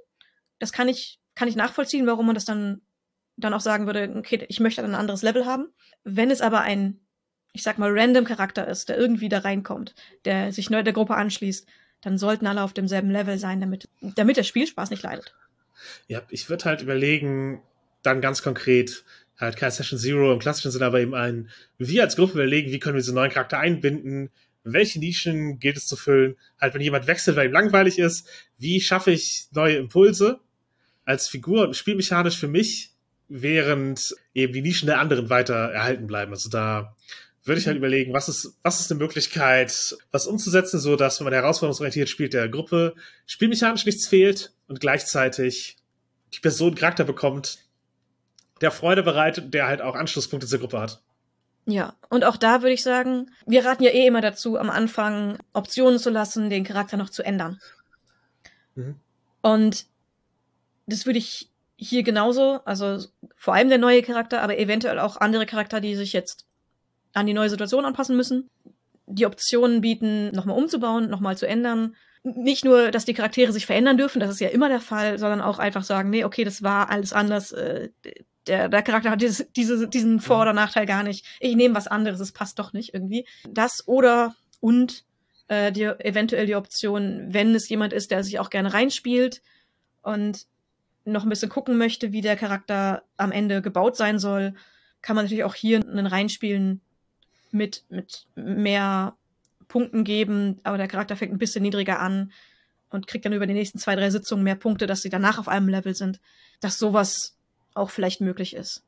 [0.60, 2.82] Das kann ich, kann ich nachvollziehen, warum man das dann,
[3.38, 5.68] dann auch sagen würde, okay, ich möchte ein anderes Level haben.
[6.03, 7.06] Wenn es aber ein
[7.56, 9.95] ich sag mal, random Charakter ist, der irgendwie da reinkommt,
[10.26, 11.66] der sich neu der Gruppe anschließt,
[12.01, 15.34] dann sollten alle auf demselben Level sein, damit, damit der Spielspaß nicht leidet.
[16.08, 17.62] Ja, ich würde halt überlegen,
[18.03, 19.06] dann ganz konkret,
[19.38, 22.80] halt kein Session Zero im klassischen Sinne, aber eben ein, wir als Gruppe überlegen, wie
[22.80, 24.30] können wir diesen neuen Charakter einbinden,
[24.66, 28.28] welche Nischen gilt es zu füllen, halt wenn jemand wechselt, weil ihm langweilig ist,
[28.58, 30.41] wie schaffe ich neue Impulse
[31.06, 32.91] als Figur, spielmechanisch für mich,
[33.28, 36.32] während eben die Nischen der anderen weiter erhalten bleiben.
[36.32, 36.95] Also da
[37.43, 41.26] würde ich halt überlegen, was ist, was ist eine Möglichkeit, was umzusetzen, so dass, wenn
[41.26, 42.95] man herausforderungsorientiert spielt, der Gruppe
[43.28, 45.78] spielmechanisch nichts fehlt und gleichzeitig
[46.34, 47.60] die Person einen Charakter bekommt,
[48.62, 51.01] der Freude bereitet, der halt auch Anschlusspunkte zur Gruppe hat.
[51.68, 55.38] Ja, und auch da würde ich sagen, wir raten ja eh immer dazu, am Anfang
[55.53, 57.60] Optionen zu lassen, den Charakter noch zu ändern.
[58.76, 58.95] Mhm.
[59.41, 59.86] Und
[60.88, 63.06] das würde ich hier genauso, also
[63.36, 66.46] vor allem der neue Charakter, aber eventuell auch andere Charakter, die sich jetzt
[67.14, 68.50] an die neue Situation anpassen müssen,
[69.08, 71.96] die Optionen bieten, nochmal umzubauen, nochmal zu ändern.
[72.24, 75.42] Nicht nur, dass die Charaktere sich verändern dürfen, das ist ja immer der Fall, sondern
[75.42, 77.52] auch einfach sagen, nee, okay, das war alles anders.
[77.52, 77.90] Äh,
[78.48, 81.26] der, der Charakter hat dieses, diese, diesen Vor- oder Nachteil gar nicht.
[81.40, 83.28] Ich nehme was anderes, es passt doch nicht irgendwie.
[83.50, 85.04] Das oder und
[85.48, 89.42] äh, die, eventuell die Option, wenn es jemand ist, der sich auch gerne reinspielt
[90.02, 90.48] und
[91.06, 94.53] noch ein bisschen gucken möchte, wie der Charakter am Ende gebaut sein soll,
[95.01, 96.82] kann man natürlich auch hier einen reinspielen,
[97.51, 99.16] mit, mit mehr
[99.68, 102.32] Punkten geben, aber der Charakter fängt ein bisschen niedriger an
[102.89, 105.47] und kriegt dann über die nächsten zwei, drei Sitzungen mehr Punkte, dass sie danach auf
[105.47, 106.20] einem Level sind,
[106.60, 107.38] dass sowas
[107.74, 108.84] auch vielleicht möglich ist.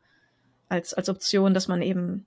[0.69, 2.25] Als, als Option, dass man eben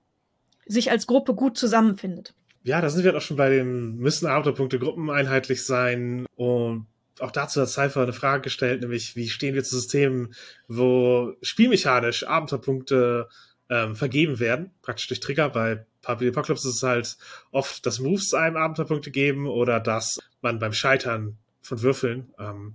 [0.65, 2.33] sich als Gruppe gut zusammenfindet.
[2.63, 6.87] Ja, da sind wir auch schon bei dem, müssen Abenteuerpunkte Gruppen einheitlich sein und
[7.21, 10.33] auch dazu hat Cypher eine Frage gestellt, nämlich wie stehen wir zu Systemen,
[10.67, 13.29] wo spielmechanisch Abenteuerpunkte
[13.69, 15.49] ähm, vergeben werden, praktisch durch Trigger.
[15.49, 17.17] Bei Public Apocalypse ist es halt
[17.51, 22.73] oft, dass Moves einem Abenteuerpunkte geben oder dass man beim Scheitern von Würfeln, ähm,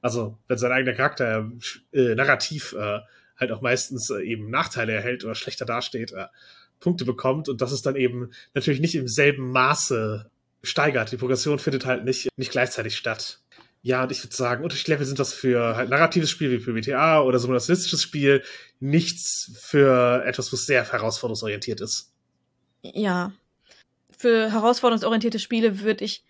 [0.00, 1.50] also wenn sein eigener Charakter
[1.92, 3.00] äh, narrativ äh,
[3.36, 6.26] halt auch meistens äh, eben Nachteile erhält oder schlechter dasteht, äh,
[6.78, 10.30] Punkte bekommt und das ist dann eben natürlich nicht im selben Maße
[10.62, 11.12] steigert.
[11.12, 13.40] Die Progression findet halt nicht, nicht gleichzeitig statt.
[13.82, 17.38] Ja, und ich würde sagen, Unterschiedlevel sind das für halt narratives Spiel wie PBTA oder
[17.38, 18.42] simulationstisches Spiel
[18.78, 22.12] nichts für etwas, was sehr herausforderungsorientiert ist.
[22.82, 23.32] Ja.
[24.10, 26.24] Für herausforderungsorientierte Spiele würde ich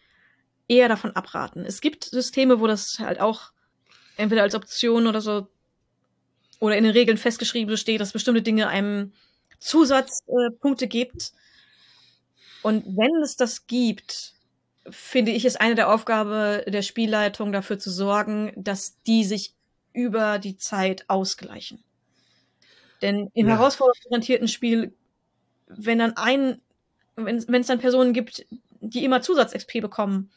[0.69, 1.65] eher davon abraten.
[1.65, 3.51] Es gibt Systeme, wo das halt auch
[4.17, 5.49] entweder als Option oder so
[6.61, 9.13] oder in den Regeln festgeschrieben steht, dass bestimmte Dinge einem
[9.59, 11.33] Zusatzpunkte äh, gibt.
[12.63, 14.35] Und wenn es das gibt,
[14.89, 19.55] finde ich, ist eine der Aufgabe der Spielleitung dafür zu sorgen, dass die sich
[19.93, 21.83] über die Zeit ausgleichen.
[23.03, 23.57] Denn im ja.
[23.57, 24.95] herausforderungsorientierten Spiel,
[25.67, 26.61] wenn dann ein,
[27.17, 28.47] wenn es dann Personen gibt,
[28.81, 30.31] die immer Zusatz-XP bekommen,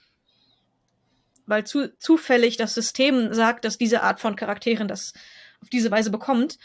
[1.45, 5.13] weil zu, zufällig das System sagt, dass diese Art von Charakteren das
[5.61, 6.57] auf diese Weise bekommt,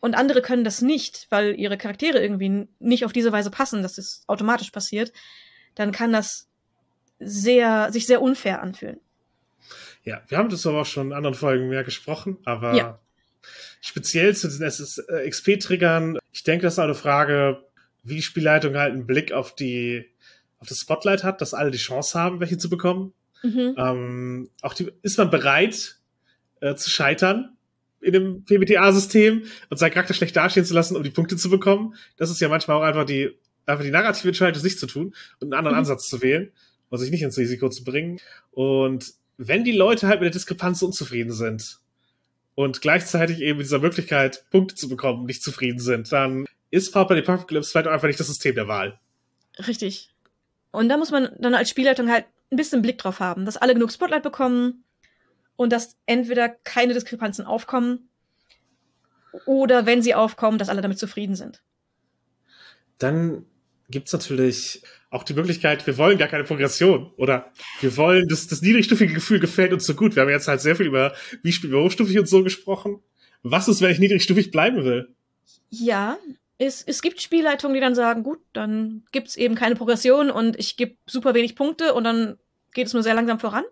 [0.00, 3.98] und andere können das nicht, weil ihre Charaktere irgendwie nicht auf diese Weise passen, dass
[3.98, 5.12] es automatisch passiert,
[5.74, 6.48] dann kann das
[7.18, 9.00] sehr, sich sehr unfair anfühlen.
[10.04, 13.00] Ja, wir haben das aber auch schon in anderen Folgen mehr gesprochen, aber ja.
[13.80, 14.66] speziell zu diesen
[15.28, 17.64] XP-Triggern, ich denke, das ist eine Frage,
[18.04, 20.06] wie die Spielleitung halt einen Blick auf die,
[20.60, 23.14] auf das Spotlight hat, dass alle die Chance haben, welche zu bekommen.
[23.42, 23.74] Mhm.
[23.76, 25.96] Ähm, auch die, ist man bereit
[26.60, 27.56] äh, zu scheitern
[28.00, 31.96] in dem PBTA-System und seinen Charakter schlecht dastehen zu lassen, um die Punkte zu bekommen.
[32.16, 33.36] Das ist ja manchmal auch einfach die,
[33.66, 35.80] einfach die narrative Entscheidung, sich zu tun und einen anderen mhm.
[35.80, 36.52] Ansatz zu wählen
[36.88, 38.20] und sich nicht ins Risiko zu bringen.
[38.52, 41.78] Und wenn die Leute halt mit der Diskrepanz unzufrieden sind
[42.54, 47.14] und gleichzeitig eben mit dieser Möglichkeit, Punkte zu bekommen, nicht zufrieden sind, dann ist Pauper
[47.14, 48.98] the Apocalypse vielleicht auch einfach nicht das System der Wahl.
[49.66, 50.10] Richtig.
[50.72, 53.74] Und da muss man dann als Spielleitung halt ein bisschen Blick drauf haben, dass alle
[53.74, 54.84] genug Spotlight bekommen
[55.56, 58.08] und dass entweder keine Diskrepanzen aufkommen
[59.44, 61.62] oder wenn sie aufkommen, dass alle damit zufrieden sind.
[62.98, 63.44] Dann
[63.88, 64.82] gibt's natürlich
[65.16, 69.40] auch die Möglichkeit, wir wollen gar keine Progression oder wir wollen, das, das niedrigstufige Gefühl
[69.40, 70.14] gefällt uns so gut.
[70.14, 73.00] Wir haben jetzt halt sehr viel über, wie spielen wir hochstufig und so gesprochen.
[73.42, 75.14] Was ist, wenn ich niedrigstufig bleiben will?
[75.70, 76.18] Ja,
[76.58, 80.76] es, es gibt Spielleitungen, die dann sagen, gut, dann gibt's eben keine Progression und ich
[80.76, 82.36] gebe super wenig Punkte und dann
[82.74, 83.64] geht es nur sehr langsam voran.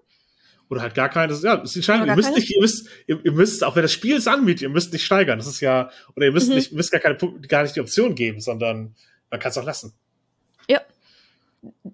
[0.70, 2.06] Oder halt gar keine, ja, das ist entscheidend.
[2.06, 2.38] Ihr müsst keine?
[2.40, 5.04] nicht, ihr müsst, ihr, ihr, müsst, auch wenn das Spiel es anbietet, ihr müsst nicht
[5.04, 5.38] steigern.
[5.38, 6.54] Das ist ja, oder ihr müsst mhm.
[6.54, 7.18] nicht, müsst gar keine,
[7.48, 8.94] gar nicht die Option geben, sondern
[9.30, 9.92] man kann es auch lassen.
[10.68, 10.80] Ja.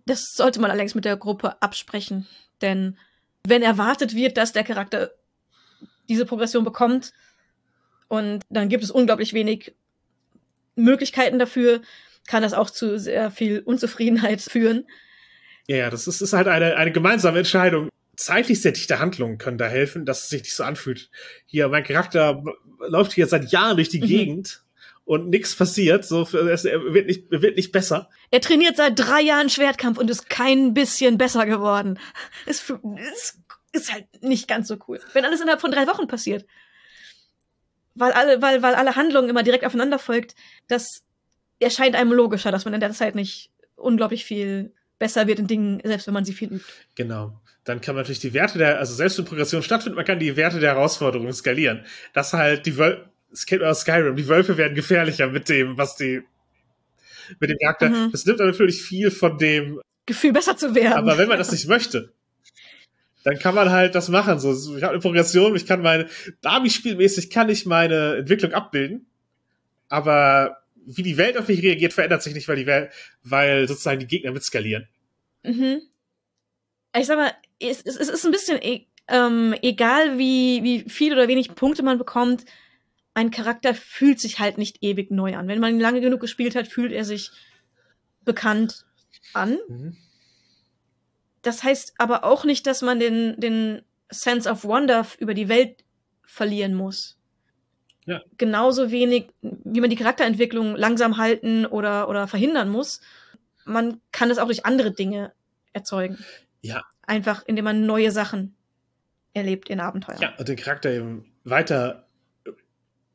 [0.06, 2.26] Das sollte man allerdings mit der Gruppe absprechen.
[2.60, 2.98] Denn
[3.47, 5.12] wenn erwartet wird, dass der Charakter
[6.09, 7.12] diese Progression bekommt,
[8.09, 9.72] und dann gibt es unglaublich wenig
[10.74, 11.80] Möglichkeiten dafür,
[12.26, 14.84] kann das auch zu sehr viel Unzufriedenheit führen.
[15.68, 17.88] Ja, das ist, ist halt eine, eine gemeinsame Entscheidung.
[18.16, 21.09] Zeitlich sehr dichte Handlungen können da helfen, dass es sich nicht so anfühlt.
[21.47, 22.42] Hier, mein Charakter
[22.88, 24.06] läuft hier seit Jahren durch die mhm.
[24.06, 24.62] Gegend
[25.11, 26.05] und nichts passiert.
[26.05, 26.45] So, er
[26.95, 28.09] wird nicht, wird nicht besser.
[28.31, 31.99] Er trainiert seit drei Jahren Schwertkampf und ist kein bisschen besser geworden.
[32.47, 32.70] Ist,
[33.12, 33.41] ist,
[33.73, 35.01] ist halt nicht ganz so cool.
[35.12, 36.47] Wenn alles innerhalb von drei Wochen passiert.
[37.97, 40.37] Weil alle, weil, weil alle Handlungen immer direkt aufeinander folgt,
[40.69, 41.03] das
[41.59, 45.81] erscheint einem logischer, dass man in der Zeit nicht unglaublich viel besser wird in Dingen,
[45.82, 46.73] selbst wenn man sie viel übt.
[46.95, 47.41] Genau.
[47.65, 50.37] Dann kann man natürlich die Werte der, also selbst wenn Progression stattfindet, man kann die
[50.37, 51.85] Werte der Herausforderungen skalieren.
[52.12, 52.77] Das halt die
[53.32, 56.23] es kennt man aus Skyrim, die Wölfe werden gefährlicher mit dem, was die,
[57.39, 57.90] mit dem Charakter.
[57.90, 58.12] Mhm.
[58.12, 60.94] Das nimmt natürlich viel von dem Gefühl, besser zu werden.
[60.94, 62.12] Aber wenn man das nicht möchte,
[63.23, 64.40] dann kann man halt das machen.
[64.40, 66.09] So, ich habe eine Progression, ich kann meine,
[66.43, 69.07] Barbie-spielmäßig kann ich meine Entwicklung abbilden,
[69.89, 72.90] aber wie die Welt auf mich reagiert, verändert sich nicht, weil die Welt,
[73.23, 74.89] weil sozusagen die Gegner mitskalieren.
[75.43, 75.82] Mhm.
[76.97, 81.12] Ich sag mal, es, es, es ist ein bisschen e ähm, egal, wie, wie viel
[81.12, 82.44] oder wenig Punkte man bekommt,
[83.20, 85.47] ein Charakter fühlt sich halt nicht ewig neu an.
[85.47, 87.30] Wenn man ihn lange genug gespielt hat, fühlt er sich
[88.24, 88.86] bekannt
[89.34, 89.59] an.
[89.68, 89.97] Mhm.
[91.42, 95.84] Das heißt aber auch nicht, dass man den, den Sense of Wonder über die Welt
[96.24, 97.18] verlieren muss.
[98.06, 98.22] Ja.
[98.38, 103.02] Genauso wenig, wie man die Charakterentwicklung langsam halten oder, oder verhindern muss.
[103.66, 105.32] Man kann es auch durch andere Dinge
[105.74, 106.18] erzeugen.
[106.62, 106.84] Ja.
[107.02, 108.56] Einfach, indem man neue Sachen
[109.34, 110.20] erlebt in Abenteuern.
[110.20, 112.06] Ja, und den Charakter eben weiter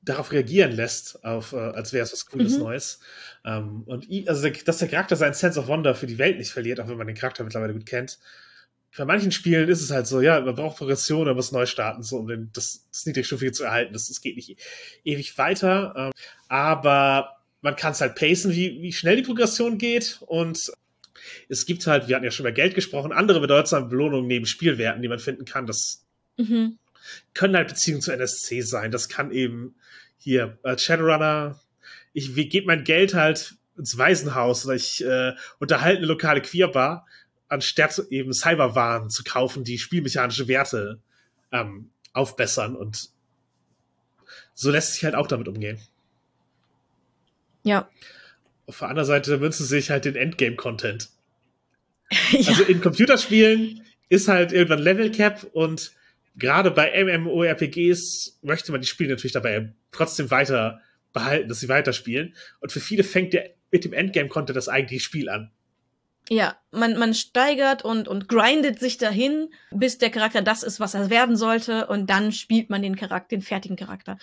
[0.05, 2.63] darauf reagieren lässt, auf, äh, als wäre es was Cooles mhm.
[2.63, 2.99] Neues.
[3.43, 6.79] Ähm, und also, dass der Charakter seinen Sense of Wonder für die Welt nicht verliert,
[6.79, 8.19] auch wenn man den Charakter mittlerweile gut kennt.
[8.97, 12.01] Bei manchen Spielen ist es halt so, ja, man braucht Progression, man muss neu starten,
[12.01, 13.91] so, um den, das, das Niedrigstufige zu erhalten.
[13.91, 14.57] Das, das geht nicht
[15.03, 15.93] ewig weiter.
[15.97, 16.11] Ähm,
[16.47, 20.19] aber man kann es halt pacen, wie, wie schnell die Progression geht.
[20.21, 20.71] Und
[21.49, 25.01] es gibt halt, wir hatten ja schon über Geld gesprochen, andere bedeutsame Belohnungen neben Spielwerten,
[25.01, 25.65] die man finden kann.
[25.65, 26.05] Das
[26.37, 26.77] mhm.
[27.33, 28.91] Können halt Beziehungen zu NSC sein.
[28.91, 29.75] Das kann eben
[30.17, 31.59] hier als Shadowrunner,
[32.13, 37.05] ich gebe mein Geld halt ins Waisenhaus oder ich äh, unterhalte eine lokale Queerbar,
[37.49, 40.99] anstatt eben Cyberwaren zu kaufen, die spielmechanische Werte
[41.51, 43.09] ähm, aufbessern und
[44.53, 45.79] so lässt sich halt auch damit umgehen.
[47.63, 47.89] Ja.
[48.67, 51.09] Auf der anderen Seite wünscht sich halt den Endgame-Content.
[52.31, 52.49] ja.
[52.49, 55.91] Also in Computerspielen ist halt irgendwann Level Cap und
[56.35, 60.81] gerade bei MMORPGs möchte man die Spiele natürlich dabei trotzdem weiter
[61.13, 62.35] behalten, dass sie weiterspielen.
[62.59, 65.51] Und für viele fängt der mit dem Endgame-Content das eigentliche Spiel an.
[66.29, 70.93] Ja, man, man steigert und, und grindet sich dahin, bis der Charakter das ist, was
[70.93, 74.17] er werden sollte, und dann spielt man den Charakter, den fertigen Charakter.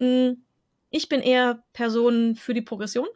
[0.00, 0.42] Hm,
[0.90, 3.08] ich bin eher Person für die Progression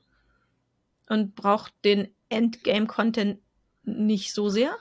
[1.09, 3.41] und brauche den Endgame-Content
[3.85, 4.77] nicht so sehr.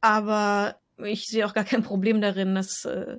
[0.00, 3.18] Aber ich sehe auch gar kein Problem darin, das äh,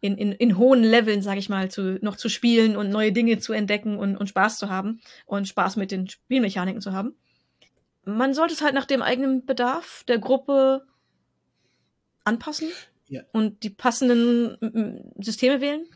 [0.00, 3.38] in, in, in hohen Leveln, sage ich mal, zu, noch zu spielen und neue Dinge
[3.38, 7.14] zu entdecken und, und Spaß zu haben und Spaß mit den Spielmechaniken zu haben.
[8.04, 10.86] Man sollte es halt nach dem eigenen Bedarf der Gruppe
[12.24, 12.68] anpassen
[13.08, 13.22] ja.
[13.32, 15.86] und die passenden Systeme wählen.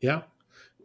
[0.00, 0.26] Ja.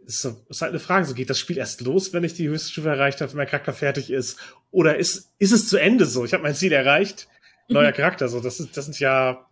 [0.06, 2.48] ist, so, ist halt eine Frage, so geht das Spiel erst los, wenn ich die
[2.48, 4.40] höchste Stufe erreicht habe, wenn mein Charakter fertig ist?
[4.72, 6.24] Oder ist, ist es zu Ende so?
[6.24, 7.28] Ich habe mein Ziel erreicht,
[7.68, 7.96] neuer mhm.
[7.96, 8.40] Charakter, so.
[8.40, 9.49] Das, ist, das sind ja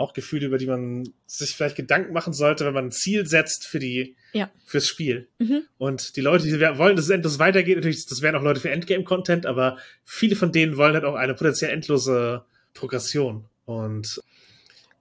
[0.00, 3.66] auch Gefühle, über die man sich vielleicht Gedanken machen sollte, wenn man ein Ziel setzt
[3.66, 4.50] für die, ja.
[4.64, 5.28] fürs Spiel.
[5.38, 5.62] Mhm.
[5.78, 8.70] Und die Leute, die wollen, dass es endlos weitergeht, natürlich, das wären auch Leute für
[8.70, 12.44] Endgame-Content, aber viele von denen wollen halt auch eine potenziell endlose
[12.74, 13.44] Progression.
[13.66, 14.20] Und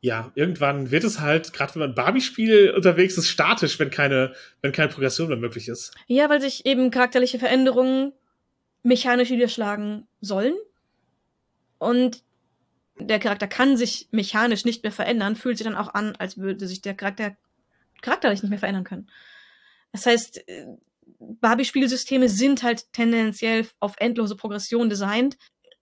[0.02, 4.72] ja, irgendwann wird es halt, gerade wenn man Barbie-Spiel unterwegs ist, statisch, wenn keine, wenn
[4.72, 5.94] keine Progression mehr möglich ist.
[6.08, 8.14] Ja, weil sich eben charakterliche Veränderungen
[8.84, 10.54] mechanisch niederschlagen sollen.
[11.80, 12.24] Und
[13.00, 16.68] der Charakter kann sich mechanisch nicht mehr verändern, fühlt sich dann auch an, als würde
[16.68, 17.36] sich der Charakter
[18.02, 19.10] charakterlich nicht mehr verändern können.
[19.92, 20.66] Das heißt, äh,
[21.20, 25.38] Barbie-Spielsysteme sind halt tendenziell auf endlose Progression designt,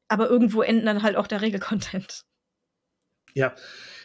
[0.07, 2.23] aber irgendwo enden dann halt auch der Regelcontent.
[3.33, 3.53] Ja,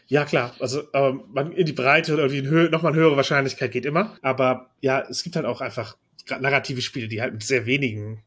[0.08, 0.54] ja, klar.
[0.60, 4.18] Also ähm, man in die Breite oder in Höhe, nochmal eine höhere Wahrscheinlichkeit geht immer.
[4.20, 5.96] Aber ja, es gibt halt auch einfach
[6.28, 8.22] narrative Spiele, die halt mit sehr wenigen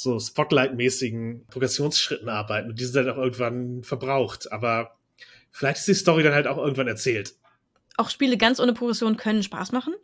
[0.00, 2.70] so Spotlight-mäßigen Progressionsschritten arbeiten.
[2.70, 4.52] Und die sind halt auch irgendwann verbraucht.
[4.52, 4.96] Aber
[5.50, 7.34] vielleicht ist die Story dann halt auch irgendwann erzählt.
[7.96, 9.94] Auch Spiele ganz ohne Progression können Spaß machen.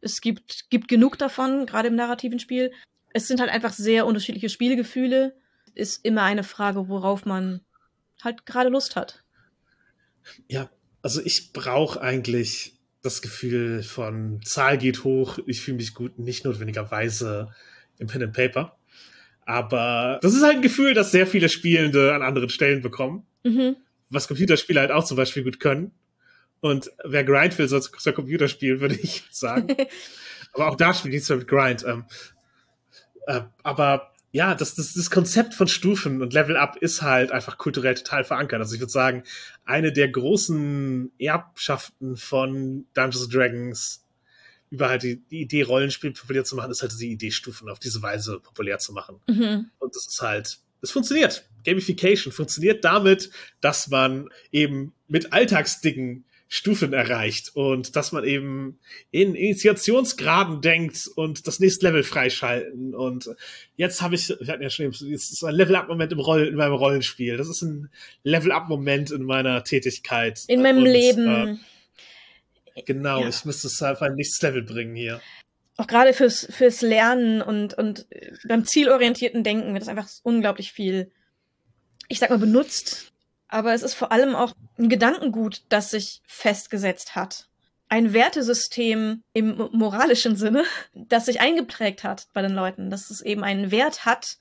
[0.00, 2.72] Es gibt, gibt genug davon, gerade im narrativen Spiel.
[3.12, 5.36] Es sind halt einfach sehr unterschiedliche Spielegefühle.
[5.74, 7.60] Ist immer eine Frage, worauf man
[8.22, 9.24] halt gerade Lust hat.
[10.48, 10.70] Ja,
[11.02, 16.46] also ich brauche eigentlich das Gefühl von Zahl geht hoch, ich fühle mich gut, nicht
[16.46, 17.54] notwendigerweise
[17.98, 18.78] im Pen and Paper.
[19.46, 23.26] Aber das ist halt ein Gefühl, das sehr viele Spielende an anderen Stellen bekommen.
[23.44, 23.76] Mhm.
[24.10, 25.92] Was Computerspiele halt auch zum Beispiel gut können.
[26.60, 29.68] Und wer Grind will, soll, soll Computer spielen, würde ich sagen.
[30.54, 31.84] aber auch da spielt nichts mehr mit Grind.
[31.86, 32.04] Ähm,
[33.26, 37.58] äh, aber ja, das, das, das Konzept von Stufen und Level Up ist halt einfach
[37.58, 38.60] kulturell total verankert.
[38.60, 39.22] Also ich würde sagen,
[39.64, 44.03] eine der großen Erbschaften von Dungeons Dragons
[44.74, 47.78] über halt die, die, Idee, Rollenspiel populär zu machen, ist halt die Idee, Stufen auf
[47.78, 49.20] diese Weise populär zu machen.
[49.28, 49.70] Mhm.
[49.78, 51.48] Und das ist halt, es funktioniert.
[51.64, 53.30] Gamification funktioniert damit,
[53.60, 58.78] dass man eben mit Alltagsdingen Stufen erreicht und dass man eben
[59.10, 62.94] in Initiationsgraden denkt und das nächste Level freischalten.
[62.94, 63.28] Und
[63.76, 66.74] jetzt habe ich, wir hatten ja schon, jetzt ist ein Level-Up-Moment im Roll, in meinem
[66.74, 67.38] Rollenspiel.
[67.38, 67.90] Das ist ein
[68.22, 70.44] Level-Up-Moment in meiner Tätigkeit.
[70.46, 71.26] In meinem und, Leben.
[71.26, 71.56] Äh,
[72.82, 73.28] genau, ja.
[73.28, 75.20] ich müsste es auf ein nächstes Level bringen hier.
[75.76, 78.06] Auch gerade fürs, fürs Lernen und, und
[78.46, 81.10] beim zielorientierten Denken wird das einfach unglaublich viel,
[82.08, 83.12] ich sag mal, benutzt
[83.54, 87.48] aber es ist vor allem auch ein Gedankengut, das sich festgesetzt hat.
[87.88, 93.44] Ein Wertesystem im moralischen Sinne, das sich eingeprägt hat bei den Leuten, dass es eben
[93.44, 94.38] einen Wert hat,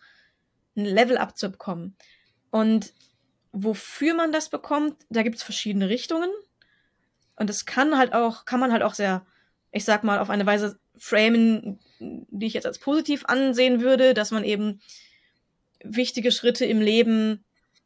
[0.75, 1.95] ein Level abzubekommen.
[2.49, 2.93] Und
[3.51, 6.31] wofür man das bekommt, da gibt es verschiedene Richtungen.
[7.35, 9.25] Und das kann halt auch, kann man halt auch sehr,
[9.71, 14.31] ich sag mal, auf eine Weise framen, die ich jetzt als positiv ansehen würde, dass
[14.31, 14.79] man eben
[15.83, 17.43] wichtige Schritte im Leben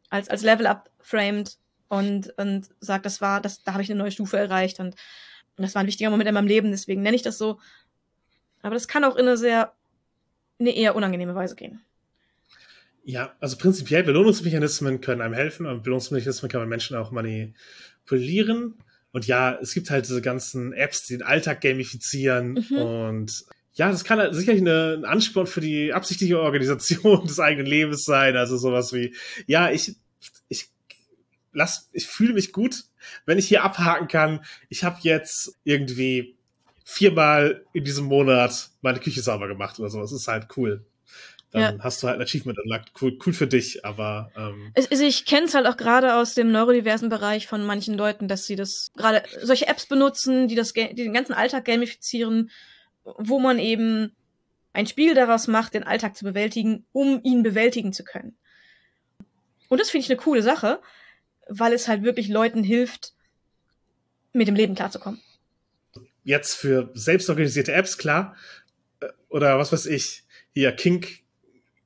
[0.09, 1.57] als, als Level-Up framed
[1.87, 4.95] und, und sagt, das war, das, da habe ich eine neue Stufe erreicht und,
[5.57, 7.59] und das war ein wichtiger Moment in meinem Leben, deswegen nenne ich das so.
[8.61, 9.73] Aber das kann auch in eine sehr,
[10.59, 11.81] eine eher unangenehme Weise gehen.
[13.03, 18.75] Ja, also prinzipiell Belohnungsmechanismen können einem helfen und Belohnungsmechanismen kann man Menschen auch manipulieren.
[19.17, 22.77] Und ja, es gibt halt diese ganzen Apps, die den Alltag gamifizieren mhm.
[22.77, 27.65] und ja, das kann halt sicherlich eine, ein Ansporn für die absichtliche Organisation des eigenen
[27.65, 28.37] Lebens sein.
[28.37, 29.15] Also sowas wie,
[29.47, 29.95] ja, ich,
[30.49, 30.69] ich
[31.51, 32.83] lass, ich fühle mich gut,
[33.25, 34.45] wenn ich hier abhaken kann.
[34.69, 36.35] Ich habe jetzt irgendwie
[36.85, 39.99] viermal in diesem Monat meine Küche sauber gemacht oder so.
[39.99, 40.85] Das ist halt cool.
[41.51, 41.83] Dann ja.
[41.83, 42.91] hast du halt ein Achievement unlocked.
[43.01, 46.51] Cool, cool für dich, aber ähm also ich kenne es halt auch gerade aus dem
[46.51, 50.93] neurodiversen Bereich von manchen Leuten, dass sie das gerade solche Apps benutzen, die das die
[50.93, 52.51] den ganzen Alltag gamifizieren
[53.17, 54.15] wo man eben
[54.73, 58.37] ein Spiel daraus macht, den Alltag zu bewältigen, um ihn bewältigen zu können.
[59.69, 60.81] Und das finde ich eine coole Sache,
[61.47, 63.13] weil es halt wirklich Leuten hilft,
[64.33, 65.21] mit dem Leben klarzukommen.
[66.23, 68.35] Jetzt für selbstorganisierte Apps, klar.
[68.99, 71.21] Äh, oder was weiß ich, hier Kink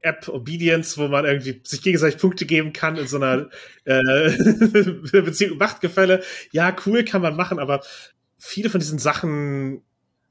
[0.01, 3.49] App Obedience, wo man irgendwie sich gegenseitig Punkte geben kann in so einer
[3.85, 4.31] äh,
[5.21, 6.23] Beziehung Machtgefälle.
[6.51, 7.81] Ja, cool kann man machen, aber
[8.37, 9.83] viele von diesen Sachen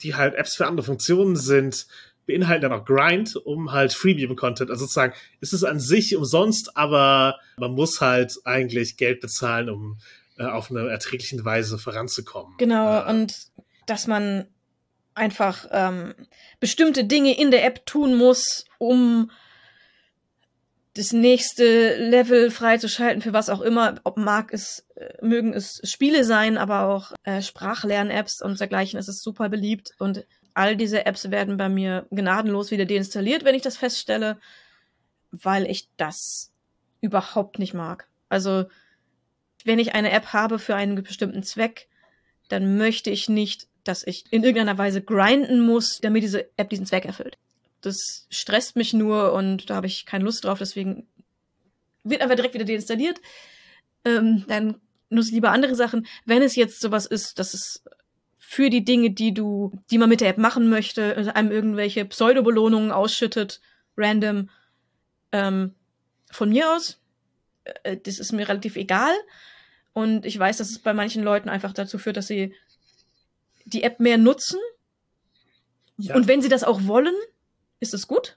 [0.03, 1.87] die halt Apps für andere Funktionen sind,
[2.27, 4.71] beinhalten dann auch Grind, um halt Freemium-Content.
[4.71, 9.99] Also sozusagen ist es an sich umsonst, aber man muss halt eigentlich Geld bezahlen, um
[10.39, 12.55] äh, auf eine erträgliche Weise voranzukommen.
[12.59, 13.49] Genau, äh, und
[13.87, 14.47] dass man
[15.15, 16.15] einfach ähm,
[16.61, 19.31] bestimmte Dinge in der App tun muss, um
[21.01, 26.25] das nächste Level freizuschalten für was auch immer, ob mag es, äh, mögen es Spiele
[26.25, 28.99] sein, aber auch äh, Sprachlern-Apps und dergleichen.
[28.99, 33.55] Es ist super beliebt und all diese Apps werden bei mir gnadenlos wieder deinstalliert, wenn
[33.55, 34.39] ich das feststelle,
[35.31, 36.53] weil ich das
[37.01, 38.07] überhaupt nicht mag.
[38.29, 38.67] Also,
[39.65, 41.89] wenn ich eine App habe für einen bestimmten Zweck,
[42.49, 46.85] dann möchte ich nicht, dass ich in irgendeiner Weise grinden muss, damit diese App diesen
[46.85, 47.39] Zweck erfüllt.
[47.81, 51.07] Das stresst mich nur und da habe ich keine Lust drauf, deswegen
[52.05, 53.21] wird einfach direkt wieder deinstalliert.
[54.05, 56.07] Ähm, dann nutze ich lieber andere Sachen.
[56.25, 57.83] Wenn es jetzt sowas ist, dass es
[58.39, 62.05] für die Dinge, die du, die man mit der App machen möchte, also einem irgendwelche
[62.05, 63.61] Pseudo-Belohnungen ausschüttet,
[63.97, 64.51] random,
[65.33, 65.75] ähm,
[66.33, 67.01] von mir aus,
[67.65, 69.13] äh, das ist mir relativ egal.
[69.93, 72.55] Und ich weiß, dass es bei manchen Leuten einfach dazu führt, dass sie
[73.65, 74.59] die App mehr nutzen.
[75.99, 76.15] Ja.
[76.15, 77.15] Und wenn sie das auch wollen,
[77.81, 78.37] ist es gut.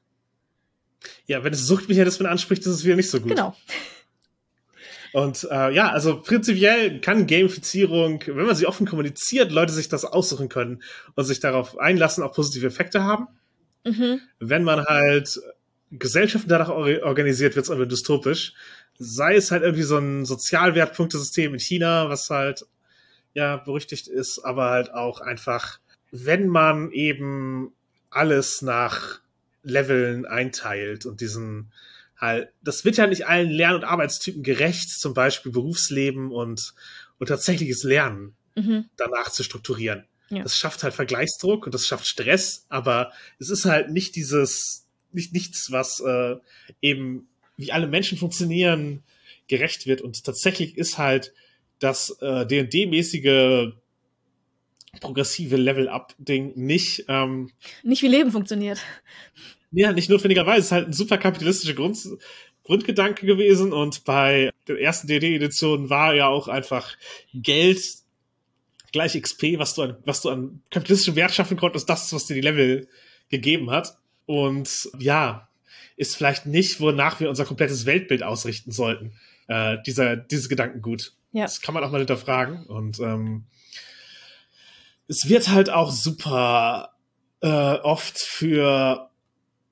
[1.25, 3.29] Ja, wenn es Suchtmechanismen anspricht, ist es wieder nicht so gut.
[3.29, 3.55] Genau.
[5.13, 10.05] Und äh, ja, also prinzipiell kann Gamifizierung, wenn man sie offen kommuniziert, Leute sich das
[10.05, 10.81] aussuchen können
[11.15, 13.27] und sich darauf einlassen, auch positive Effekte haben.
[13.85, 14.21] Mhm.
[14.39, 15.39] Wenn man halt
[15.91, 18.55] Gesellschaften danach organisiert, wird es einfach dystopisch.
[18.97, 22.65] Sei es halt irgendwie so ein Sozialwertpunktesystem in China, was halt
[23.35, 25.79] ja berüchtigt ist, aber halt auch einfach,
[26.11, 27.71] wenn man eben
[28.09, 29.19] alles nach
[29.63, 31.71] Leveln einteilt und diesen
[32.17, 36.73] halt, das wird ja nicht allen Lern- und Arbeitstypen gerecht, zum Beispiel Berufsleben und,
[37.19, 38.85] und tatsächliches Lernen mhm.
[38.97, 40.05] danach zu strukturieren.
[40.29, 40.43] Ja.
[40.43, 45.33] Das schafft halt Vergleichsdruck und das schafft Stress, aber es ist halt nicht dieses, nicht
[45.33, 46.35] nichts, was äh,
[46.81, 47.27] eben
[47.57, 49.03] wie alle Menschen funktionieren,
[49.47, 50.01] gerecht wird.
[50.01, 51.33] Und tatsächlich ist halt
[51.79, 53.73] das äh, D&D-mäßige
[54.99, 57.51] progressive Level-Up-Ding nicht ähm,
[57.83, 58.81] nicht wie Leben funktioniert.
[59.71, 60.59] Ja, nicht notwendigerweise.
[60.59, 61.97] Es ist halt ein super kapitalistischer Grund,
[62.63, 66.95] Grundgedanke gewesen und bei der ersten DD-Edition war ja auch einfach
[67.33, 67.81] Geld
[68.93, 72.27] gleich XP, was du an, was du an kapitalistischen Wert schaffen konntest, das ist, was
[72.27, 72.87] dir die Level
[73.29, 73.97] gegeben hat.
[74.25, 75.49] Und ja,
[75.97, 79.13] ist vielleicht nicht, wonach wir unser komplettes Weltbild ausrichten sollten.
[79.47, 81.13] Äh, dieser, dieses Gedankengut.
[81.33, 81.43] Ja.
[81.43, 82.65] Das kann man auch mal hinterfragen.
[82.67, 83.43] Und ähm,
[85.07, 86.93] es wird halt auch super
[87.41, 89.09] äh, oft für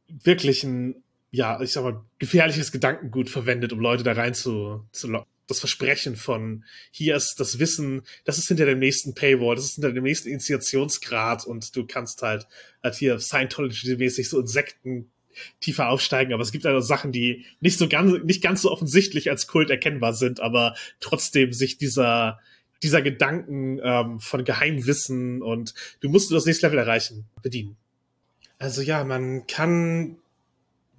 [0.08, 5.08] wirklich ein, ja, ich sag mal, gefährliches Gedankengut verwendet, um Leute da rein zu, zu
[5.08, 5.28] locken.
[5.48, 9.76] Das Versprechen von, hier ist das Wissen, das ist hinter dem nächsten Paywall, das ist
[9.76, 12.48] hinter dem nächsten Initiationsgrad und du kannst halt,
[12.82, 15.12] halt hier Scientology-mäßig so Insekten
[15.60, 19.30] tiefer aufsteigen, aber es gibt also Sachen, die nicht so ganz, nicht ganz so offensichtlich
[19.30, 22.40] als Kult erkennbar sind, aber trotzdem sich dieser,
[22.84, 27.78] dieser Gedanken ähm, von Geheimwissen und du musst das nächste Level erreichen, bedienen.
[28.58, 30.18] Also ja, man kann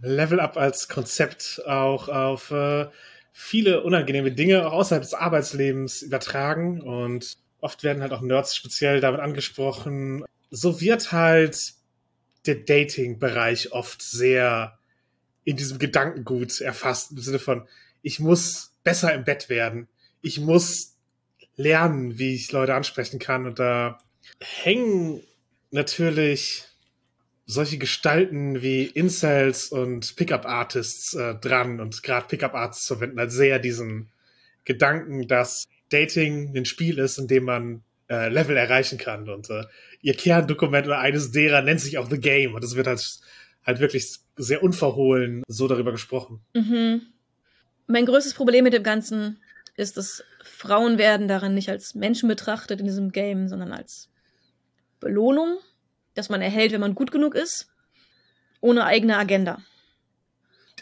[0.00, 2.86] Level Up als Konzept auch auf äh,
[3.32, 9.00] viele unangenehme Dinge auch außerhalb des Arbeitslebens übertragen und oft werden halt auch Nerds speziell
[9.00, 10.24] damit angesprochen.
[10.50, 11.56] So wird halt
[12.46, 14.78] der Dating-Bereich oft sehr
[15.44, 17.66] in diesem Gedankengut erfasst, im Sinne von,
[18.02, 19.88] ich muss besser im Bett werden.
[20.20, 20.91] Ich muss
[21.56, 23.46] lernen, wie ich Leute ansprechen kann.
[23.46, 23.98] Und da
[24.40, 25.20] hängen
[25.70, 26.64] natürlich
[27.46, 34.10] solche Gestalten wie Incels und Pickup-Artists äh, dran und gerade Pickup-Artists verwenden halt sehr diesen
[34.64, 39.64] Gedanken, dass Dating ein Spiel ist, in dem man äh, Level erreichen kann und äh,
[40.00, 43.20] ihr Kerndokument oder eines derer nennt sich auch The Game und es wird halt,
[43.64, 46.40] halt wirklich sehr unverhohlen so darüber gesprochen.
[46.54, 47.02] Mhm.
[47.86, 49.38] Mein größtes Problem mit dem Ganzen
[49.76, 54.10] ist, dass Frauen werden darin nicht als Menschen betrachtet in diesem Game, sondern als
[55.00, 55.58] Belohnung
[56.14, 57.68] das man erhält, wenn man gut genug ist,
[58.60, 59.62] ohne eigene Agenda.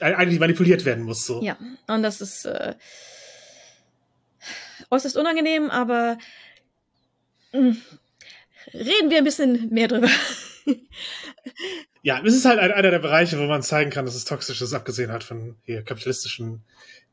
[0.01, 1.43] Die manipuliert werden muss, so.
[1.43, 2.75] Ja, und das ist äh,
[4.91, 6.17] äußerst unangenehm, aber
[7.53, 7.83] mh, hm,
[8.73, 10.09] reden wir ein bisschen mehr drüber.
[12.03, 14.73] ja, es ist halt einer der Bereiche, wo man zeigen kann, dass es toxisch ist,
[14.73, 16.65] abgesehen hat von hier kapitalistischen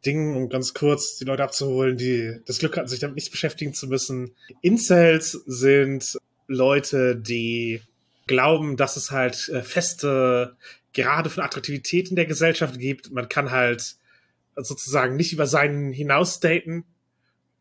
[0.05, 3.73] Dingen, um ganz kurz die Leute abzuholen, die das Glück hatten, sich damit nicht beschäftigen
[3.73, 4.35] zu müssen.
[4.61, 6.17] Incels sind
[6.47, 7.81] Leute, die
[8.27, 10.55] glauben, dass es halt äh, feste
[10.93, 13.11] Gerade von Attraktivität in der Gesellschaft gibt.
[13.11, 13.97] Man kann halt
[14.55, 16.85] sozusagen nicht über seinen hinaus daten,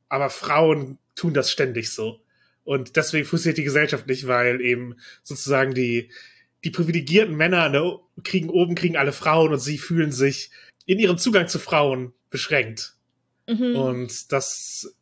[0.08, 2.20] aber Frauen tun das ständig so.
[2.64, 6.10] Und deswegen funktioniert die Gesellschaft nicht, weil eben sozusagen die,
[6.64, 10.50] die privilegierten Männer ne, kriegen oben, kriegen alle Frauen und sie fühlen sich
[10.86, 12.94] in ihrem Zugang zu Frauen beschränkt.
[13.48, 13.76] Mhm.
[13.76, 14.96] Und das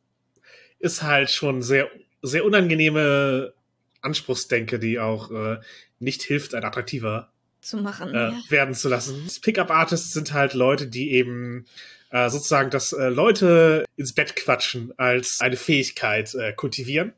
[0.79, 1.89] ist halt schon sehr,
[2.23, 3.55] sehr unangenehme
[4.01, 5.59] Anspruchsdenke, die auch äh,
[5.99, 8.41] nicht hilft, ein attraktiver zu machen, äh, ja.
[8.51, 9.27] werden zu lassen.
[9.41, 11.65] Pickup-Artists sind halt Leute, die eben
[12.11, 17.15] äh, sozusagen das äh, Leute ins Bett quatschen als eine Fähigkeit äh, kultivieren.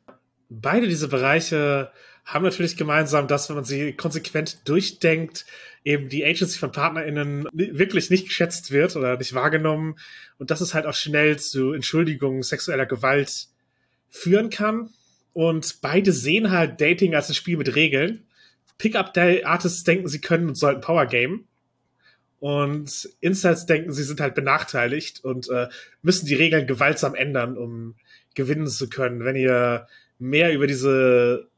[0.48, 1.90] beide diese Bereiche
[2.26, 5.46] haben natürlich gemeinsam, dass wenn man sie konsequent durchdenkt,
[5.84, 9.96] eben die Agency von PartnerInnen wirklich nicht geschätzt wird oder nicht wahrgenommen
[10.38, 13.46] und dass es halt auch schnell zu Entschuldigungen sexueller Gewalt
[14.10, 14.90] führen kann.
[15.32, 18.24] Und beide sehen halt Dating als ein Spiel mit Regeln.
[18.78, 21.44] Pickup-Artists denken, sie können und sollten Power Game.
[22.40, 25.68] Und Insights denken, sie sind halt benachteiligt und äh,
[26.02, 27.94] müssen die Regeln gewaltsam ändern, um
[28.34, 29.24] gewinnen zu können.
[29.24, 29.86] Wenn ihr
[30.18, 31.48] mehr über diese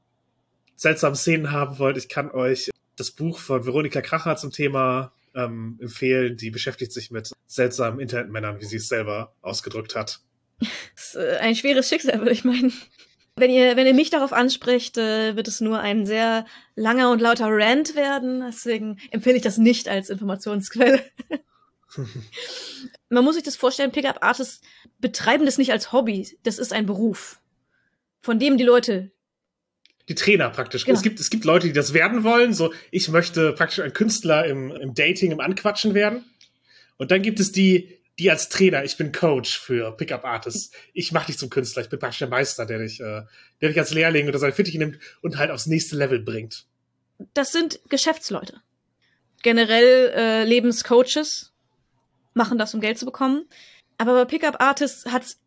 [0.79, 5.79] seltsamen Szenen haben wollt, ich kann euch das Buch von Veronika Kracher zum Thema ähm,
[5.81, 6.37] empfehlen.
[6.37, 10.21] Die beschäftigt sich mit seltsamen Internetmännern, wie sie es selber ausgedrückt hat.
[10.61, 12.73] Das ist äh, ein schweres Schicksal, würde ich meinen.
[13.37, 17.21] Wenn ihr, wenn ihr mich darauf ansprecht, äh, wird es nur ein sehr langer und
[17.21, 18.43] lauter Rant werden.
[18.47, 21.05] Deswegen empfehle ich das nicht als Informationsquelle.
[23.09, 24.61] Man muss sich das vorstellen, Pickup Artists
[24.99, 26.37] betreiben das nicht als Hobby.
[26.43, 27.41] Das ist ein Beruf,
[28.21, 29.13] von dem die Leute
[30.09, 30.85] die Trainer praktisch.
[30.85, 30.97] Genau.
[30.97, 32.55] Es, gibt, es gibt Leute, die das werden wollen.
[32.55, 36.25] So, ich möchte praktisch ein Künstler im, im Dating, im Anquatschen werden.
[36.97, 40.73] Und dann gibt es die, die als Trainer, ich bin Coach für Pickup Artists.
[40.93, 41.83] Ich mache dich zum Künstler.
[41.83, 43.23] Ich bin praktisch der Meister, der dich, äh,
[43.61, 46.67] der dich als Lehrling oder seine Fittiche nimmt und halt aufs nächste Level bringt.
[47.35, 48.61] Das sind Geschäftsleute.
[49.43, 51.53] Generell äh, Lebenscoaches
[52.35, 53.47] machen das, um Geld zu bekommen.
[53.99, 55.41] Aber bei Pickup Artists hat's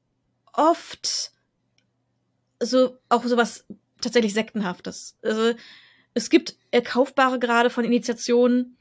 [0.54, 1.32] oft
[2.62, 3.66] so auch sowas
[4.02, 5.18] tatsächlich sektenhaftes.
[5.22, 5.54] Also
[6.14, 8.78] es gibt erkaufbare Grade von Initiationen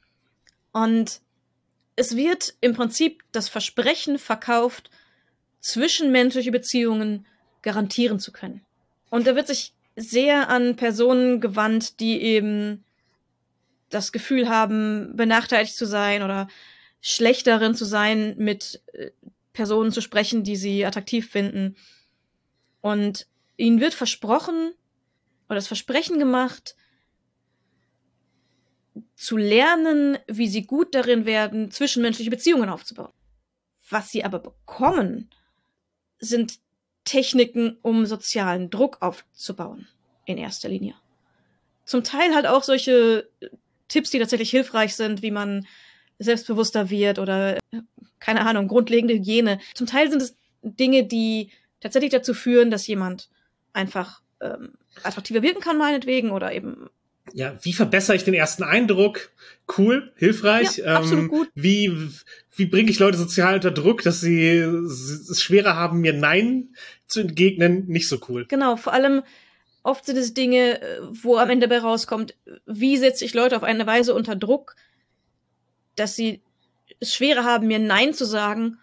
[0.72, 1.20] und
[1.96, 4.90] es wird im Prinzip das Versprechen verkauft,
[5.60, 7.26] zwischenmenschliche Beziehungen
[7.62, 8.62] garantieren zu können.
[9.10, 12.84] Und da wird sich sehr an Personen gewandt, die eben
[13.90, 16.48] das Gefühl haben, benachteiligt zu sein oder
[17.00, 19.10] schlechterin zu sein, mit äh,
[19.52, 21.76] Personen zu sprechen, die sie attraktiv finden.
[22.80, 23.26] Und
[23.56, 24.72] ihnen wird versprochen,
[25.50, 26.76] oder das Versprechen gemacht,
[29.16, 33.12] zu lernen, wie sie gut darin werden, zwischenmenschliche Beziehungen aufzubauen.
[33.88, 35.28] Was sie aber bekommen,
[36.20, 36.60] sind
[37.04, 39.88] Techniken, um sozialen Druck aufzubauen,
[40.24, 40.94] in erster Linie.
[41.84, 43.28] Zum Teil halt auch solche
[43.88, 45.66] Tipps, die tatsächlich hilfreich sind, wie man
[46.20, 47.58] selbstbewusster wird oder,
[48.20, 49.58] keine Ahnung, grundlegende Hygiene.
[49.74, 51.50] Zum Teil sind es Dinge, die
[51.80, 53.28] tatsächlich dazu führen, dass jemand
[53.72, 54.72] einfach ähm,
[55.02, 56.88] attraktiver wirken kann, meinetwegen, oder eben.
[57.32, 59.30] Ja, wie verbessere ich den ersten Eindruck?
[59.78, 60.78] Cool, hilfreich.
[60.78, 61.48] Ja, absolut ähm, gut.
[61.54, 62.10] Wie,
[62.56, 66.74] wie bringe ich Leute sozial unter Druck, dass sie es schwerer haben, mir Nein
[67.06, 67.86] zu entgegnen?
[67.86, 68.46] Nicht so cool.
[68.46, 69.22] Genau, vor allem
[69.82, 72.34] oft sind es Dinge, äh, wo am Ende dabei rauskommt,
[72.66, 74.74] wie setze ich Leute auf eine Weise unter Druck,
[75.96, 76.40] dass sie
[76.98, 78.78] es schwerer haben, mir Nein zu sagen,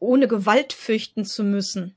[0.00, 1.94] ohne Gewalt fürchten zu müssen.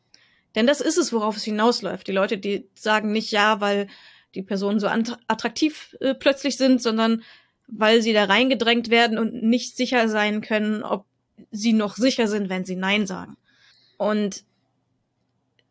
[0.55, 2.07] Denn das ist es, worauf es hinausläuft.
[2.07, 3.87] Die Leute, die sagen nicht ja, weil
[4.35, 7.23] die Personen so attraktiv äh, plötzlich sind, sondern
[7.67, 11.05] weil sie da reingedrängt werden und nicht sicher sein können, ob
[11.51, 13.37] sie noch sicher sind, wenn sie Nein sagen.
[13.97, 14.43] Und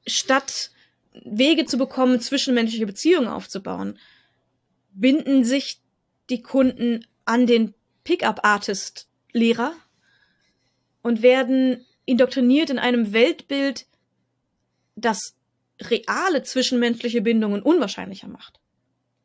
[0.06, 0.70] statt
[1.24, 3.98] Wege zu bekommen, zwischenmenschliche Beziehungen aufzubauen,
[4.92, 5.80] binden sich
[6.30, 7.74] die Kunden an den
[8.04, 9.74] Pickup-Artist-Lehrer
[11.02, 13.86] und werden indoktriniert in einem Weltbild,
[15.00, 15.34] das
[15.80, 18.60] reale zwischenmenschliche Bindungen unwahrscheinlicher macht.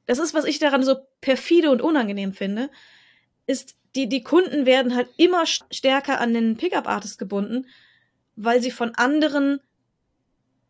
[0.05, 2.69] Das ist, was ich daran so perfide und unangenehm finde,
[3.47, 7.67] ist, die, die Kunden werden halt immer stärker an den Pickup-Artist gebunden,
[8.35, 9.59] weil sie von anderen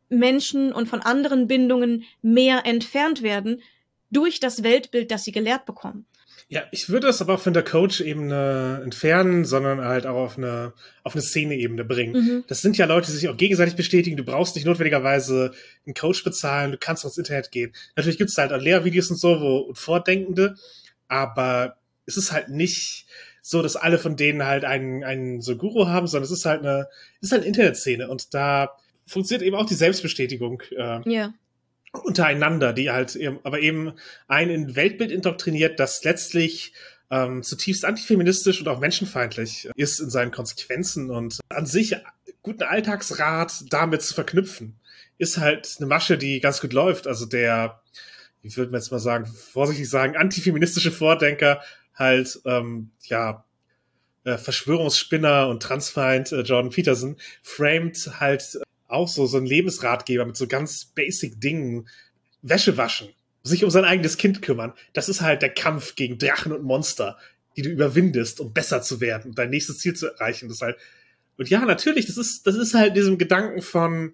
[0.10, 3.62] Menschen und von anderen Bindungen mehr entfernt werden
[4.12, 6.06] durch das Weltbild, das sie gelehrt bekommen.
[6.48, 10.74] Ja, ich würde es aber von der Coach-Ebene entfernen, sondern halt auch auf eine,
[11.04, 12.14] auf eine Szene-Ebene bringen.
[12.14, 12.44] Mhm.
[12.48, 14.16] Das sind ja Leute, die sich auch gegenseitig bestätigen.
[14.16, 15.54] Du brauchst nicht notwendigerweise
[15.86, 17.74] einen Coach bezahlen, du kannst aufs Internet gehen.
[17.96, 20.56] Natürlich gibt es halt auch Lehrvideos und so, wo und Vordenkende,
[21.08, 23.08] aber es ist halt nicht
[23.42, 26.60] so, dass alle von denen halt einen, einen so Guru haben, sondern es ist halt
[26.60, 26.88] eine,
[27.22, 28.78] es ist halt eine Internetszene und da
[29.08, 30.62] funktioniert eben auch die Selbstbestätigung.
[30.78, 31.34] Äh, ja
[32.00, 33.94] untereinander, die halt eben, aber eben
[34.28, 36.74] ein Weltbild indoktriniert, das letztlich
[37.12, 41.96] ähm, zutiefst antifeministisch und auch menschenfeindlich ist in seinen Konsequenzen und an sich
[42.42, 44.80] guten Alltagsrat damit zu verknüpfen,
[45.18, 47.08] ist halt eine Masche, die ganz gut läuft.
[47.08, 47.82] Also der,
[48.42, 51.62] ich würde jetzt mal sagen, vorsichtig sagen, antifeministische Vordenker
[51.94, 53.46] halt, ähm, ja,
[54.26, 60.38] äh, Verschwörungsspinner und Transfeind äh, Jordan Peterson framed halt auch so, so ein Lebensratgeber mit
[60.38, 61.88] so ganz basic Dingen.
[62.42, 63.10] Wäsche waschen,
[63.42, 64.74] sich um sein eigenes Kind kümmern.
[64.94, 67.18] Das ist halt der Kampf gegen Drachen und Monster,
[67.58, 70.48] die du überwindest, um besser zu werden und dein nächstes Ziel zu erreichen.
[70.48, 70.78] Das halt,
[71.38, 74.14] und ja, natürlich, das ist, das ist halt diesem Gedanken von,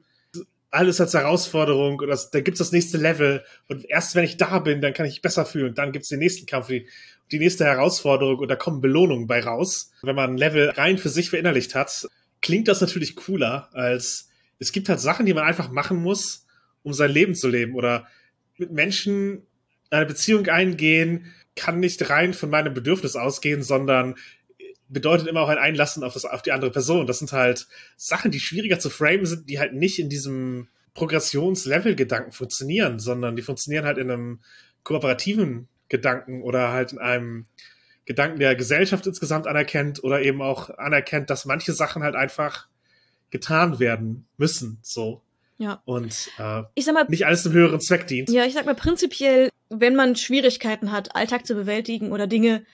[0.71, 4.59] alles als Herausforderung und das, da gibt's das nächste Level und erst wenn ich da
[4.59, 6.87] bin, dann kann ich mich besser fühlen und dann gibt's den nächsten Kampf, die,
[7.31, 9.91] die nächste Herausforderung und da kommen Belohnungen bei raus.
[10.01, 12.07] Wenn man ein Level rein für sich verinnerlicht hat,
[12.41, 14.29] klingt das natürlich cooler als
[14.61, 16.45] es gibt halt Sachen, die man einfach machen muss,
[16.83, 18.07] um sein Leben zu leben oder
[18.57, 19.41] mit Menschen
[19.89, 24.15] eine Beziehung eingehen, kann nicht rein von meinem Bedürfnis ausgehen, sondern
[24.87, 27.07] bedeutet immer auch ein Einlassen auf, das, auf die andere Person.
[27.07, 27.67] Das sind halt
[27.97, 33.41] Sachen, die schwieriger zu framen sind, die halt nicht in diesem Progressionslevel-Gedanken funktionieren, sondern die
[33.41, 34.41] funktionieren halt in einem
[34.83, 37.47] kooperativen Gedanken oder halt in einem
[38.05, 42.67] Gedanken, der Gesellschaft insgesamt anerkennt oder eben auch anerkennt, dass manche Sachen halt einfach
[43.31, 45.21] getan werden müssen, so.
[45.57, 45.81] Ja.
[45.85, 48.29] Und äh, Ich sag mal, nicht alles zum höheren Zweck dient.
[48.29, 52.65] ja, ich sag mal prinzipiell, wenn man Schwierigkeiten hat, Alltag zu bewältigen oder Dinge,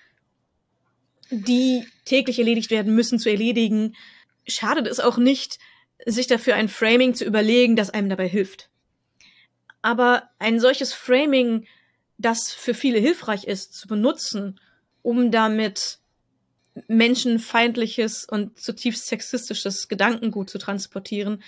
[1.30, 3.96] die täglich erledigt werden müssen, zu erledigen,
[4.48, 5.60] schadet es auch nicht,
[6.06, 8.70] sich dafür ein Framing zu überlegen, das einem dabei hilft.
[9.82, 11.66] Aber ein solches Framing,
[12.18, 14.60] das für viele hilfreich ist, zu benutzen,
[15.02, 16.00] um damit
[16.88, 21.44] menschenfeindliches und zutiefst sexistisches Gedankengut zu transportieren,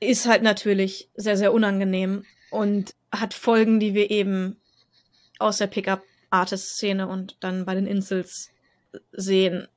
[0.00, 4.56] ist halt natürlich sehr, sehr unangenehm und hat Folgen, die wir eben
[5.38, 8.50] aus der Pickup-Artist-Szene und dann bei den Insels
[9.12, 9.68] sehen,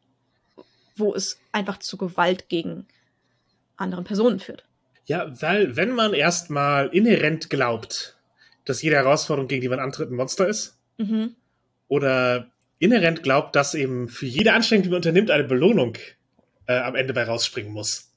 [0.95, 2.87] wo es einfach zu Gewalt gegen
[3.77, 4.65] anderen Personen führt.
[5.05, 8.17] Ja, weil wenn man erstmal inhärent glaubt,
[8.65, 11.35] dass jede Herausforderung, gegen die man antritt, ein Monster ist, Mhm.
[11.87, 15.97] oder inhärent glaubt, dass eben für jede Anstrengung, die man unternimmt, eine Belohnung
[16.67, 18.11] äh, am Ende bei rausspringen muss.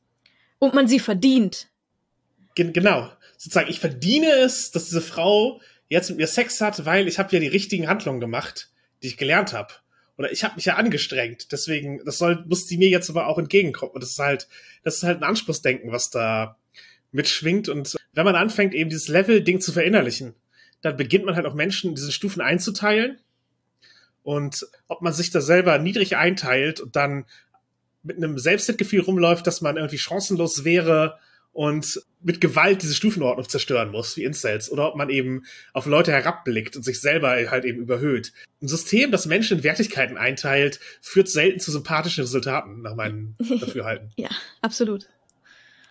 [0.58, 1.68] Und man sie verdient.
[2.54, 3.10] Gen genau.
[3.36, 7.32] Sozusagen, ich verdiene es, dass diese Frau jetzt mit mir Sex hat, weil ich habe
[7.32, 8.70] ja die richtigen Handlungen gemacht,
[9.02, 9.74] die ich gelernt habe.
[10.18, 11.52] Oder ich habe mich ja angestrengt.
[11.52, 13.92] Deswegen, das soll, muss sie mir jetzt aber auch entgegenkommen.
[13.92, 14.48] Und das ist halt,
[14.82, 16.56] das ist halt ein Anspruchsdenken, was da
[17.12, 17.68] mitschwingt.
[17.68, 20.34] Und wenn man anfängt, eben dieses Level-Ding zu verinnerlichen,
[20.80, 23.20] dann beginnt man halt auch Menschen in diese Stufen einzuteilen.
[24.26, 27.26] Und ob man sich da selber niedrig einteilt und dann
[28.02, 31.20] mit einem Selbstwertgefühl rumläuft, dass man irgendwie chancenlos wäre
[31.52, 35.44] und mit Gewalt diese Stufenordnung zerstören muss, wie Incels, oder ob man eben
[35.74, 38.32] auf Leute herabblickt und sich selber halt eben überhöht.
[38.60, 44.10] Ein System, das Menschen in Wertigkeiten einteilt, führt selten zu sympathischen Resultaten, nach meinem Dafürhalten.
[44.16, 44.30] Ja,
[44.60, 45.06] absolut.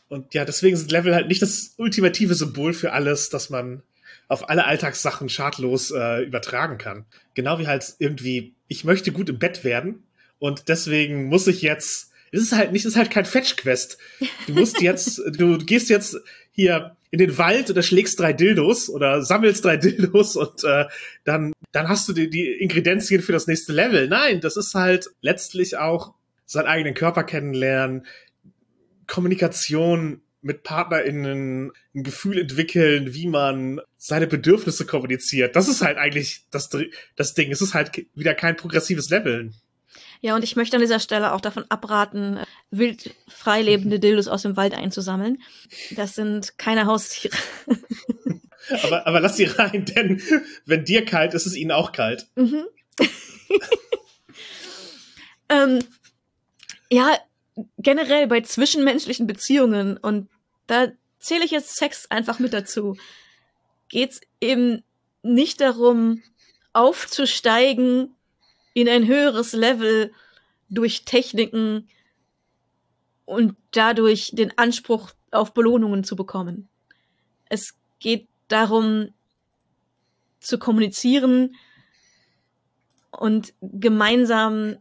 [0.09, 3.81] Und ja, deswegen sind Level halt nicht das ultimative Symbol für alles, dass man
[4.27, 7.05] auf alle Alltagssachen schadlos äh, übertragen kann.
[7.33, 10.03] Genau wie halt irgendwie, ich möchte gut im Bett werden
[10.39, 13.97] und deswegen muss ich jetzt, es ist halt nicht, es ist halt kein Fetch-Quest.
[14.47, 16.17] Du musst jetzt, du gehst jetzt
[16.51, 20.85] hier in den Wald oder schlägst drei Dildos oder sammelst drei Dildos und äh,
[21.23, 24.07] dann, dann hast du die, die Ingredienzien für das nächste Level.
[24.07, 26.13] Nein, das ist halt letztlich auch
[26.45, 28.05] seinen eigenen Körper kennenlernen,
[29.07, 35.55] Kommunikation mit PartnerInnen ein Gefühl entwickeln, wie man seine Bedürfnisse kommuniziert.
[35.55, 36.69] Das ist halt eigentlich das,
[37.15, 37.51] das Ding.
[37.51, 39.55] Es ist halt wieder kein progressives Leveln.
[40.21, 44.43] Ja, und ich möchte an dieser Stelle auch davon abraten, äh, wild freilebende Dildos aus
[44.43, 45.41] dem Wald einzusammeln.
[45.95, 47.35] Das sind keine Haustiere.
[48.83, 50.21] aber, aber lass sie rein, denn
[50.65, 52.27] wenn dir kalt ist, ist es ihnen auch kalt.
[52.35, 52.65] Mhm.
[55.49, 55.79] ähm,
[56.91, 57.17] ja,
[57.79, 60.29] generell bei zwischenmenschlichen Beziehungen, und
[60.67, 60.87] da
[61.19, 62.97] zähle ich jetzt Sex einfach mit dazu,
[63.89, 64.83] geht's eben
[65.23, 66.21] nicht darum,
[66.73, 68.15] aufzusteigen
[68.73, 70.13] in ein höheres Level
[70.69, 71.89] durch Techniken
[73.25, 76.67] und dadurch den Anspruch auf Belohnungen zu bekommen.
[77.49, 79.13] Es geht darum,
[80.39, 81.55] zu kommunizieren
[83.09, 84.77] und gemeinsam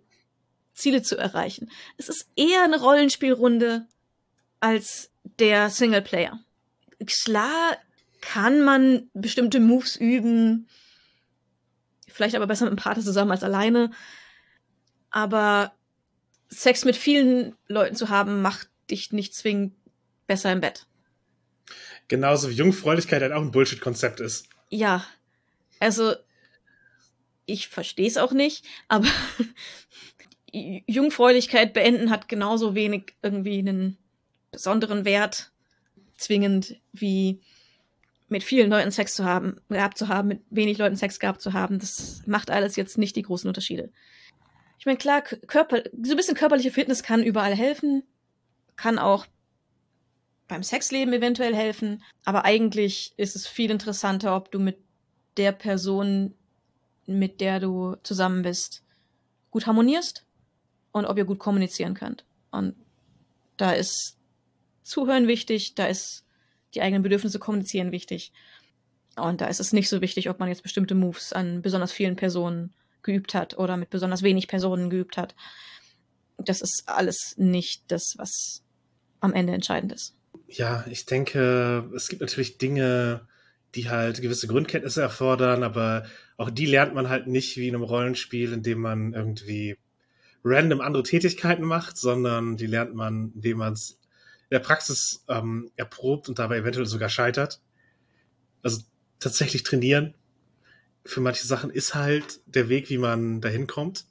[0.75, 1.71] Ziele zu erreichen.
[1.97, 3.87] Es ist eher eine Rollenspielrunde
[4.61, 6.39] als der Singleplayer.
[7.07, 7.77] Klar
[8.21, 10.69] kann man bestimmte Moves üben,
[12.09, 13.91] vielleicht aber besser mit einem Partner zusammen als alleine.
[15.11, 15.73] Aber
[16.49, 19.75] Sex mit vielen Leuten zu haben, macht dich nicht zwingend
[20.27, 20.87] besser im Bett.
[22.09, 24.49] Genauso wie Jungfräulichkeit halt auch ein Bullshit-Konzept ist.
[24.71, 25.05] Ja,
[25.81, 26.15] also
[27.47, 29.09] ich verstehe es auch nicht, aber
[30.53, 33.99] Jungfräulichkeit beenden hat genauso wenig irgendwie einen
[34.55, 35.53] besonderen Wert,
[36.17, 37.41] zwingend wie
[38.29, 41.53] mit vielen Leuten Sex zu haben, gehabt zu haben, mit wenig Leuten Sex gehabt zu
[41.53, 41.79] haben.
[41.79, 43.91] Das macht alles jetzt nicht die großen Unterschiede.
[44.79, 48.03] Ich meine, klar, Körper, so ein bisschen körperliche Fitness kann überall helfen,
[48.77, 49.27] kann auch
[50.49, 54.79] beim Sexleben eventuell helfen, aber eigentlich ist es viel interessanter, ob du mit
[55.37, 56.35] der Person,
[57.07, 58.83] mit der du zusammen bist,
[59.51, 60.25] gut harmonierst
[60.93, 62.25] und ob ihr gut kommunizieren könnt.
[62.51, 62.75] Und
[63.57, 64.19] da ist
[64.85, 66.25] Zuhören wichtig, da ist
[66.75, 68.33] die eigenen Bedürfnisse kommunizieren wichtig.
[69.17, 72.17] Und da ist es nicht so wichtig, ob man jetzt bestimmte Moves an besonders vielen
[72.17, 75.35] Personen geübt hat oder mit besonders wenig Personen geübt hat.
[76.39, 78.63] Das ist alles nicht das, was
[79.21, 80.17] am Ende entscheidend ist.
[80.49, 83.27] Ja, ich denke, es gibt natürlich Dinge,
[83.75, 86.07] die halt gewisse Grundkenntnisse erfordern, aber
[86.37, 89.77] auch die lernt man halt nicht wie in einem Rollenspiel, in dem man irgendwie
[90.45, 93.99] random andere Tätigkeiten macht, sondern die lernt man, indem man es
[94.51, 97.61] in der Praxis ähm, erprobt und dabei eventuell sogar scheitert.
[98.63, 98.83] Also
[99.19, 100.15] tatsächlich trainieren
[101.07, 104.07] für manche Sachen ist halt der Weg, wie man dahin kommt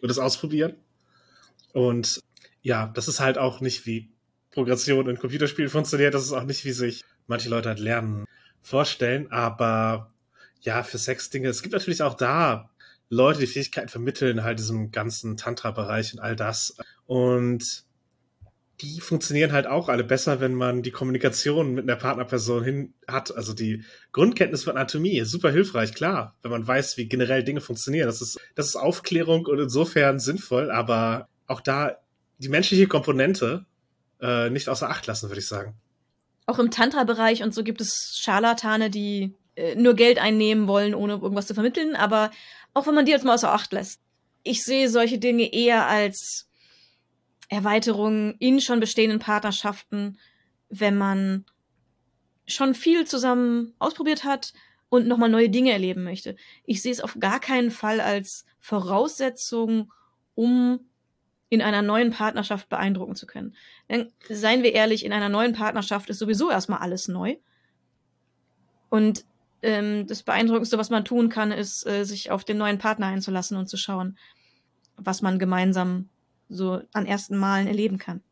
[0.00, 0.74] und es ausprobieren.
[1.72, 2.20] Und
[2.62, 4.10] ja, das ist halt auch nicht wie
[4.50, 6.14] Progression in Computerspielen funktioniert.
[6.14, 8.24] Das ist auch nicht, wie sich manche Leute halt lernen
[8.60, 9.30] vorstellen.
[9.30, 10.12] Aber
[10.60, 12.70] ja, für Sex-Dinge, es gibt natürlich auch da
[13.10, 16.76] Leute, die Fähigkeiten vermitteln, halt diesem ganzen Tantra-Bereich und all das.
[17.06, 17.84] Und
[18.80, 23.34] die funktionieren halt auch alle besser, wenn man die Kommunikation mit einer Partnerperson hin hat.
[23.34, 27.60] Also die Grundkenntnis von Anatomie ist super hilfreich, klar, wenn man weiß, wie generell Dinge
[27.60, 28.06] funktionieren.
[28.06, 31.96] Das ist, das ist Aufklärung und insofern sinnvoll, aber auch da
[32.38, 33.66] die menschliche Komponente
[34.20, 35.74] äh, nicht außer Acht lassen, würde ich sagen.
[36.46, 41.14] Auch im Tantra-Bereich und so gibt es Scharlatane, die äh, nur Geld einnehmen wollen, ohne
[41.14, 42.30] irgendwas zu vermitteln, aber
[42.74, 44.00] auch wenn man die jetzt mal außer Acht lässt.
[44.44, 46.47] Ich sehe solche Dinge eher als
[47.48, 50.18] Erweiterung in schon bestehenden Partnerschaften,
[50.68, 51.44] wenn man
[52.46, 54.52] schon viel zusammen ausprobiert hat
[54.88, 56.36] und nochmal neue Dinge erleben möchte.
[56.64, 59.92] Ich sehe es auf gar keinen Fall als Voraussetzung,
[60.34, 60.80] um
[61.50, 63.54] in einer neuen Partnerschaft beeindrucken zu können.
[63.88, 67.36] Denn seien wir ehrlich, in einer neuen Partnerschaft ist sowieso erstmal alles neu.
[68.90, 69.24] Und
[69.62, 73.56] ähm, das Beeindruckendste, was man tun kann, ist, äh, sich auf den neuen Partner einzulassen
[73.56, 74.18] und zu schauen,
[74.96, 76.08] was man gemeinsam
[76.48, 78.22] so an ersten Malen erleben kann.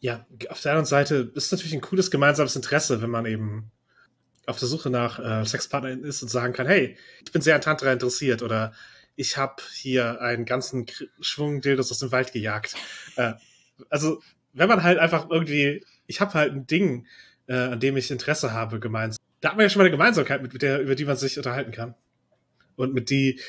[0.00, 3.70] Ja, auf der anderen Seite ist natürlich ein cooles gemeinsames Interesse, wenn man eben
[4.46, 7.60] auf der Suche nach äh, Sexpartnerin ist und sagen kann, hey, ich bin sehr an
[7.60, 8.72] Tantra interessiert oder
[9.14, 10.86] ich habe hier einen ganzen
[11.20, 12.76] Schwung Dildos aus dem Wald gejagt.
[13.16, 13.34] Äh,
[13.90, 14.22] also,
[14.52, 17.06] wenn man halt einfach irgendwie, ich habe halt ein Ding,
[17.46, 19.18] äh, an dem ich Interesse habe, gemeinsam.
[19.40, 21.36] Da hat man ja schon mal eine Gemeinsamkeit, mit, mit der, über die man sich
[21.36, 21.94] unterhalten kann.
[22.76, 23.40] Und mit die,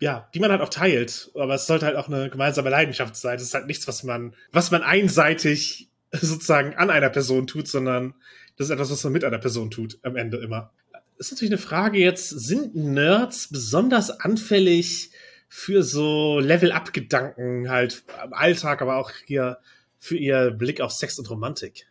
[0.00, 1.30] ja, die man halt auch teilt.
[1.34, 3.34] Aber es sollte halt auch eine gemeinsame Leidenschaft sein.
[3.38, 8.14] Das ist halt nichts, was man, was man einseitig sozusagen an einer Person tut, sondern
[8.56, 10.72] das ist etwas, was man mit einer Person tut, am Ende immer.
[11.18, 15.10] Ist natürlich eine Frage jetzt, sind Nerds besonders anfällig
[15.48, 19.58] für so Level-Up-Gedanken halt im Alltag, aber auch hier
[19.98, 21.86] für ihr Blick auf Sex und Romantik?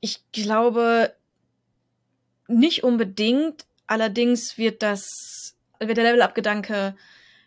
[0.00, 1.12] Ich glaube
[2.48, 3.66] nicht unbedingt.
[3.86, 6.96] Allerdings wird das, wird der Level-Up-Gedanke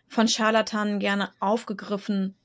[0.07, 2.35] von Scharlatanen gerne aufgegriffen,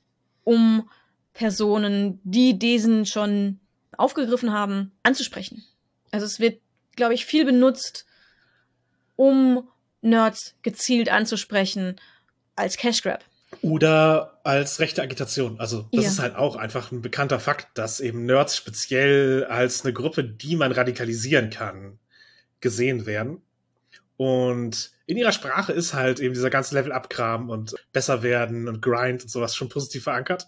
[0.43, 0.89] um
[1.33, 3.59] Personen, die diesen schon
[3.97, 5.63] aufgegriffen haben, anzusprechen.
[6.11, 6.61] Also es wird,
[6.95, 8.05] glaube ich, viel benutzt,
[9.15, 9.67] um
[10.01, 11.95] Nerds gezielt anzusprechen
[12.55, 13.23] als Cash Grab.
[13.61, 15.59] Oder als rechte Agitation.
[15.59, 16.09] Also das ja.
[16.09, 20.55] ist halt auch einfach ein bekannter Fakt, dass eben Nerds speziell als eine Gruppe, die
[20.55, 21.99] man radikalisieren kann,
[22.59, 23.41] gesehen werden.
[24.17, 29.23] Und in ihrer Sprache ist halt eben dieser ganze Level-Up-Kram und besser werden und Grind
[29.23, 30.47] und sowas schon positiv verankert.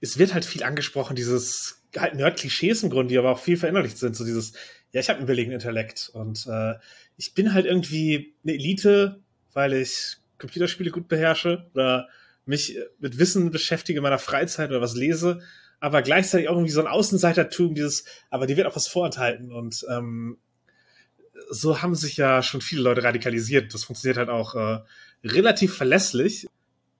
[0.00, 3.98] Es wird halt viel angesprochen, dieses halt Nerd-Klischees im Grunde, die aber auch viel verinnerlicht
[3.98, 4.16] sind.
[4.16, 4.52] So dieses,
[4.92, 6.74] ja, ich habe einen billigen Intellekt und äh,
[7.16, 9.20] ich bin halt irgendwie eine Elite,
[9.52, 12.08] weil ich Computerspiele gut beherrsche oder
[12.44, 15.40] mich mit Wissen beschäftige in meiner Freizeit oder was lese,
[15.80, 19.84] aber gleichzeitig auch irgendwie so ein Außenseitertum, dieses, aber die wird auch was vorenthalten und
[19.90, 20.38] ähm,
[21.52, 23.74] so haben sich ja schon viele Leute radikalisiert.
[23.74, 24.80] Das funktioniert halt auch äh,
[25.22, 26.48] relativ verlässlich,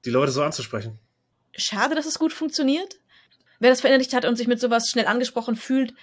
[0.04, 0.98] die Leute so anzusprechen.
[1.56, 2.98] Schade, dass es gut funktioniert.
[3.60, 5.94] Wer das verinnerlicht hat und sich mit sowas schnell angesprochen fühlt,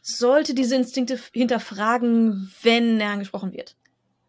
[0.00, 3.76] sollte diese Instinkte hinterfragen, wenn er angesprochen wird.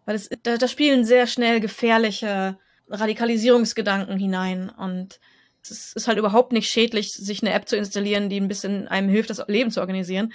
[0.05, 2.57] Weil es, da, da spielen sehr schnell gefährliche
[2.89, 5.19] Radikalisierungsgedanken hinein und
[5.63, 9.09] es ist halt überhaupt nicht schädlich, sich eine App zu installieren, die ein bisschen einem
[9.09, 10.33] hilft, das Leben zu organisieren.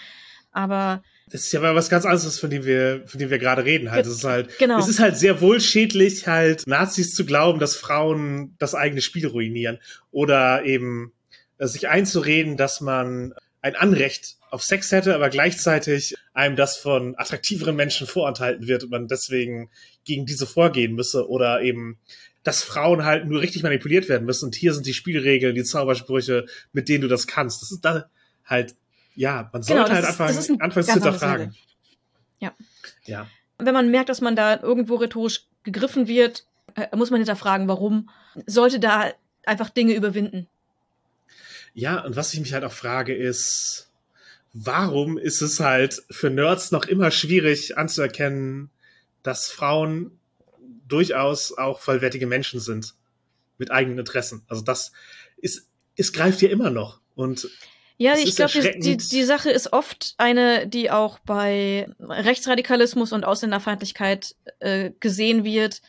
[0.51, 3.65] Aber das ist ja mal was ganz anderes, von dem wir, von dem wir gerade
[3.65, 3.91] reden.
[3.91, 4.79] Halt, es ist halt, genau.
[4.79, 9.27] es ist halt sehr wohl schädlich, halt Nazis zu glauben, dass Frauen das eigene Spiel
[9.27, 9.79] ruinieren
[10.11, 11.13] oder eben
[11.59, 13.33] äh, sich einzureden, dass man
[13.63, 18.91] ein Anrecht auf Sex hätte, aber gleichzeitig einem das von attraktiveren Menschen vorenthalten wird und
[18.91, 19.71] man deswegen
[20.05, 21.99] gegen diese vorgehen müsse oder eben
[22.43, 26.47] dass Frauen halt nur richtig manipuliert werden müssen und hier sind die Spielregeln, die Zaubersprüche,
[26.73, 27.61] mit denen du das kannst.
[27.61, 28.09] Das ist da
[28.47, 28.77] halt
[29.21, 31.55] ja, man sollte genau, halt ist, anfangen, anfangen zu hinterfragen.
[32.39, 32.55] Ja.
[33.05, 33.27] ja.
[33.59, 38.09] Wenn man merkt, dass man da irgendwo rhetorisch gegriffen wird, äh, muss man hinterfragen, warum.
[38.47, 39.13] Sollte da
[39.45, 40.49] einfach Dinge überwinden.
[41.75, 43.91] Ja, und was ich mich halt auch frage, ist,
[44.55, 48.71] warum ist es halt für Nerds noch immer schwierig anzuerkennen,
[49.23, 50.19] dass Frauen
[50.89, 52.95] durchaus auch vollwertige Menschen sind
[53.59, 54.45] mit eigenen Interessen.
[54.49, 54.93] Also das
[55.37, 57.01] ist, es greift ja immer noch.
[57.15, 57.51] Und
[58.01, 64.35] ja, ich glaube, die, die Sache ist oft eine, die auch bei Rechtsradikalismus und Ausländerfeindlichkeit
[64.61, 65.83] äh, gesehen wird.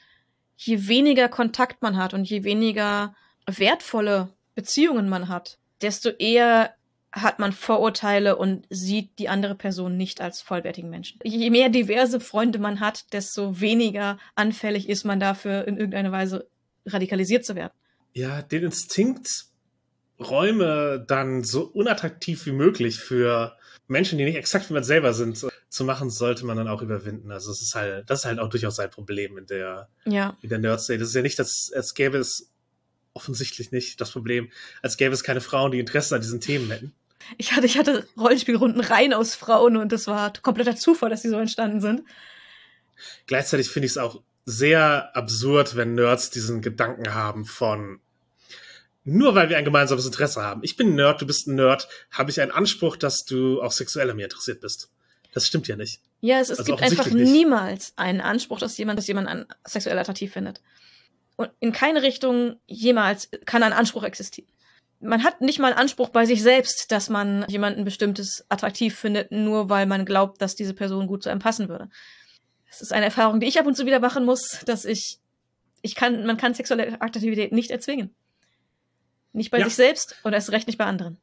[0.58, 3.16] Je weniger Kontakt man hat und je weniger
[3.48, 6.76] wertvolle Beziehungen man hat, desto eher
[7.14, 11.18] hat man Vorurteile und sieht die andere Person nicht als vollwertigen Menschen.
[11.24, 16.50] Je mehr diverse Freunde man hat, desto weniger anfällig ist man dafür, in irgendeiner Weise
[16.86, 17.72] radikalisiert zu werden.
[18.14, 19.51] Ja, den Instinkt,
[20.22, 23.58] Räume dann so unattraktiv wie möglich für
[23.88, 27.32] Menschen, die nicht exakt wie man selber sind, zu machen, sollte man dann auch überwinden.
[27.32, 30.38] Also es ist halt, das ist halt auch durchaus ein Problem in der, ja.
[30.42, 31.00] in der Nerd-State.
[31.00, 32.50] Das ist ja nicht, dass, als gäbe es
[33.14, 34.50] offensichtlich nicht das Problem,
[34.82, 36.94] als gäbe es keine Frauen, die Interesse an diesen Themen hätten.
[37.38, 41.30] Ich hatte, ich hatte Rollenspielrunden rein aus Frauen und das war kompletter Zufall, dass die
[41.30, 42.04] so entstanden sind.
[43.28, 48.00] Gleichzeitig finde ich es auch sehr absurd, wenn Nerds diesen Gedanken haben von
[49.04, 50.62] nur weil wir ein gemeinsames Interesse haben.
[50.64, 53.72] Ich bin ein Nerd, du bist ein Nerd, habe ich einen Anspruch, dass du auch
[53.72, 54.90] sexuell an mir interessiert bist.
[55.34, 56.02] Das stimmt ja nicht.
[56.20, 57.32] Ja, es, es also gibt einfach nicht.
[57.32, 60.62] niemals einen Anspruch, dass jemand, dass jemand an sexuell attraktiv findet.
[61.36, 64.48] Und in keine Richtung jemals kann ein Anspruch existieren
[65.02, 69.70] man hat nicht mal Anspruch bei sich selbst, dass man jemanden bestimmtes attraktiv findet, nur
[69.70, 71.90] weil man glaubt, dass diese Person gut zu einem passen würde.
[72.70, 75.20] Das ist eine Erfahrung, die ich ab und zu wieder machen muss, dass ich,
[75.82, 78.14] ich kann, man kann sexuelle Attraktivität nicht erzwingen.
[79.34, 79.66] Nicht bei ja.
[79.66, 81.18] sich selbst und erst recht nicht bei anderen.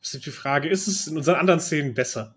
[0.00, 2.34] Das ist die Frage, ist es in unseren anderen Szenen besser?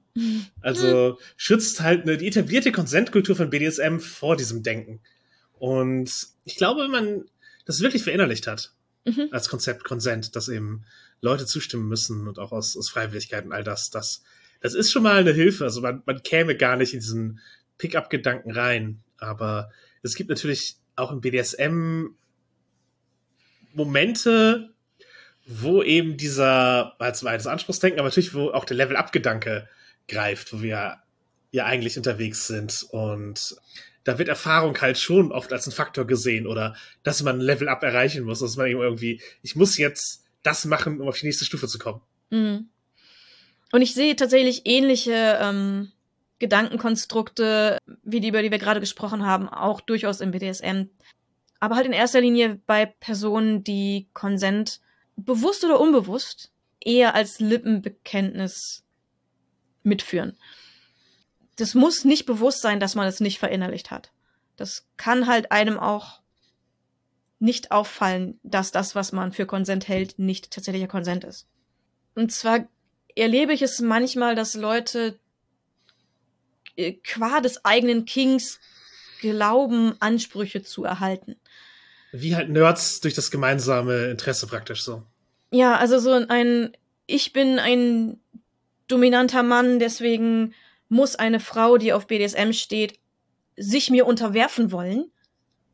[0.61, 4.99] Also schützt halt eine, die etablierte Konsentkultur von BDSM vor diesem Denken.
[5.59, 6.11] Und
[6.43, 7.26] ich glaube, wenn man
[7.65, 8.73] das wirklich verinnerlicht hat,
[9.05, 9.30] mhm.
[9.31, 10.85] als Konzept Konsent, dass eben
[11.22, 14.23] Leute zustimmen müssen und auch aus, aus Freiwilligkeit und all das, das,
[14.61, 15.65] das ist schon mal eine Hilfe.
[15.65, 17.39] Also man, man käme gar nicht in diesen
[17.77, 19.03] Pickup-Gedanken rein.
[19.18, 19.72] Aber
[20.03, 22.07] es gibt natürlich auch im BDSM
[23.73, 24.73] Momente,
[25.48, 29.68] wo eben dieser, als das Anspruchsdenken, aber natürlich, wo auch der Level-Up-Gedanke
[30.07, 30.98] greift, wo wir
[31.52, 33.56] ja eigentlich unterwegs sind und
[34.03, 37.68] da wird Erfahrung halt schon oft als ein Faktor gesehen oder dass man ein Level
[37.68, 41.44] up erreichen muss, dass man irgendwie, ich muss jetzt das machen, um auf die nächste
[41.44, 42.02] Stufe zu kommen.
[42.30, 42.69] Mhm.
[43.74, 45.91] Und ich sehe tatsächlich ähnliche ähm,
[46.40, 50.84] Gedankenkonstrukte, wie die, über die wir gerade gesprochen haben, auch durchaus im BDSM.
[51.60, 54.80] Aber halt in erster Linie bei Personen, die Konsent
[55.18, 58.85] bewusst oder unbewusst eher als Lippenbekenntnis
[59.84, 60.38] mitführen
[61.57, 64.11] das muss nicht bewusst sein, dass man es nicht verinnerlicht hat.
[64.56, 66.22] Das kann halt einem auch
[67.39, 71.48] nicht auffallen, dass das, was man für Konsent hält, nicht tatsächlicher Konsent ist.
[72.15, 72.68] Und zwar
[73.15, 75.19] erlebe ich es manchmal, dass Leute
[76.76, 78.60] äh, qua des eigenen Kings
[79.19, 81.38] glauben, Ansprüche zu erhalten.
[82.11, 85.03] Wie halt Nerds durch das gemeinsame Interesse praktisch so.
[85.51, 86.71] Ja, also so ein,
[87.05, 88.19] ich bin ein
[88.88, 90.53] dominanter Mann, deswegen
[90.89, 92.99] muss eine Frau, die auf BDSM steht,
[93.57, 95.11] sich mir unterwerfen wollen,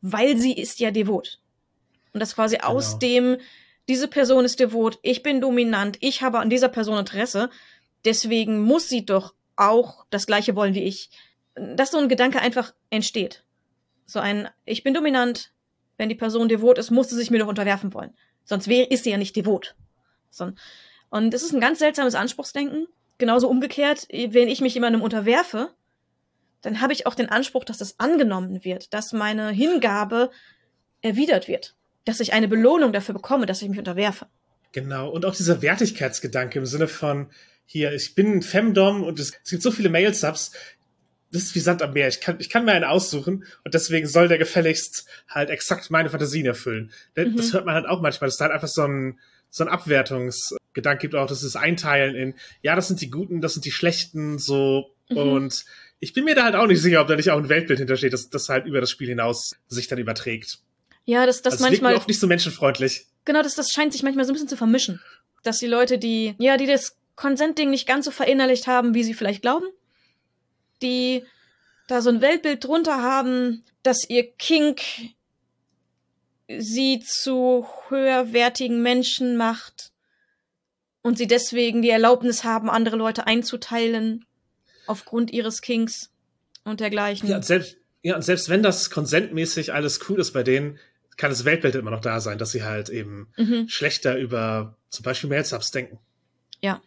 [0.00, 1.40] weil sie ist ja devot.
[2.12, 2.68] Und das quasi genau.
[2.68, 3.36] aus dem,
[3.88, 7.50] diese Person ist devot, ich bin dominant, ich habe an dieser Person Interesse,
[8.04, 11.10] deswegen muss sie doch auch das Gleiche wollen wie ich.
[11.54, 13.44] Dass so ein Gedanke einfach entsteht.
[14.06, 15.52] So ein, ich bin dominant,
[16.04, 18.12] wenn die Person devot ist, muss sie sich mir doch unterwerfen wollen.
[18.44, 19.74] Sonst wäre, ist sie ja nicht devot.
[20.28, 20.52] So,
[21.08, 22.86] und das ist ein ganz seltsames Anspruchsdenken,
[23.16, 25.70] genauso umgekehrt, wenn ich mich jemandem unterwerfe,
[26.60, 30.30] dann habe ich auch den Anspruch, dass das angenommen wird, dass meine Hingabe
[31.00, 31.74] erwidert wird,
[32.04, 34.26] dass ich eine Belohnung dafür bekomme, dass ich mich unterwerfe.
[34.72, 37.30] Genau, und auch dieser Wertigkeitsgedanke im Sinne von,
[37.64, 40.52] hier, ich bin Femdom und es gibt so viele Mail-Subs,
[41.34, 42.08] das ist wie Sand am Meer.
[42.08, 46.08] Ich kann, ich kann mir einen aussuchen und deswegen soll der gefälligst halt exakt meine
[46.08, 46.92] Fantasien erfüllen.
[47.16, 47.36] Mhm.
[47.36, 49.18] Das hört man halt auch manchmal, dass da halt einfach so ein,
[49.50, 53.40] so ein Abwertungs, Gedanke gibt auch, dass es einteilen in, ja, das sind die Guten,
[53.40, 54.94] das sind die Schlechten, so.
[55.08, 55.16] Mhm.
[55.16, 55.64] Und
[55.98, 58.12] ich bin mir da halt auch nicht sicher, ob da nicht auch ein Weltbild hintersteht,
[58.12, 60.58] das, das halt über das Spiel hinaus sich dann überträgt.
[61.04, 61.96] Ja, das, das also manchmal.
[61.96, 63.06] auch nicht so menschenfreundlich.
[63.24, 65.00] Genau, das, das scheint sich manchmal so ein bisschen zu vermischen.
[65.42, 69.14] Dass die Leute, die, ja, die das Consent-Ding nicht ganz so verinnerlicht haben, wie sie
[69.14, 69.66] vielleicht glauben,
[70.84, 71.24] die
[71.88, 74.80] da so ein Weltbild drunter haben, dass ihr Kink
[76.58, 79.92] sie zu höherwertigen Menschen macht,
[81.04, 84.24] und sie deswegen die Erlaubnis haben, andere Leute einzuteilen
[84.86, 86.10] aufgrund ihres Kings
[86.64, 87.28] und dergleichen.
[87.28, 90.78] Ja, und selbst, ja, und selbst wenn das konsentmäßig alles cool ist bei denen,
[91.18, 93.68] kann das Weltbild immer noch da sein, dass sie halt eben mhm.
[93.68, 95.98] schlechter über zum Beispiel Mailsubs denken.
[96.62, 96.82] Ja.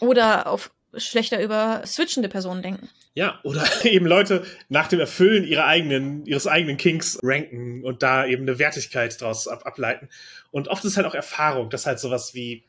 [0.00, 2.88] Oder auf schlechter über switchende Personen denken.
[3.14, 8.26] Ja, oder eben Leute nach dem Erfüllen ihrer eigenen, ihres eigenen Kinks ranken und da
[8.26, 10.08] eben eine Wertigkeit draus ab, ableiten.
[10.50, 12.64] Und oft ist halt auch Erfahrung, das halt sowas wie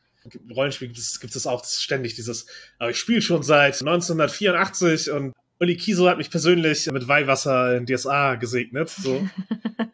[0.54, 2.46] Rollenspiel gibt es, gibt es auch ständig dieses,
[2.78, 7.86] aber ich spiele schon seit 1984 und Uli Kiso hat mich persönlich mit Weihwasser in
[7.86, 8.90] DSA gesegnet.
[8.90, 9.28] So.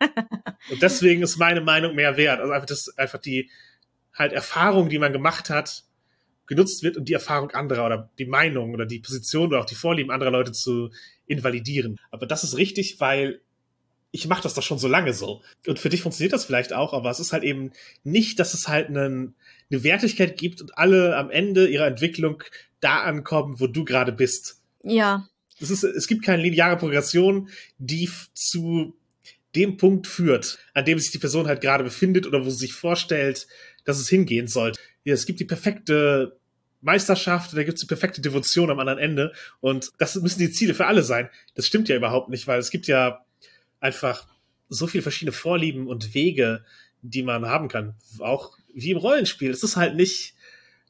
[0.70, 2.40] und deswegen ist meine Meinung mehr wert.
[2.40, 3.50] Also einfach das, einfach die
[4.12, 5.84] halt Erfahrung, die man gemacht hat,
[6.46, 9.74] genutzt wird, um die Erfahrung anderer oder die Meinung oder die Position oder auch die
[9.74, 10.90] Vorlieben anderer Leute zu
[11.26, 11.98] invalidieren.
[12.10, 13.40] Aber das ist richtig, weil
[14.14, 15.42] ich mache das doch schon so lange so.
[15.66, 17.72] Und für dich funktioniert das vielleicht auch, aber es ist halt eben
[18.04, 19.34] nicht, dass es halt einen,
[19.70, 22.42] eine Wertigkeit gibt und alle am Ende ihrer Entwicklung
[22.78, 24.62] da ankommen, wo du gerade bist.
[24.84, 25.26] Ja.
[25.58, 27.48] Es, ist, es gibt keine lineare Progression,
[27.78, 28.96] die zu
[29.56, 32.72] dem Punkt führt, an dem sich die Person halt gerade befindet oder wo sie sich
[32.72, 33.48] vorstellt,
[33.84, 34.78] dass es hingehen sollte.
[35.04, 36.38] Ja, es gibt die perfekte
[36.80, 40.74] Meisterschaft, da gibt es die perfekte Devotion am anderen Ende und das müssen die Ziele
[40.74, 41.30] für alle sein.
[41.54, 43.24] Das stimmt ja überhaupt nicht, weil es gibt ja
[43.80, 44.26] einfach
[44.68, 46.64] so viele verschiedene Vorlieben und Wege,
[47.02, 47.94] die man haben kann.
[48.18, 49.50] Auch wie im Rollenspiel.
[49.50, 50.34] Es ist halt nicht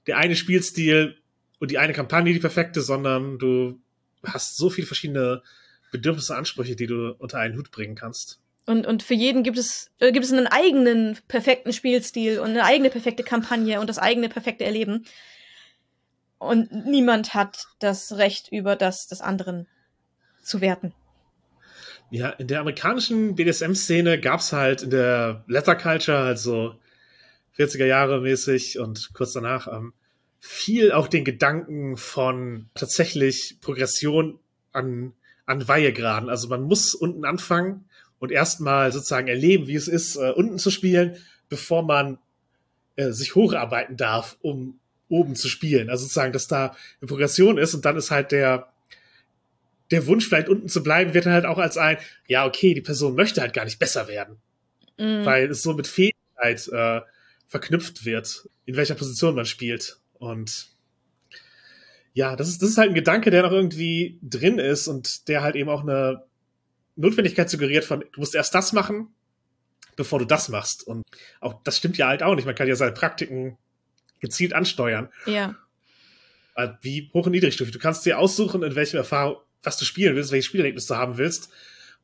[0.07, 1.17] der eine Spielstil
[1.59, 3.81] und die eine Kampagne die perfekte, sondern du
[4.25, 5.43] hast so viele verschiedene
[5.93, 8.41] Bedürfnisse, Ansprüche, die du unter einen Hut bringen kannst.
[8.67, 12.65] Und, und für jeden gibt es, äh, gibt es einen eigenen perfekten Spielstil und eine
[12.65, 15.05] eigene perfekte Kampagne und das eigene perfekte Erleben.
[16.39, 19.67] Und niemand hat das Recht über das des anderen
[20.43, 20.95] zu werten.
[22.11, 26.75] Ja, in der amerikanischen BDSM-Szene gab es halt in der Letter Culture, also
[27.59, 29.93] 40er Jahre mäßig und kurz danach, ähm,
[30.39, 34.39] viel auch den Gedanken von tatsächlich Progression
[34.73, 35.15] an,
[35.47, 36.29] an Weihegraden.
[36.29, 37.89] Also man muss unten anfangen
[38.19, 41.17] und erstmal sozusagen erleben, wie es ist, äh, unten zu spielen,
[41.49, 42.19] bevor man
[42.97, 44.79] äh, sich hocharbeiten darf, um
[45.09, 45.91] oben zu spielen.
[45.91, 48.73] Also sozusagen, dass da eine Progression ist und dann ist halt der,
[49.91, 53.15] der Wunsch, vielleicht unten zu bleiben, wird halt auch als ein, ja, okay, die Person
[53.15, 54.37] möchte halt gar nicht besser werden.
[54.99, 55.25] Mhm.
[55.25, 57.01] Weil es so mit Fähigkeit äh,
[57.49, 59.99] verknüpft wird, in welcher Position man spielt.
[60.15, 60.69] Und
[62.15, 65.43] ja, das ist, das ist halt ein Gedanke, der noch irgendwie drin ist und der
[65.43, 66.23] halt eben auch eine
[66.97, 69.15] Notwendigkeit suggeriert von, du musst erst das machen,
[69.97, 70.87] bevor du das machst.
[70.87, 71.03] Und
[71.41, 72.45] auch das stimmt ja halt auch nicht.
[72.45, 73.59] Man kann ja seine Praktiken
[74.21, 75.11] gezielt ansteuern.
[75.27, 75.57] Ja.
[76.83, 77.73] Wie hoch und niedrigstufig.
[77.73, 81.19] Du kannst dir aussuchen, in welchem Erfahrung, was du spielen willst, welches Spielerlebnis du haben
[81.19, 81.51] willst.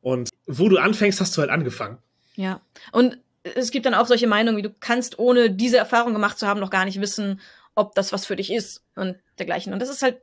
[0.01, 1.99] Und wo du anfängst, hast du halt angefangen.
[2.35, 2.61] Ja.
[2.91, 6.47] Und es gibt dann auch solche Meinungen, wie du kannst, ohne diese Erfahrung gemacht zu
[6.47, 7.39] haben, noch gar nicht wissen,
[7.75, 9.73] ob das was für dich ist und dergleichen.
[9.73, 10.21] Und das ist halt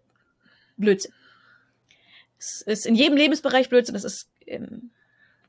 [0.76, 1.12] Blödsinn.
[2.38, 3.94] Es ist in jedem Lebensbereich Blödsinn.
[3.94, 4.90] Das ist im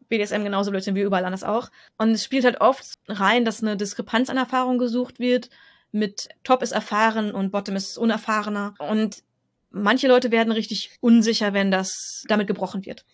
[0.10, 1.70] BDSM genauso Blödsinn wie überall anders auch.
[1.98, 5.50] Und es spielt halt oft rein, dass eine Diskrepanz an Erfahrung gesucht wird.
[5.92, 8.74] Mit Top ist erfahren und Bottom ist unerfahrener.
[8.80, 9.24] Und
[9.72, 13.06] manche Leute werden richtig unsicher, wenn das damit gebrochen wird.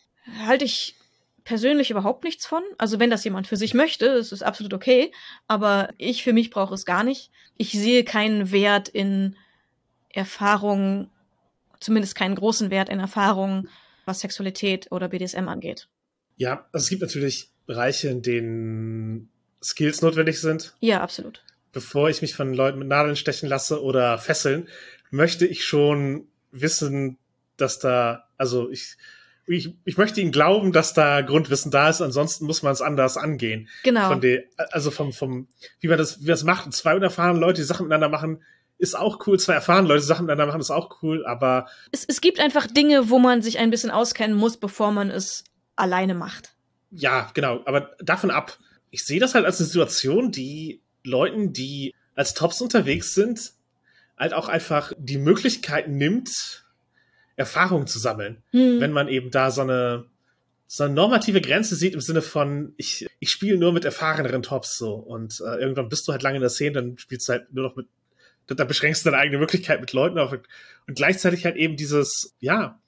[0.46, 0.96] Halte ich
[1.44, 2.64] persönlich überhaupt nichts von.
[2.78, 5.12] Also wenn das jemand für sich möchte, ist es absolut okay.
[5.48, 7.30] Aber ich für mich brauche es gar nicht.
[7.58, 9.36] Ich sehe keinen Wert in
[10.10, 11.10] Erfahrung,
[11.80, 13.68] zumindest keinen großen Wert in Erfahrung,
[14.06, 15.88] was Sexualität oder BDSM angeht.
[16.38, 19.30] Ja, also es gibt natürlich Bereiche, in denen
[19.64, 20.76] Skills notwendig sind.
[20.80, 21.44] Ja, absolut.
[21.72, 24.70] Bevor ich mich von Leuten mit Nadeln stechen lasse oder fesseln,
[25.12, 27.18] möchte ich schon wissen,
[27.58, 28.98] dass da, also ich,
[29.48, 33.18] ich, ich möchte ihnen glauben, dass da Grundwissen da ist, ansonsten muss man es anders
[33.18, 33.70] angehen.
[33.84, 34.08] Genau.
[34.08, 35.48] Von der, also vom, vom,
[35.80, 36.72] wie man das, wie man das macht.
[36.74, 38.44] Zwei unerfahrene Leute, die Sachen miteinander machen,
[38.78, 39.40] ist auch cool.
[39.40, 41.68] Zwei erfahrene Leute, Sachen miteinander machen, ist auch cool, aber.
[41.92, 45.44] Es, es gibt einfach Dinge, wo man sich ein bisschen auskennen muss, bevor man es
[45.76, 46.56] alleine macht.
[46.92, 47.62] Ja, genau.
[47.66, 48.58] Aber davon ab.
[48.92, 53.52] Ich sehe das halt als eine Situation, die Leuten, die als Tops unterwegs sind,
[54.18, 56.66] halt auch einfach die Möglichkeit nimmt,
[57.36, 58.44] Erfahrung zu sammeln.
[58.52, 58.80] Hm.
[58.80, 60.06] Wenn man eben da so eine,
[60.68, 64.78] so eine normative Grenze sieht im Sinne von, ich, ich spiele nur mit erfahreneren Tops
[64.78, 64.94] so.
[64.94, 67.66] Und äh, irgendwann bist du halt lange in der Szene, dann spielst du halt nur
[67.68, 67.88] noch mit,
[68.48, 70.32] da beschränkst du deine eigene Möglichkeit mit Leuten auf.
[70.32, 72.80] Und gleichzeitig halt eben dieses, ja,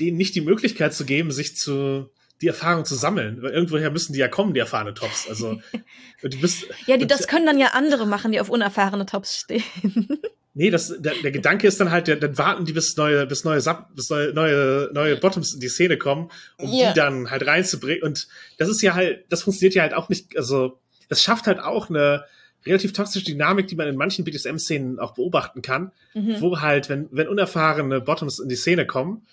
[0.00, 3.42] denen nicht die Möglichkeit zu geben, sich zu, die Erfahrung zu sammeln.
[3.42, 5.28] Weil irgendwoher müssen die ja kommen, die erfahrene Tops.
[5.28, 5.60] Also,
[6.22, 9.62] du bist, ja, die, das können dann ja andere machen, die auf unerfahrene Tops stehen.
[10.54, 13.44] Nee, das, der, der Gedanke ist dann halt, der, dann warten die, bis neue, bis
[13.44, 16.92] neue, Sub, bis neue, neue, neue Bottoms in die Szene kommen, um yeah.
[16.92, 18.02] die dann halt reinzubringen.
[18.02, 18.28] Und
[18.58, 20.78] das ist ja halt, das funktioniert ja halt auch nicht, also,
[21.08, 22.24] das schafft halt auch eine
[22.64, 26.40] relativ toxische Dynamik, die man in manchen BDSM-Szenen auch beobachten kann, mhm.
[26.40, 29.26] wo halt, wenn, wenn unerfahrene Bottoms in die Szene kommen,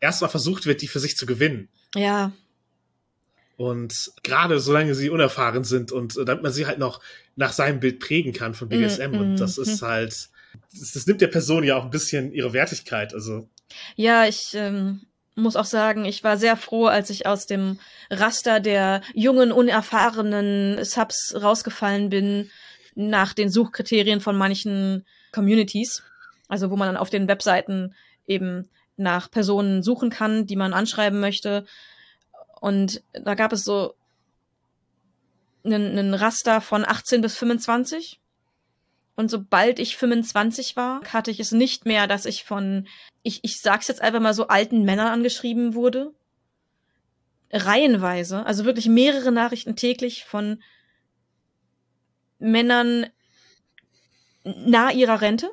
[0.00, 1.68] erstmal versucht wird, die für sich zu gewinnen.
[1.94, 2.32] Ja.
[3.56, 7.00] Und gerade solange sie unerfahren sind und damit man sie halt noch
[7.36, 9.12] nach seinem Bild prägen kann von BDSM.
[9.12, 10.28] Mm, und das mm, ist halt,
[10.72, 13.14] das, das nimmt der Person ja auch ein bisschen ihre Wertigkeit.
[13.14, 13.48] Also
[13.94, 15.06] Ja, ich ähm,
[15.36, 17.78] muss auch sagen, ich war sehr froh, als ich aus dem
[18.10, 22.50] Raster der jungen, unerfahrenen Subs rausgefallen bin
[22.94, 26.02] nach den Suchkriterien von manchen Communities.
[26.48, 27.94] Also wo man dann auf den Webseiten
[28.26, 31.66] eben nach Personen suchen kann, die man anschreiben möchte.
[32.60, 33.94] Und da gab es so
[35.64, 38.20] einen, einen Raster von 18 bis 25.
[39.16, 42.86] Und sobald ich 25 war, hatte ich es nicht mehr, dass ich von,
[43.22, 46.14] ich, ich sag's jetzt einfach mal so, alten Männern angeschrieben wurde.
[47.50, 50.62] Reihenweise, also wirklich mehrere Nachrichten täglich von
[52.38, 53.06] Männern
[54.44, 55.50] nahe ihrer Rente,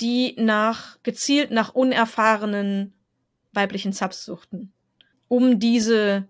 [0.00, 2.92] die nach, gezielt nach unerfahrenen
[3.52, 4.72] weiblichen Subs suchten.
[5.28, 6.28] Um diese,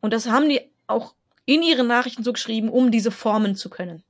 [0.00, 1.14] und das haben die auch
[1.46, 4.02] in ihren Nachrichten so geschrieben, um diese formen zu können.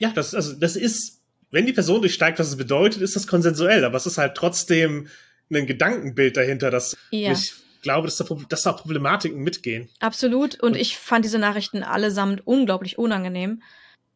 [0.00, 1.20] Ja, das, also, das ist,
[1.52, 5.06] wenn die Person durchsteigt, was es bedeutet, ist das konsensuell, aber es ist halt trotzdem
[5.52, 7.32] ein Gedankenbild dahinter, dass Ja.
[7.32, 7.52] ich
[7.82, 9.88] glaube, dass da, dass da Problematiken mitgehen.
[10.00, 10.54] Absolut.
[10.60, 13.62] Und Und- ich fand diese Nachrichten allesamt unglaublich unangenehm.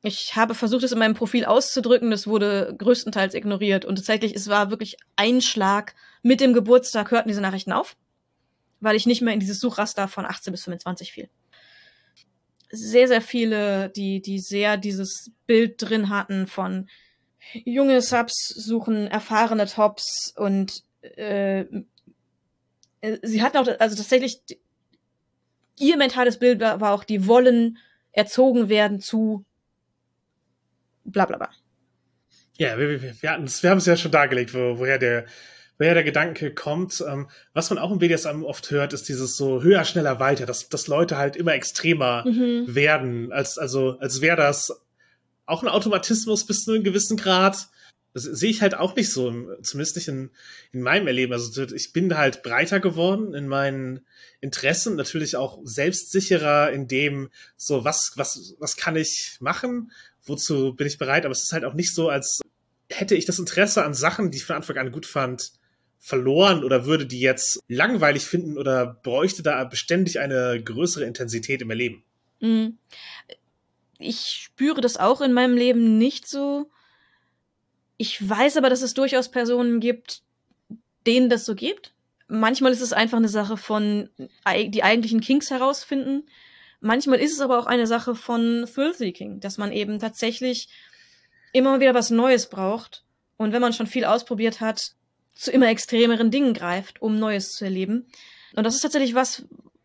[0.02, 2.10] Ich habe versucht, es in meinem Profil auszudrücken.
[2.10, 3.84] Das wurde größtenteils ignoriert.
[3.86, 5.94] Und tatsächlich, es war wirklich ein Schlag.
[6.22, 7.96] Mit dem Geburtstag hörten diese Nachrichten auf,
[8.80, 11.28] weil ich nicht mehr in dieses Suchraster von 18 bis 25 fiel.
[12.76, 16.88] Sehr, sehr viele, die, die sehr dieses Bild drin hatten von
[17.52, 20.82] junge Subs suchen erfahrene Tops und
[21.16, 21.60] äh,
[23.00, 24.40] äh, sie hatten auch, also tatsächlich
[25.78, 27.78] ihr mentales Bild war, war auch, die wollen
[28.12, 29.44] erzogen werden zu
[31.04, 31.50] bla bla bla.
[32.56, 33.44] Ja, wir, wir, wir, wir haben
[33.78, 35.26] es ja schon dargelegt, wo, woher der
[35.78, 37.02] woher der Gedanke kommt.
[37.06, 40.68] Ähm, was man auch im BDSM oft hört, ist dieses so höher, schneller, weiter, dass,
[40.68, 42.74] dass Leute halt immer extremer Mhm.
[42.74, 44.72] werden, als, also, als wäre das
[45.46, 47.68] auch ein Automatismus bis zu einem gewissen Grad.
[48.14, 49.30] Das sehe ich halt auch nicht so,
[49.62, 50.30] zumindest nicht in,
[50.72, 51.32] in meinem Erleben.
[51.32, 54.06] Also ich bin halt breiter geworden in meinen
[54.40, 59.90] Interessen, natürlich auch selbstsicherer in dem, so was, was, was kann ich machen,
[60.22, 62.40] wozu bin ich bereit, aber es ist halt auch nicht so, als
[62.88, 65.50] hätte ich das Interesse an Sachen, die ich von Anfang an gut fand,
[66.04, 71.70] verloren oder würde die jetzt langweilig finden oder bräuchte da beständig eine größere Intensität im
[71.70, 72.04] Erleben.
[72.40, 72.76] Mhm.
[73.98, 76.70] Ich spüre das auch in meinem Leben nicht so.
[77.96, 80.20] Ich weiß aber, dass es durchaus Personen gibt,
[81.06, 81.94] denen das so gibt.
[82.28, 84.10] Manchmal ist es einfach eine Sache von
[84.46, 86.26] die eigentlichen Kinks herausfinden.
[86.80, 90.68] Manchmal ist es aber auch eine Sache von Thrill-Seeking, dass man eben tatsächlich
[91.54, 93.04] immer wieder was Neues braucht.
[93.38, 94.96] Und wenn man schon viel ausprobiert hat,
[95.34, 98.06] zu immer extremeren Dingen greift, um Neues zu erleben.
[98.54, 99.44] Und das ist tatsächlich was,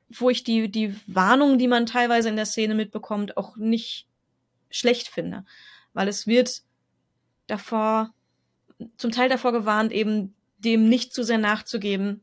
[0.09, 4.07] wo ich die, die Warnung, die man teilweise in der Szene mitbekommt, auch nicht
[4.69, 5.45] schlecht finde.
[5.93, 6.61] Weil es wird
[7.47, 8.13] davor,
[8.97, 12.21] zum Teil davor gewarnt, eben dem nicht zu sehr nachzugeben,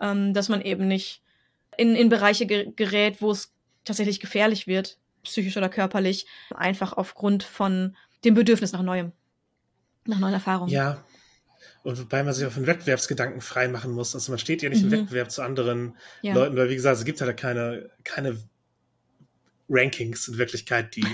[0.00, 1.22] ähm, dass man eben nicht
[1.76, 3.52] in, in Bereiche ge gerät, wo es
[3.84, 9.12] tatsächlich gefährlich wird, psychisch oder körperlich, einfach aufgrund von dem Bedürfnis nach Neuem,
[10.04, 10.72] nach neuen Erfahrungen.
[10.72, 11.02] Ja.
[11.88, 14.14] Und wobei man sich auch von Wettbewerbsgedanken frei machen muss.
[14.14, 14.92] Also man steht ja nicht Mhm.
[14.92, 16.34] im Wettbewerb zu anderen Ja.
[16.34, 18.36] Leuten, weil wie gesagt, es gibt halt keine, keine
[19.70, 21.06] Rankings in Wirklichkeit, die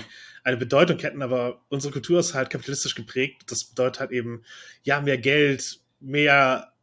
[0.43, 3.43] eine Bedeutung hätten, aber unsere Kultur ist halt kapitalistisch geprägt.
[3.47, 4.43] Das bedeutet halt eben,
[4.83, 6.73] ja, mehr Geld, mehr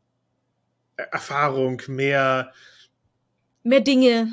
[0.96, 2.50] Erfahrung, mehr,
[3.62, 4.28] Mehr Dinge.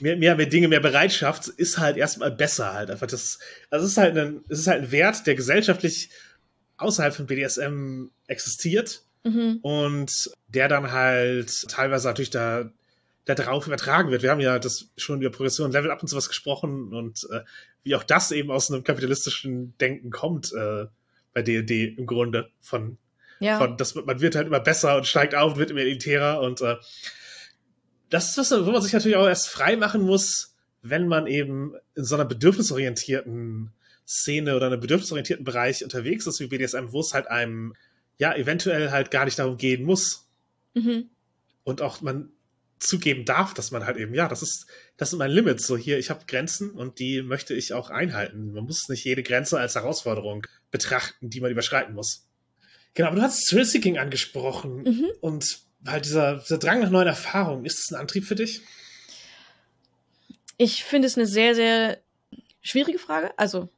[0.00, 2.90] mehr, mehr, mehr Dinge, mehr Bereitschaft ist halt erstmal besser halt.
[2.90, 3.38] Einfach das,
[3.70, 6.10] also es ist halt ein, es ist halt ein Wert, der gesellschaftlich
[6.82, 9.60] außerhalb von BDSM existiert Mhm.
[9.62, 12.68] und der dann halt teilweise natürlich da,
[13.24, 14.22] da drauf übertragen wird.
[14.22, 17.40] Wir haben ja das schon über Progression, Level Up und sowas gesprochen und äh,
[17.84, 20.86] wie auch das eben aus einem kapitalistischen Denken kommt äh,
[21.34, 22.98] bei D&D im Grunde von,
[23.38, 23.58] Ja.
[23.58, 26.74] von das, man wird halt immer besser und steigt auf, wird immer elitärer und äh,
[28.10, 31.74] das ist was, wo man sich natürlich auch erst frei machen muss, wenn man eben
[31.94, 33.72] in so einer bedürfnisorientierten
[34.12, 37.74] Szene oder einem bedürfnisorientierten Bereich unterwegs ist wie BDSM, wo es halt einem
[38.18, 40.28] ja eventuell halt gar nicht darum gehen muss
[40.74, 41.08] Mhm.
[41.64, 42.30] und auch man
[42.78, 44.66] zugeben darf, dass man halt eben, ja, das ist,
[44.96, 45.66] das sind meine Limits.
[45.66, 48.52] So hier, ich habe Grenzen und die möchte ich auch einhalten.
[48.52, 52.26] Man muss nicht jede Grenze als Herausforderung betrachten, die man überschreiten muss.
[52.94, 55.06] Genau, aber du hast Thrill-Seeking angesprochen Mhm.
[55.20, 58.62] und halt dieser, dieser Drang nach neuen Erfahrungen, ist das ein Antrieb für dich?
[60.58, 61.98] Ich finde es eine sehr, sehr
[62.62, 63.36] schwierige Frage.
[63.38, 63.68] Also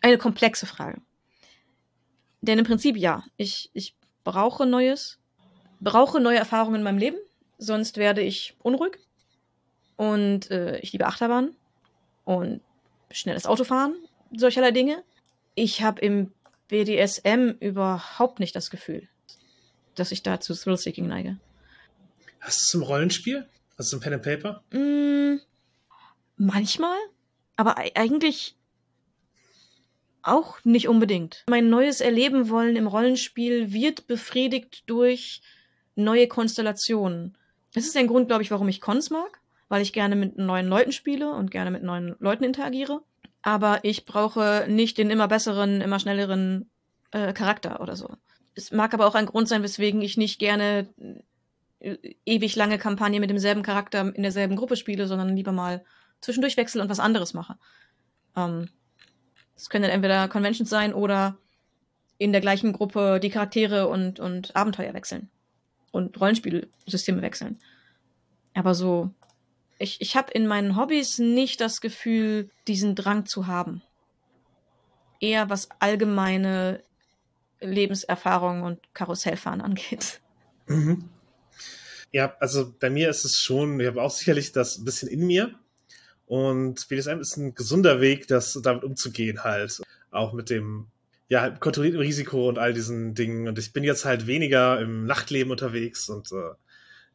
[0.00, 1.00] eine komplexe Frage.
[2.40, 3.24] Denn im Prinzip ja.
[3.36, 3.94] Ich, ich
[4.24, 5.18] brauche Neues,
[5.80, 7.18] brauche neue Erfahrungen in meinem Leben,
[7.58, 8.98] sonst werde ich unruhig.
[9.96, 11.54] Und äh, ich liebe Achterbahn
[12.24, 12.62] und
[13.10, 13.94] schnelles Autofahren,
[14.34, 15.02] solcherlei Dinge.
[15.54, 16.32] ich habe im
[16.68, 19.08] BDSM überhaupt nicht das Gefühl,
[19.96, 21.38] dass ich da zu Thrill-Seeking neige.
[22.40, 23.48] Hast du es im Rollenspiel?
[23.76, 24.62] Hast du im Pen and Paper?
[24.70, 25.40] Mm,
[26.36, 26.96] manchmal,
[27.56, 28.56] aber eigentlich
[30.22, 31.44] auch nicht unbedingt.
[31.48, 35.42] Mein neues Erleben wollen im Rollenspiel wird befriedigt durch
[35.94, 37.36] neue Konstellationen.
[37.74, 40.66] Das ist ein Grund, glaube ich, warum ich Cons mag, weil ich gerne mit neuen
[40.66, 43.02] Leuten spiele und gerne mit neuen Leuten interagiere.
[43.42, 46.68] Aber ich brauche nicht den immer besseren, immer schnelleren
[47.12, 48.10] äh, Charakter oder so.
[48.54, 50.88] Es mag aber auch ein Grund sein, weswegen ich nicht gerne
[51.78, 55.84] äh, ewig lange Kampagne mit demselben Charakter in derselben Gruppe spiele, sondern lieber mal
[56.20, 57.56] zwischendurch wechsle und was anderes mache.
[58.36, 58.68] Ähm,
[59.60, 61.36] es können dann entweder Conventions sein oder
[62.16, 65.28] in der gleichen Gruppe die Charaktere und, und Abenteuer wechseln.
[65.90, 67.58] Und Rollenspielsysteme wechseln.
[68.54, 69.10] Aber so,
[69.78, 73.82] ich, ich habe in meinen Hobbys nicht das Gefühl, diesen Drang zu haben.
[75.20, 76.82] Eher was allgemeine
[77.60, 80.20] Lebenserfahrung und Karussellfahren angeht.
[80.68, 81.10] Mhm.
[82.12, 85.26] Ja, also bei mir ist es schon, ich habe auch sicherlich das ein bisschen in
[85.26, 85.54] mir.
[86.30, 89.82] Und BDSM ist ein gesunder Weg, das damit umzugehen halt.
[90.12, 90.86] Auch mit dem,
[91.26, 93.48] ja, kontrollierten Risiko und all diesen Dingen.
[93.48, 96.54] Und ich bin jetzt halt weniger im Nachtleben unterwegs und äh,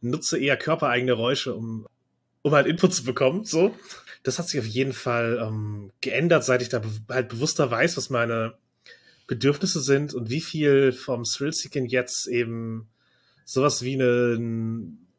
[0.01, 1.87] nutze eher körpereigene Räusche, um,
[2.41, 3.45] um halt Input zu bekommen.
[3.45, 3.73] So.
[4.23, 7.95] Das hat sich auf jeden Fall ähm, geändert, seit ich da be halt bewusster weiß,
[7.95, 8.55] was meine
[9.27, 12.89] Bedürfnisse sind und wie viel vom Thrill-Seeking jetzt eben
[13.45, 14.37] sowas wie eine,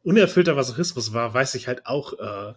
[0.07, 2.53] unerfüllter Masochismus war, weiß ich halt auch äh,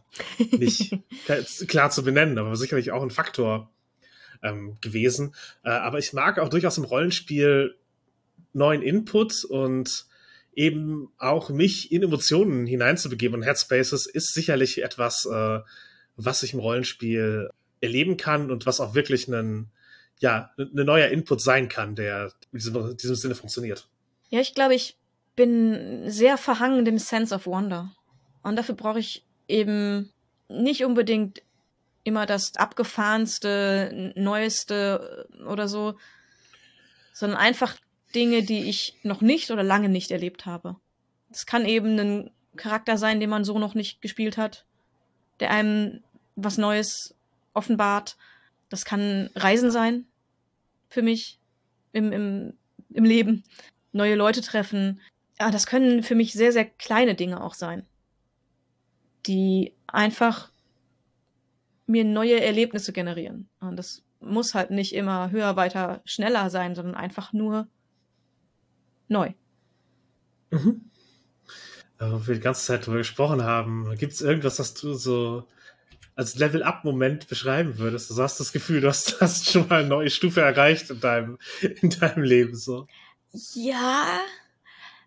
[0.56, 0.96] nicht
[1.66, 3.72] klar zu benennen, aber sicherlich auch ein Faktor
[4.40, 5.34] ähm, gewesen.
[5.64, 7.76] Äh, aber ich mag auch durchaus im Rollenspiel
[8.52, 10.06] neuen Input und
[10.54, 13.40] eben auch mich in Emotionen hineinzubegeben.
[13.40, 15.58] Und Headspaces ist sicherlich etwas, äh,
[16.14, 17.50] was ich im Rollenspiel
[17.80, 19.72] erleben kann und was auch wirklich ein,
[20.20, 23.88] ja, ein neuer Input sein kann, der in diesem, in diesem Sinne funktioniert.
[24.28, 24.99] Ja, ich glaube, ich
[25.40, 27.96] bin sehr verhangen dem Sense of Wonder.
[28.42, 30.12] Und dafür brauche ich eben
[30.48, 31.40] nicht unbedingt
[32.04, 35.94] immer das abgefahrenste, neueste oder so,
[37.14, 37.78] sondern einfach
[38.14, 40.76] Dinge, die ich noch nicht oder lange nicht erlebt habe.
[41.30, 44.66] Das kann eben ein Charakter sein, den man so noch nicht gespielt hat,
[45.40, 46.02] der einem
[46.36, 47.14] was Neues
[47.54, 48.18] offenbart.
[48.68, 50.04] Das kann Reisen sein
[50.90, 51.38] für mich
[51.92, 52.52] im, im,
[52.90, 53.42] im Leben.
[53.92, 55.00] Neue Leute treffen,
[55.40, 57.86] ja, das können für mich sehr, sehr kleine Dinge auch sein,
[59.26, 60.52] die einfach
[61.86, 63.48] mir neue Erlebnisse generieren.
[63.58, 67.68] Und das muss halt nicht immer höher, weiter, schneller sein, sondern einfach nur
[69.08, 69.32] neu.
[70.50, 70.90] Mhm.
[71.96, 75.48] Aber wir die ganze Zeit darüber gesprochen haben, gibt es irgendwas, was du so
[76.14, 78.10] als Level-Up-Moment beschreiben würdest?
[78.10, 81.38] Du hast das Gefühl, du hast, hast schon mal eine neue Stufe erreicht in deinem,
[81.80, 82.86] in deinem Leben, so.
[83.54, 84.20] Ja,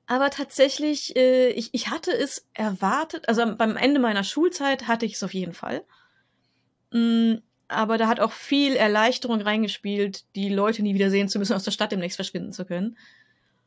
[0.06, 5.14] aber tatsächlich, äh, ich, ich hatte es erwartet, also beim Ende meiner Schulzeit hatte ich
[5.14, 5.84] es auf jeden Fall.
[6.92, 7.36] Mm,
[7.68, 11.64] aber da hat auch viel Erleichterung reingespielt, die Leute nie wieder sehen zu müssen, aus
[11.64, 12.98] der Stadt demnächst verschwinden zu können.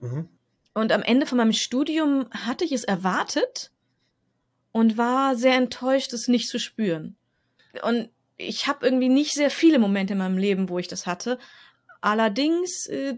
[0.01, 0.29] Mhm.
[0.75, 3.73] Und am Ende von meinem Studium hatte ich es erwartet
[4.73, 7.17] und war sehr enttäuscht, es nicht zu spüren.
[7.83, 11.39] Und ich habe irgendwie nicht sehr viele Momente in meinem Leben, wo ich das hatte.
[12.03, 13.17] Allerdings äh,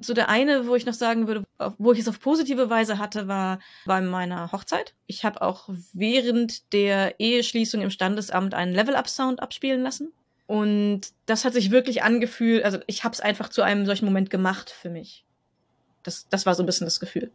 [0.00, 1.44] so der eine, wo ich noch sagen würde,
[1.78, 4.94] wo ich es auf positive Weise hatte, war bei meiner Hochzeit.
[5.06, 10.12] Ich habe auch während der Eheschließung im Standesamt einen Level-Up-Sound abspielen lassen.
[10.46, 14.30] Und das hat sich wirklich angefühlt, also ich habe es einfach zu einem solchen Moment
[14.30, 15.24] gemacht für mich.
[16.02, 17.30] Das, das war so ein bisschen das Gefühl.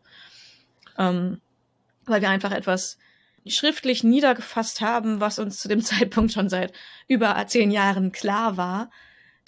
[0.97, 1.39] Ähm,
[2.05, 2.97] weil wir einfach etwas
[3.47, 6.73] schriftlich niedergefasst haben, was uns zu dem Zeitpunkt schon seit
[7.07, 8.89] über zehn Jahren klar war.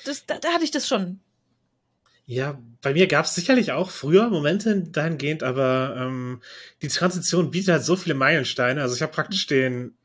[0.06, 1.20] Das, da, da hatte ich das schon.
[2.30, 6.42] Ja, bei mir gab es sicherlich auch früher Momente dahingehend, aber ähm,
[6.82, 8.82] die Transition bietet halt so viele Meilensteine.
[8.82, 9.96] Also ich habe praktisch den,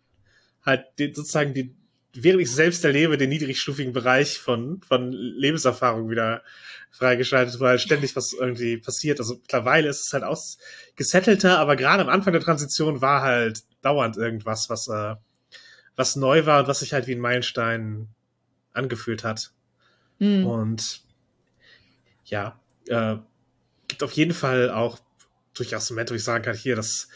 [0.64, 1.74] halt den, sozusagen die,
[2.14, 6.44] während ich selbst erlebe, den niedrigstufigen Bereich von, von Lebenserfahrung wieder
[6.92, 9.18] freigeschaltet, weil ständig was irgendwie passiert.
[9.18, 14.16] Also mittlerweile ist es halt ausgesettelter, aber gerade am Anfang der Transition war halt dauernd
[14.16, 15.16] irgendwas, was, äh,
[15.96, 18.10] was neu war und was sich halt wie ein Meilenstein
[18.74, 19.50] angefühlt hat.
[20.20, 20.46] Mhm.
[20.46, 21.02] Und
[22.24, 23.16] ja, äh,
[23.88, 24.98] gibt auf jeden Fall auch
[25.54, 27.08] durchaus Momente, wo ich sagen kann, hier, das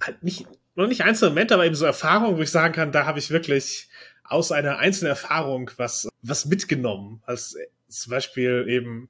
[0.00, 3.06] halt nicht, noch nicht einzelne Momente, aber eben so Erfahrungen, wo ich sagen kann, da
[3.06, 3.88] habe ich wirklich
[4.24, 7.22] aus einer einzelnen Erfahrung was, was mitgenommen.
[7.24, 7.56] Als
[7.88, 9.08] zum Beispiel eben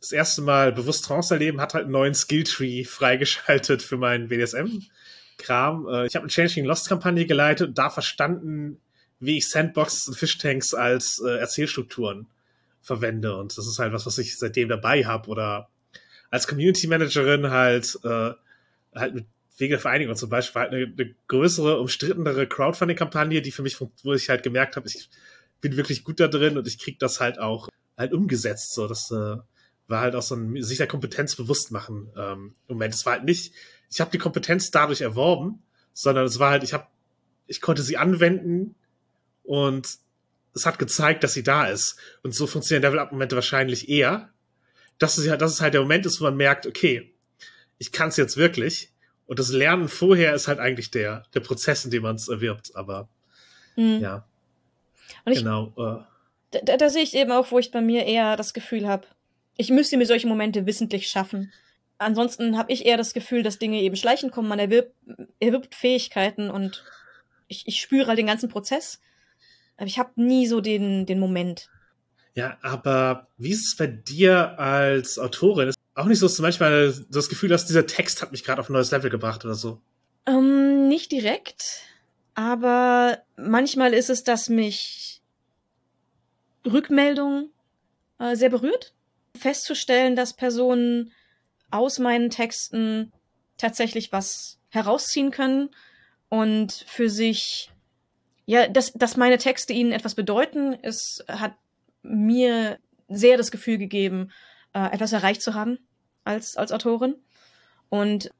[0.00, 5.88] das erste Mal bewusst Trance erleben, hat halt einen neuen Skilltree freigeschaltet für meinen BDSM-Kram.
[5.88, 8.80] Äh, ich habe eine Changing Lost-Kampagne geleitet und da verstanden,
[9.20, 12.26] wie ich Sandboxes und Fishtanks als äh, Erzählstrukturen
[12.86, 13.36] verwende.
[13.36, 15.28] Und das ist halt was, was ich seitdem dabei habe.
[15.28, 15.68] Oder
[16.30, 18.32] als Community Managerin halt, äh,
[18.94, 19.26] halt mit
[19.58, 24.12] Wege der Vereinigung zum Beispiel halt eine, eine größere, umstrittenere Crowdfunding-Kampagne, die für mich, wo
[24.12, 25.10] ich halt gemerkt habe, ich
[25.60, 28.74] bin wirklich gut da drin und ich krieg das halt auch halt umgesetzt.
[28.74, 29.36] So, das äh,
[29.88, 32.94] war halt auch so ein sich der Kompetenz bewusst machen ähm, Moment.
[32.94, 33.52] Es war halt nicht,
[33.90, 36.86] ich habe die Kompetenz dadurch erworben, sondern es war halt, ich habe,
[37.46, 38.74] ich konnte sie anwenden
[39.42, 39.98] und
[40.56, 41.96] es hat gezeigt, dass sie da ist.
[42.22, 44.30] Und so funktionieren Level-Up-Momente wahrscheinlich eher.
[44.98, 47.14] Dass es, halt, dass es halt der Moment ist, wo man merkt, okay,
[47.76, 48.90] ich kann es jetzt wirklich.
[49.26, 52.74] Und das Lernen vorher ist halt eigentlich der, der Prozess, in dem man es erwirbt.
[52.74, 53.08] Aber
[53.76, 54.00] mhm.
[54.00, 54.26] ja.
[55.26, 55.74] Und ich, genau.
[55.76, 59.06] Äh, da, da sehe ich eben auch, wo ich bei mir eher das Gefühl habe,
[59.58, 61.52] ich müsste mir solche Momente wissentlich schaffen.
[61.98, 64.48] Ansonsten habe ich eher das Gefühl, dass Dinge eben schleichen kommen.
[64.48, 64.94] Man erwirbt,
[65.40, 66.84] erwirbt Fähigkeiten und
[67.48, 69.00] ich, ich spüre halt den ganzen Prozess.
[69.76, 71.68] Aber ich habe nie so den, den Moment.
[72.34, 75.68] Ja, aber wie ist es bei dir als Autorin?
[75.68, 78.60] Ist auch nicht so, dass du manchmal das Gefühl hast, dieser Text hat mich gerade
[78.60, 79.80] auf ein neues Level gebracht oder so?
[80.26, 81.82] Ähm, nicht direkt.
[82.34, 85.22] Aber manchmal ist es, dass mich
[86.66, 87.50] Rückmeldung
[88.18, 88.92] äh, sehr berührt.
[89.38, 91.12] Festzustellen, dass Personen
[91.70, 93.12] aus meinen Texten
[93.56, 95.70] tatsächlich was herausziehen können
[96.28, 97.70] und für sich
[98.46, 101.54] ja, dass, dass meine Texte ihnen etwas bedeuten, es hat
[102.02, 102.78] mir
[103.08, 104.30] sehr das Gefühl gegeben,
[104.72, 105.78] äh, etwas erreicht zu haben
[106.24, 107.16] als, als Autorin.
[107.88, 108.30] Und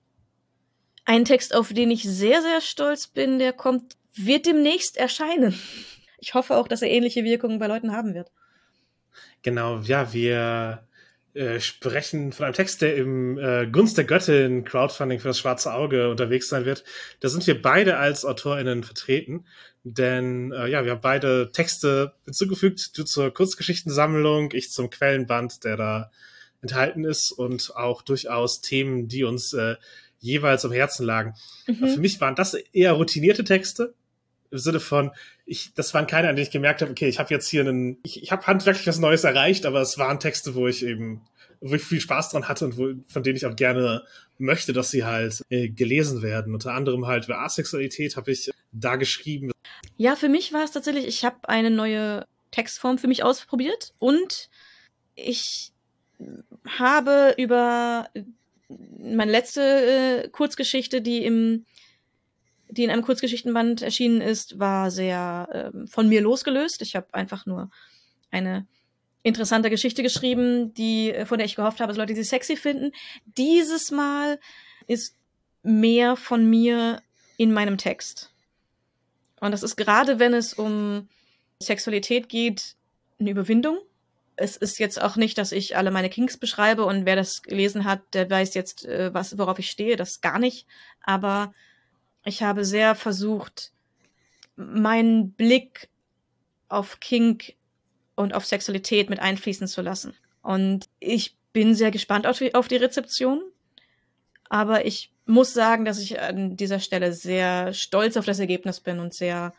[1.04, 5.58] ein Text, auf den ich sehr, sehr stolz bin, der kommt, wird demnächst erscheinen.
[6.18, 8.30] Ich hoffe auch, dass er ähnliche Wirkungen bei Leuten haben wird.
[9.42, 10.85] Genau, ja, wir
[11.36, 15.72] äh, sprechen von einem Text, der im äh, Gunst der Göttin Crowdfunding für das schwarze
[15.72, 16.82] Auge unterwegs sein wird.
[17.20, 19.44] Da sind wir beide als AutorInnen vertreten,
[19.84, 25.76] denn äh, ja, wir haben beide Texte hinzugefügt, du zur Kurzgeschichtensammlung, ich zum Quellenband, der
[25.76, 26.10] da
[26.62, 29.76] enthalten ist und auch durchaus Themen, die uns äh,
[30.18, 31.34] jeweils am Herzen lagen.
[31.66, 31.88] Mhm.
[31.88, 33.94] Für mich waren das eher routinierte Texte,
[34.50, 35.10] im Sinne von,
[35.44, 37.98] ich, das waren keine, an denen ich gemerkt habe, okay, ich habe jetzt hier einen,
[38.04, 41.22] ich, ich habe handwerklich was Neues erreicht, aber es waren Texte, wo ich eben,
[41.60, 44.04] wo ich viel Spaß dran hatte und wo, von denen ich auch gerne
[44.38, 46.54] möchte, dass sie halt äh, gelesen werden.
[46.54, 49.52] Unter anderem halt über Asexualität habe ich da geschrieben.
[49.96, 54.50] Ja, für mich war es tatsächlich, ich habe eine neue Textform für mich ausprobiert und
[55.14, 55.72] ich
[56.78, 58.08] habe über
[58.98, 59.60] meine letzte
[60.24, 61.64] äh, Kurzgeschichte, die im
[62.68, 66.82] die in einem Kurzgeschichtenband erschienen ist, war sehr ähm, von mir losgelöst.
[66.82, 67.70] Ich habe einfach nur
[68.30, 68.66] eine
[69.22, 72.92] interessante Geschichte geschrieben, die äh, von der ich gehofft habe, dass Leute sie sexy finden.
[73.36, 74.38] Dieses Mal
[74.86, 75.16] ist
[75.62, 77.02] mehr von mir
[77.36, 78.32] in meinem Text.
[79.40, 81.08] Und das ist gerade, wenn es um
[81.60, 82.76] Sexualität geht,
[83.18, 83.78] eine Überwindung.
[84.36, 87.84] Es ist jetzt auch nicht, dass ich alle meine Kinks beschreibe und wer das gelesen
[87.84, 90.66] hat, der weiß jetzt, äh, was, worauf ich stehe, das gar nicht.
[91.02, 91.54] Aber
[92.26, 93.72] ich habe sehr versucht,
[94.56, 95.88] meinen Blick
[96.68, 97.54] auf Kink
[98.16, 100.14] und auf Sexualität mit einfließen zu lassen.
[100.42, 103.42] Und ich bin sehr gespannt auf die, auf die Rezeption.
[104.48, 108.98] Aber ich muss sagen, dass ich an dieser Stelle sehr stolz auf das Ergebnis bin
[108.98, 109.54] und sehr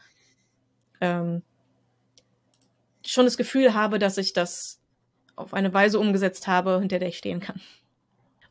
[0.99, 1.41] ähm,
[3.06, 4.80] schon das Gefühl habe, dass ich das
[5.35, 7.61] auf eine Weise umgesetzt habe, hinter der ich stehen kann.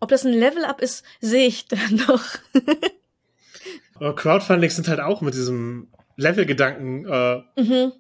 [0.01, 2.25] Ob das ein Level-Up ist, sehe ich dann noch.
[3.99, 7.93] Aber Crowdfundings sind halt auch mit diesem Level-Gedanken äh, mhm.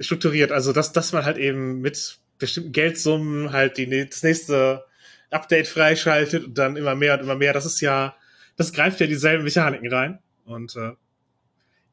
[0.00, 0.52] strukturiert.
[0.52, 4.84] Also, dass, dass man halt eben mit bestimmten Geldsummen halt die, das nächste
[5.30, 7.52] Update freischaltet und dann immer mehr und immer mehr.
[7.52, 8.16] Das ist ja,
[8.56, 10.18] das greift ja dieselben Mechaniken rein.
[10.44, 10.92] Und äh,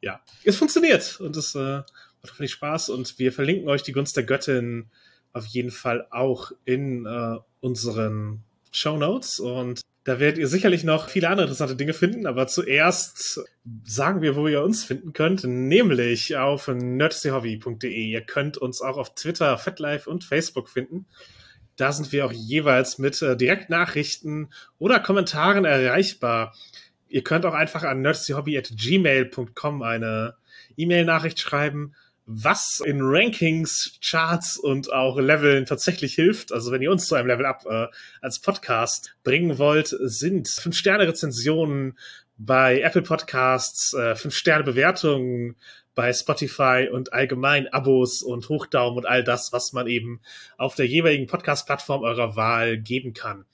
[0.02, 1.88] ja, es funktioniert und es äh, macht
[2.30, 2.90] hoffentlich Spaß.
[2.90, 4.90] Und wir verlinken euch die Gunst der Göttin
[5.34, 9.40] auf jeden Fall auch in äh, unseren Show Notes.
[9.40, 13.42] Und da werdet ihr sicherlich noch viele andere interessante Dinge finden, aber zuerst
[13.84, 17.90] sagen wir, wo ihr uns finden könnt, nämlich auf nerdstyhobby.de.
[17.90, 21.08] Ihr könnt uns auch auf Twitter, FetLife und Facebook finden.
[21.76, 26.54] Da sind wir auch jeweils mit äh, Direktnachrichten oder Kommentaren erreichbar.
[27.10, 30.36] Ihr könnt auch einfach an nerdstyhobby.gmail.com eine
[30.78, 31.96] E-Mail-Nachricht schreiben
[32.26, 36.52] was in Rankings, Charts und auch Leveln tatsächlich hilft.
[36.52, 37.88] Also wenn ihr uns zu einem Level Up äh,
[38.22, 41.98] als Podcast bringen wollt, sind 5-Sterne-Rezensionen
[42.38, 45.56] bei Apple Podcasts, äh, 5-Sterne-Bewertungen
[45.94, 50.20] bei Spotify und allgemein Abos und Hochdaumen und all das, was man eben
[50.58, 53.46] auf der jeweiligen Podcast-Plattform eurer Wahl geben kann.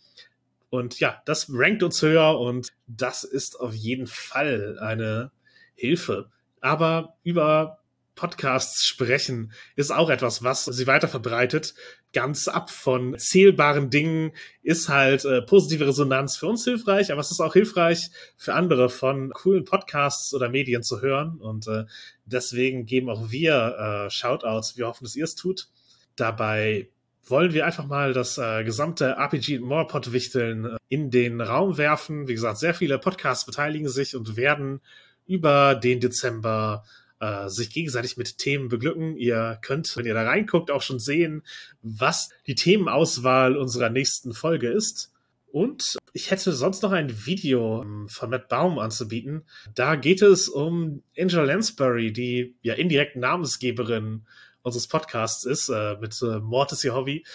[0.69, 5.31] Und ja, das rankt uns höher und das ist auf jeden Fall eine
[5.75, 6.29] Hilfe.
[6.61, 7.80] Aber über
[8.15, 11.73] Podcasts sprechen, ist auch etwas, was sie weiter verbreitet.
[12.13, 14.33] Ganz ab von zählbaren Dingen
[14.63, 18.89] ist halt äh, positive Resonanz für uns hilfreich, aber es ist auch hilfreich für andere
[18.89, 21.37] von coolen Podcasts oder Medien zu hören.
[21.39, 21.85] Und äh,
[22.25, 24.77] deswegen geben auch wir äh, Shoutouts.
[24.77, 25.69] Wir hoffen, dass ihr es tut.
[26.15, 26.89] Dabei
[27.27, 32.27] wollen wir einfach mal das äh, gesamte RPG More Pod-Wichteln äh, in den Raum werfen.
[32.27, 34.81] Wie gesagt, sehr viele Podcasts beteiligen sich und werden
[35.25, 36.83] über den Dezember
[37.21, 39.15] äh, sich gegenseitig mit Themen beglücken.
[39.15, 41.43] Ihr könnt, wenn ihr da reinguckt, auch schon sehen,
[41.83, 45.13] was die Themenauswahl unserer nächsten Folge ist.
[45.51, 49.43] Und ich hätte sonst noch ein Video ähm, von Matt Baum anzubieten.
[49.75, 54.25] Da geht es um Angela Lansbury, die ja indirekt Namensgeberin
[54.63, 57.25] unseres Podcasts ist, äh, mit äh, Mord ist ihr Hobby.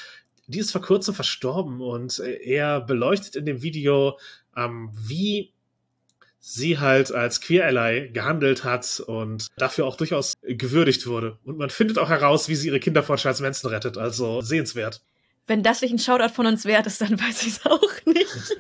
[0.49, 4.19] Die ist vor kurzem verstorben und äh, er beleuchtet in dem Video,
[4.57, 5.53] ähm, wie
[6.49, 11.39] sie halt als Queer Ally gehandelt hat und dafür auch durchaus gewürdigt wurde.
[11.45, 13.99] Und man findet auch heraus, wie sie ihre Kinder vor Charles Manson rettet.
[13.99, 15.03] Also sehenswert.
[15.49, 18.57] Wenn das nicht ein Shoutout von uns wert ist, dann weiß ich es auch nicht.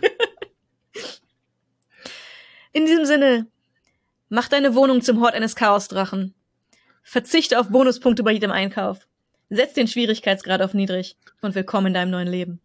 [2.72, 3.46] In diesem Sinne,
[4.30, 6.34] mach deine Wohnung zum Hort eines Chaosdrachen.
[7.04, 9.06] Verzichte auf Bonuspunkte bei jedem Einkauf.
[9.48, 12.54] Setz den Schwierigkeitsgrad auf niedrig und willkommen in deinem neuen Leben.